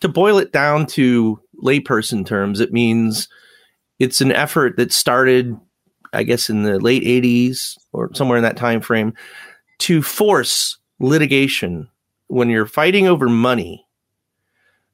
to 0.00 0.08
boil 0.08 0.38
it 0.38 0.52
down 0.52 0.86
to 0.86 1.40
layperson 1.62 2.24
terms, 2.26 2.60
it 2.60 2.72
means 2.72 3.28
it's 3.98 4.20
an 4.20 4.32
effort 4.32 4.76
that 4.76 4.92
started, 4.92 5.58
I 6.12 6.22
guess, 6.22 6.50
in 6.50 6.62
the 6.62 6.78
late 6.78 7.02
'80s 7.02 7.78
or 7.92 8.10
somewhere 8.14 8.38
in 8.38 8.44
that 8.44 8.56
time 8.56 8.80
frame, 8.80 9.14
to 9.78 10.02
force 10.02 10.78
litigation 10.98 11.88
when 12.28 12.48
you're 12.48 12.66
fighting 12.66 13.06
over 13.06 13.28
money 13.28 13.86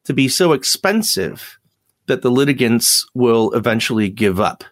to 0.04 0.14
be 0.14 0.28
so 0.28 0.52
expensive 0.52 1.58
that 2.06 2.22
the 2.22 2.30
litigants 2.30 3.06
will 3.14 3.52
eventually 3.52 4.08
give 4.08 4.40
up 4.40 4.64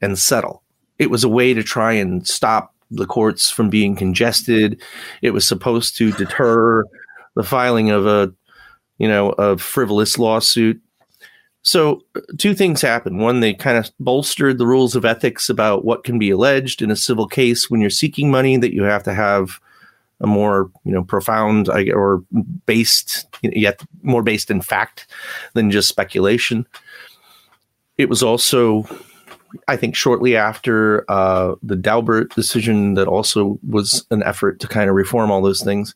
and 0.00 0.18
settle. 0.18 0.62
It 0.98 1.10
was 1.10 1.24
a 1.24 1.28
way 1.28 1.54
to 1.54 1.62
try 1.62 1.92
and 1.92 2.26
stop 2.26 2.74
the 2.90 3.06
courts 3.06 3.50
from 3.50 3.70
being 3.70 3.94
congested. 3.96 4.82
It 5.22 5.30
was 5.30 5.46
supposed 5.46 5.96
to 5.98 6.12
deter 6.12 6.84
the 7.34 7.44
filing 7.44 7.90
of 7.90 8.06
a 8.06 8.34
you 8.98 9.08
know, 9.08 9.30
a 9.30 9.58
frivolous 9.58 10.16
lawsuit. 10.16 10.80
So, 11.62 12.02
uh, 12.16 12.20
two 12.38 12.54
things 12.54 12.82
happened. 12.82 13.20
One, 13.20 13.40
they 13.40 13.54
kind 13.54 13.78
of 13.78 13.90
bolstered 14.00 14.58
the 14.58 14.66
rules 14.66 14.96
of 14.96 15.04
ethics 15.04 15.48
about 15.48 15.84
what 15.84 16.04
can 16.04 16.18
be 16.18 16.30
alleged 16.30 16.82
in 16.82 16.90
a 16.90 16.96
civil 16.96 17.28
case 17.28 17.70
when 17.70 17.80
you're 17.80 17.90
seeking 17.90 18.30
money, 18.30 18.56
that 18.56 18.74
you 18.74 18.82
have 18.82 19.04
to 19.04 19.14
have 19.14 19.60
a 20.20 20.26
more, 20.26 20.70
you 20.84 20.92
know, 20.92 21.04
profound 21.04 21.68
or 21.68 22.24
based, 22.66 23.26
yet 23.42 23.80
more 24.02 24.22
based 24.22 24.50
in 24.50 24.60
fact 24.60 25.06
than 25.54 25.70
just 25.70 25.88
speculation. 25.88 26.66
It 27.96 28.08
was 28.08 28.22
also, 28.22 28.84
I 29.68 29.76
think, 29.76 29.94
shortly 29.94 30.36
after 30.36 31.04
uh, 31.08 31.54
the 31.62 31.76
Daubert 31.76 32.34
decision 32.34 32.94
that 32.94 33.06
also 33.06 33.58
was 33.68 34.04
an 34.10 34.22
effort 34.24 34.58
to 34.60 34.68
kind 34.68 34.90
of 34.90 34.96
reform 34.96 35.30
all 35.30 35.42
those 35.42 35.62
things 35.62 35.94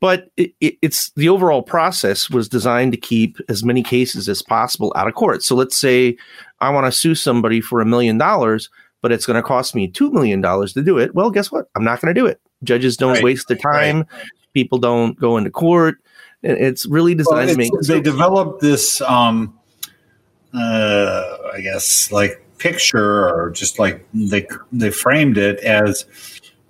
but 0.00 0.30
it, 0.36 0.52
it, 0.60 0.76
it's 0.82 1.10
the 1.12 1.28
overall 1.28 1.62
process 1.62 2.30
was 2.30 2.48
designed 2.48 2.92
to 2.92 2.98
keep 2.98 3.36
as 3.48 3.62
many 3.62 3.82
cases 3.82 4.28
as 4.28 4.42
possible 4.42 4.92
out 4.96 5.06
of 5.06 5.14
court. 5.14 5.42
So 5.42 5.54
let's 5.54 5.76
say 5.76 6.16
I 6.60 6.70
want 6.70 6.86
to 6.86 6.92
sue 6.92 7.14
somebody 7.14 7.60
for 7.60 7.80
a 7.80 7.86
million 7.86 8.18
dollars, 8.18 8.70
but 9.02 9.12
it's 9.12 9.26
going 9.26 9.36
to 9.36 9.42
cost 9.42 9.74
me 9.74 9.88
two 9.88 10.10
million 10.10 10.40
dollars 10.40 10.72
to 10.72 10.82
do 10.82 10.98
it. 10.98 11.14
Well, 11.14 11.30
guess 11.30 11.52
what? 11.52 11.68
I'm 11.74 11.84
not 11.84 12.00
going 12.00 12.14
to 12.14 12.18
do 12.20 12.26
it. 12.26 12.40
Judges 12.64 12.96
don't 12.96 13.14
Right, 13.14 13.24
waste 13.24 13.48
their 13.48 13.56
time. 13.58 14.04
People 14.54 14.78
don't 14.78 15.18
go 15.18 15.36
into 15.36 15.50
court. 15.50 15.96
It's 16.42 16.86
really 16.86 17.14
Well, 17.14 17.24
designed 17.24 17.50
to 17.50 17.56
make. 17.56 17.72
they 17.86 18.00
developed 18.00 18.60
this, 18.62 19.00
um, 19.02 19.58
uh, 20.54 21.36
I 21.54 21.60
guess, 21.60 22.10
like 22.10 22.42
picture, 22.58 23.28
or 23.28 23.50
just 23.50 23.78
like 23.78 24.04
they 24.14 24.46
they 24.72 24.90
framed 24.90 25.36
it 25.38 25.58
as 25.60 26.04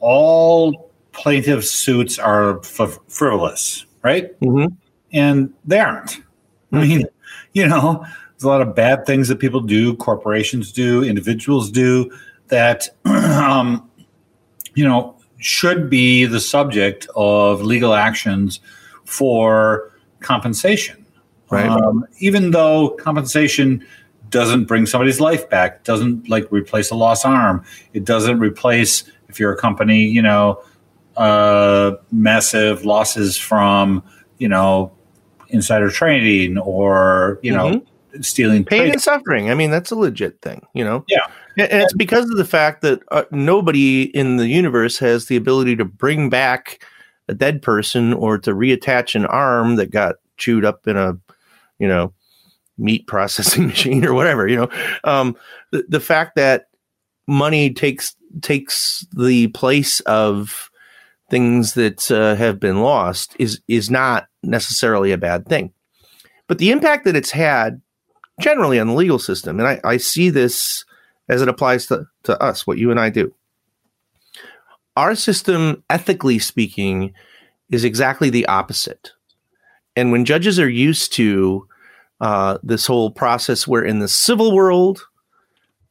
all 0.00 0.89
plaintiff 1.20 1.66
suits 1.66 2.18
are 2.18 2.60
f- 2.60 2.98
frivolous, 3.08 3.84
right? 4.02 4.38
Mhm. 4.40 4.74
And 5.12 5.52
they 5.64 5.78
aren't. 5.78 6.18
I 6.72 6.86
mean, 6.86 7.04
you 7.52 7.68
know, 7.68 8.02
there's 8.02 8.44
a 8.44 8.48
lot 8.48 8.62
of 8.62 8.74
bad 8.74 9.04
things 9.04 9.28
that 9.28 9.38
people 9.38 9.60
do, 9.60 9.94
corporations 9.96 10.72
do, 10.72 11.04
individuals 11.04 11.70
do 11.70 12.10
that, 12.48 12.88
um, 13.04 13.88
you 14.74 14.84
know, 14.84 15.14
should 15.38 15.90
be 15.90 16.24
the 16.24 16.40
subject 16.40 17.06
of 17.16 17.60
legal 17.62 17.92
actions 17.92 18.60
for 19.04 19.92
compensation. 20.20 21.04
Right. 21.50 21.68
Um, 21.68 22.06
even 22.20 22.52
though 22.52 22.90
compensation 22.90 23.84
doesn't 24.30 24.64
bring 24.64 24.86
somebody's 24.86 25.20
life 25.20 25.50
back, 25.50 25.84
doesn't 25.84 26.28
like 26.28 26.50
replace 26.50 26.90
a 26.90 26.94
lost 26.94 27.26
arm, 27.26 27.64
it 27.92 28.04
doesn't 28.04 28.38
replace 28.38 29.04
if 29.28 29.38
you're 29.38 29.52
a 29.52 29.56
company, 29.56 30.04
you 30.04 30.22
know, 30.22 30.62
uh, 31.16 31.92
massive 32.12 32.84
losses 32.84 33.36
from 33.36 34.02
you 34.38 34.48
know 34.48 34.92
insider 35.48 35.90
trading 35.90 36.58
or 36.58 37.38
you 37.42 37.52
know 37.52 37.82
stealing 38.20 38.64
pain 38.64 38.80
trade- 38.80 38.92
and 38.92 39.02
suffering. 39.02 39.50
I 39.50 39.54
mean, 39.54 39.70
that's 39.70 39.90
a 39.90 39.96
legit 39.96 40.40
thing, 40.40 40.66
you 40.74 40.84
know? 40.84 41.04
Yeah. 41.08 41.26
And 41.56 41.70
and 41.70 41.82
it's 41.82 41.94
because 41.94 42.28
of 42.30 42.36
the 42.36 42.44
fact 42.44 42.82
that 42.82 43.00
uh, 43.10 43.24
nobody 43.30 44.02
in 44.02 44.36
the 44.36 44.48
universe 44.48 44.98
has 44.98 45.26
the 45.26 45.36
ability 45.36 45.76
to 45.76 45.84
bring 45.84 46.30
back 46.30 46.84
a 47.28 47.34
dead 47.34 47.62
person 47.62 48.12
or 48.12 48.38
to 48.38 48.52
reattach 48.52 49.14
an 49.14 49.26
arm 49.26 49.76
that 49.76 49.90
got 49.90 50.16
chewed 50.36 50.64
up 50.64 50.86
in 50.86 50.96
a, 50.96 51.18
you 51.78 51.88
know, 51.88 52.12
meat 52.78 53.06
processing 53.06 53.66
machine 53.66 54.04
or 54.04 54.14
whatever, 54.14 54.48
you 54.48 54.56
know? 54.56 54.68
Um, 55.04 55.36
the, 55.70 55.84
the 55.88 56.00
fact 56.00 56.36
that 56.36 56.68
money 57.26 57.72
takes, 57.72 58.16
takes 58.42 59.06
the 59.16 59.48
place 59.48 60.00
of 60.00 60.69
things 61.30 61.74
that 61.74 62.10
uh, 62.10 62.34
have 62.34 62.60
been 62.60 62.82
lost 62.82 63.34
is, 63.38 63.60
is 63.68 63.90
not 63.90 64.26
necessarily 64.42 65.12
a 65.12 65.18
bad 65.18 65.46
thing. 65.46 65.72
But 66.48 66.58
the 66.58 66.70
impact 66.70 67.04
that 67.04 67.16
it's 67.16 67.30
had 67.30 67.80
generally 68.40 68.80
on 68.80 68.88
the 68.88 68.94
legal 68.94 69.18
system, 69.18 69.60
and 69.60 69.68
I, 69.68 69.80
I 69.84 69.96
see 69.96 70.28
this 70.30 70.84
as 71.28 71.40
it 71.40 71.48
applies 71.48 71.86
to, 71.86 72.06
to 72.24 72.40
us, 72.42 72.66
what 72.66 72.78
you 72.78 72.90
and 72.90 72.98
I 72.98 73.08
do. 73.08 73.32
Our 74.96 75.14
system, 75.14 75.84
ethically 75.88 76.40
speaking, 76.40 77.14
is 77.70 77.84
exactly 77.84 78.30
the 78.30 78.46
opposite. 78.46 79.12
And 79.94 80.10
when 80.10 80.24
judges 80.24 80.58
are 80.58 80.68
used 80.68 81.12
to 81.14 81.68
uh, 82.20 82.58
this 82.62 82.86
whole 82.86 83.10
process 83.12 83.66
where 83.66 83.84
in 83.84 84.00
the 84.00 84.08
civil 84.08 84.52
world, 84.52 85.02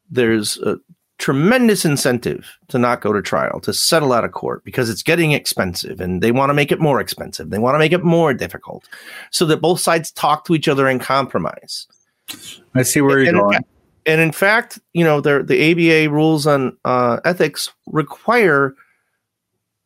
there's 0.09 0.57
a 0.57 0.77
tremendous 1.19 1.85
incentive 1.85 2.57
to 2.69 2.79
not 2.79 3.01
go 3.01 3.13
to 3.13 3.21
trial, 3.21 3.59
to 3.59 3.73
settle 3.73 4.13
out 4.13 4.23
of 4.23 4.31
court 4.31 4.63
because 4.63 4.89
it's 4.89 5.03
getting 5.03 5.33
expensive 5.33 6.01
and 6.01 6.23
they 6.23 6.31
want 6.31 6.49
to 6.49 6.53
make 6.53 6.71
it 6.71 6.79
more 6.79 6.99
expensive. 6.99 7.49
They 7.49 7.59
want 7.59 7.75
to 7.75 7.79
make 7.79 7.91
it 7.91 8.03
more 8.03 8.33
difficult 8.33 8.87
so 9.29 9.45
that 9.45 9.61
both 9.61 9.79
sides 9.79 10.11
talk 10.11 10.45
to 10.45 10.55
each 10.55 10.67
other 10.67 10.87
and 10.87 10.99
compromise 10.99 11.87
I 12.75 12.83
see 12.83 13.01
where 13.01 13.19
you're 13.19 13.29
and, 13.29 13.39
going. 13.39 13.59
and 14.05 14.21
in 14.21 14.31
fact, 14.31 14.79
you 14.93 15.03
know, 15.03 15.21
the 15.21 15.43
the 15.43 15.71
ABA 15.71 16.11
rules 16.13 16.47
on 16.47 16.77
uh, 16.85 17.19
ethics 17.25 17.69
require 17.87 18.75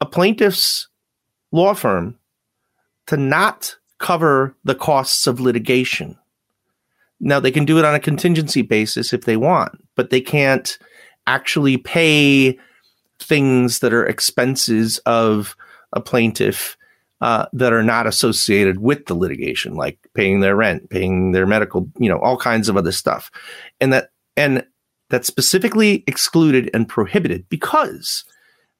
a 0.01 0.05
plaintiff's 0.05 0.88
law 1.51 1.73
firm 1.73 2.17
to 3.07 3.17
not 3.17 3.77
cover 3.97 4.55
the 4.63 4.75
costs 4.75 5.27
of 5.27 5.39
litigation. 5.39 6.17
Now 7.19 7.39
they 7.39 7.51
can 7.51 7.65
do 7.65 7.79
it 7.79 7.86
on 7.86 7.95
a 7.95 7.99
contingency 7.99 8.61
basis 8.61 9.13
if 9.13 9.23
they 9.23 9.38
want, 9.38 9.81
but 9.95 10.09
they 10.09 10.21
can't 10.21 10.77
actually 11.28 11.78
pay 11.78 12.57
things 13.19 13.80
that 13.80 13.93
are 13.93 14.05
expenses 14.05 14.97
of 15.05 15.55
a 15.93 16.01
plaintiff 16.01 16.78
uh, 17.21 17.45
that 17.53 17.71
are 17.71 17.84
not 17.84 18.05
associated 18.05 18.80
with 18.80 19.05
the 19.05 19.13
litigation, 19.13 19.76
like 19.76 19.97
paying 20.13 20.41
their 20.41 20.55
rent, 20.55 20.89
paying 20.89 21.32
their 21.32 21.45
medical, 21.45 21.88
you 21.97 22.09
know, 22.09 22.19
all 22.19 22.38
kinds 22.38 22.67
of 22.67 22.76
other 22.76 22.91
stuff, 22.91 23.32
and 23.80 23.93
that 23.93 24.09
and 24.36 24.65
that's 25.09 25.28
specifically 25.28 26.03
excluded 26.07 26.69
and 26.74 26.89
prohibited 26.89 27.47
because 27.47 28.26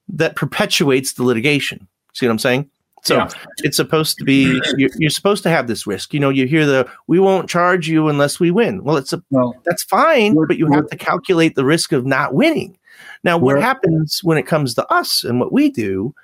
that 0.10 0.36
perpetuates 0.36 1.14
the 1.14 1.24
litigation. 1.24 1.88
See 2.14 2.26
what 2.26 2.32
I'm 2.32 2.40
saying? 2.40 2.70
So 3.04 3.16
yeah. 3.18 3.30
it's 3.58 3.76
supposed 3.76 4.18
to 4.20 4.24
be 4.24 4.62
you're, 4.78 4.90
you're, 4.98 5.10
supposed 5.10 5.44
to 5.44 5.50
have 5.50 5.68
this 5.68 5.86
risk. 5.86 6.14
You 6.14 6.22
know, 6.22 6.30
you 6.30 6.48
hear 6.48 6.66
the 6.66 6.90
we 7.08 7.20
won't 7.20 7.50
charge 7.50 7.88
you 7.90 8.08
unless 8.08 8.40
we 8.40 8.50
win. 8.50 8.84
Well, 8.84 8.96
it's 8.96 9.12
a 9.12 9.22
well, 9.30 9.56
that's 9.66 9.84
fine, 9.84 10.36
but 10.48 10.58
you 10.58 10.72
have 10.72 10.88
to 10.88 10.98
calculate 10.98 11.56
the 11.56 11.66
risk 11.66 11.92
of 11.92 12.06
not 12.06 12.34
winning. 12.34 12.78
Now, 13.24 13.38
what 13.38 13.62
happens 13.62 14.22
when 14.24 14.38
it 14.38 14.48
comes 14.48 14.74
to 14.76 14.92
us 14.92 15.24
and 15.24 15.40
what 15.40 15.52
we 15.52 15.70
do? 15.70 16.16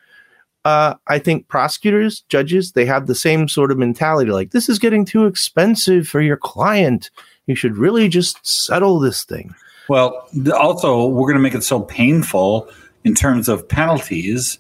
Uh, 0.66 0.96
I 1.08 1.20
think 1.20 1.48
prosecutors, 1.48 2.24
judges, 2.30 2.74
they 2.74 2.86
have 2.86 3.08
the 3.08 3.16
same 3.16 3.48
sort 3.48 3.72
of 3.72 3.78
mentality. 3.78 4.32
Like 4.32 4.52
this 4.52 4.70
is 4.70 4.80
getting 4.80 5.04
too 5.04 5.26
expensive 5.26 6.08
for 6.08 6.22
your 6.22 6.38
client. 6.38 7.12
You 7.46 7.56
should 7.56 7.78
really 7.78 8.08
just 8.08 8.46
settle 8.46 9.00
this 9.00 9.26
thing. 9.26 9.54
Well, 9.90 10.30
also, 10.56 11.08
we're 11.08 11.28
going 11.28 11.36
to 11.36 11.42
make 11.42 11.56
it 11.56 11.64
so 11.64 11.82
painful 11.82 12.70
in 13.04 13.16
terms 13.16 13.50
of 13.50 13.68
penalties 13.68 14.60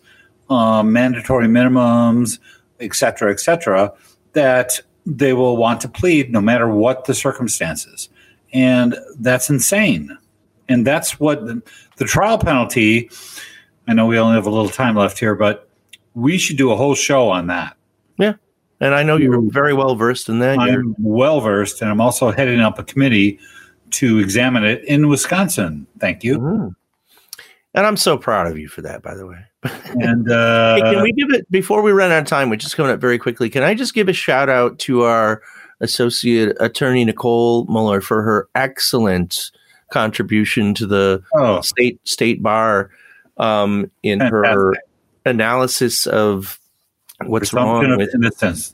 um, 0.50 0.92
mandatory 0.92 1.48
minimums, 1.48 2.40
et 2.80 2.96
cetera, 2.96 3.32
et 3.32 3.40
cetera, 3.40 3.94
that 4.34 4.82
they 5.06 5.34
will 5.34 5.58
want 5.58 5.82
to 5.82 5.88
plead 5.88 6.32
no 6.32 6.42
matter 6.42 6.68
what 6.70 7.06
the 7.06 7.14
circumstances. 7.14 8.10
And 8.54 8.98
that's 9.20 9.50
insane. 9.50 10.18
And 10.68 10.86
that's 10.86 11.20
what 11.20 11.46
the, 11.46 11.62
the 11.98 12.06
trial 12.06 12.38
penalty, 12.38 13.10
I 13.88 13.94
know 13.94 14.06
we 14.06 14.20
only 14.20 14.36
have 14.36 14.46
a 14.46 14.52
little 14.52 14.70
time 14.70 14.96
left 14.96 15.20
here, 15.20 15.36
but 15.36 15.70
we 16.14 16.38
should 16.38 16.58
do 16.58 16.72
a 16.72 16.76
whole 16.76 16.96
show 16.96 17.30
on 17.30 17.48
that. 17.48 17.76
Yeah. 18.18 18.34
And 18.80 18.94
I 18.96 19.04
know 19.04 19.18
you're 19.18 19.42
very 19.52 19.74
well 19.74 19.96
versed 19.96 20.30
in 20.30 20.40
that. 20.40 20.58
I'm 20.58 20.96
well 21.00 21.42
versed, 21.42 21.82
and 21.82 21.92
I'm 21.92 22.00
also 22.00 22.32
heading 22.32 22.62
up 22.62 22.80
a 22.80 22.84
committee 22.84 23.40
to 23.92 24.20
examine 24.20 24.64
it 24.64 24.84
in 24.86 25.10
Wisconsin. 25.10 25.86
Thank 26.00 26.24
you. 26.24 26.38
Mm-hmm. 26.40 26.68
And 27.74 27.86
I'm 27.86 27.98
so 27.98 28.18
proud 28.18 28.48
of 28.48 28.58
you 28.58 28.68
for 28.68 28.82
that, 28.84 29.02
by 29.02 29.16
the 29.16 29.28
way. 29.28 29.44
And 29.64 30.32
uh, 30.32 30.76
hey, 30.76 30.82
can 30.82 31.04
we 31.04 31.12
give 31.14 31.32
it 31.32 31.50
before 31.52 31.82
we 31.82 31.92
run 31.92 32.12
out 32.12 32.22
of 32.22 32.28
time, 32.28 32.50
which 32.50 32.66
is 32.66 32.76
coming 32.76 32.92
up 32.92 33.00
very 33.00 33.18
quickly? 33.18 33.50
Can 33.50 33.64
I 33.64 33.74
just 33.74 33.94
give 33.94 34.08
a 34.08 34.14
shout 34.14 34.50
out 34.50 34.80
to 34.80 35.04
our 35.04 35.42
associate 35.82 36.56
attorney 36.60 37.06
Nicole 37.06 37.66
Muller 37.66 38.02
for 38.02 38.22
her 38.22 38.50
excellent 38.56 39.52
contribution 39.92 40.74
to 40.76 40.86
the 40.86 41.24
oh. 41.36 41.62
state 41.62 42.00
state 42.08 42.44
bar 42.44 42.92
um, 43.38 43.90
in 44.04 44.20
Fantastic. 44.20 44.54
her 44.54 44.74
analysis 45.26 46.06
of 46.08 46.60
what's 47.26 47.54
wrong 47.54 47.98
with 47.98 48.14
innocence. 48.14 48.74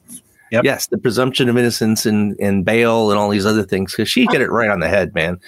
Yep. 0.51 0.63
Yes, 0.63 0.87
the 0.87 0.97
presumption 0.97 1.49
of 1.49 1.57
innocence 1.57 2.05
and, 2.05 2.35
and 2.39 2.63
bail 2.63 3.09
and 3.09 3.19
all 3.19 3.29
these 3.29 3.45
other 3.45 3.63
things 3.63 3.91
because 3.91 4.09
she 4.09 4.27
hit 4.29 4.41
it 4.41 4.51
right 4.51 4.69
on 4.69 4.79
the 4.79 4.87
head, 4.87 5.13
man. 5.13 5.39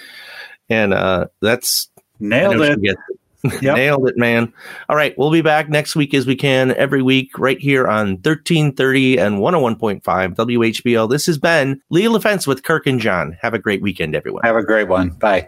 And 0.68 0.92
uh, 0.92 1.26
that's 1.40 1.88
nailed 2.18 2.60
it. 2.60 2.96
Yep. 3.44 3.76
Nailed 3.76 4.08
it, 4.08 4.16
man. 4.16 4.52
All 4.88 4.96
right. 4.96 5.16
We'll 5.16 5.30
be 5.30 5.42
back 5.42 5.68
next 5.68 5.94
week 5.94 6.12
as 6.12 6.26
we 6.26 6.34
can 6.34 6.72
every 6.72 7.02
week 7.02 7.38
right 7.38 7.58
here 7.58 7.86
on 7.86 8.14
1330 8.14 9.18
and 9.18 9.38
101.5 9.38 10.02
WHBL. 10.02 11.08
This 11.08 11.26
has 11.26 11.38
been 11.38 11.80
Legal 11.90 12.14
Defense 12.14 12.46
with 12.46 12.64
Kirk 12.64 12.86
and 12.86 13.00
John. 13.00 13.36
Have 13.40 13.54
a 13.54 13.58
great 13.58 13.80
weekend, 13.80 14.16
everyone. 14.16 14.42
Have 14.42 14.56
a 14.56 14.64
great 14.64 14.88
one. 14.88 15.10
Bye. 15.10 15.46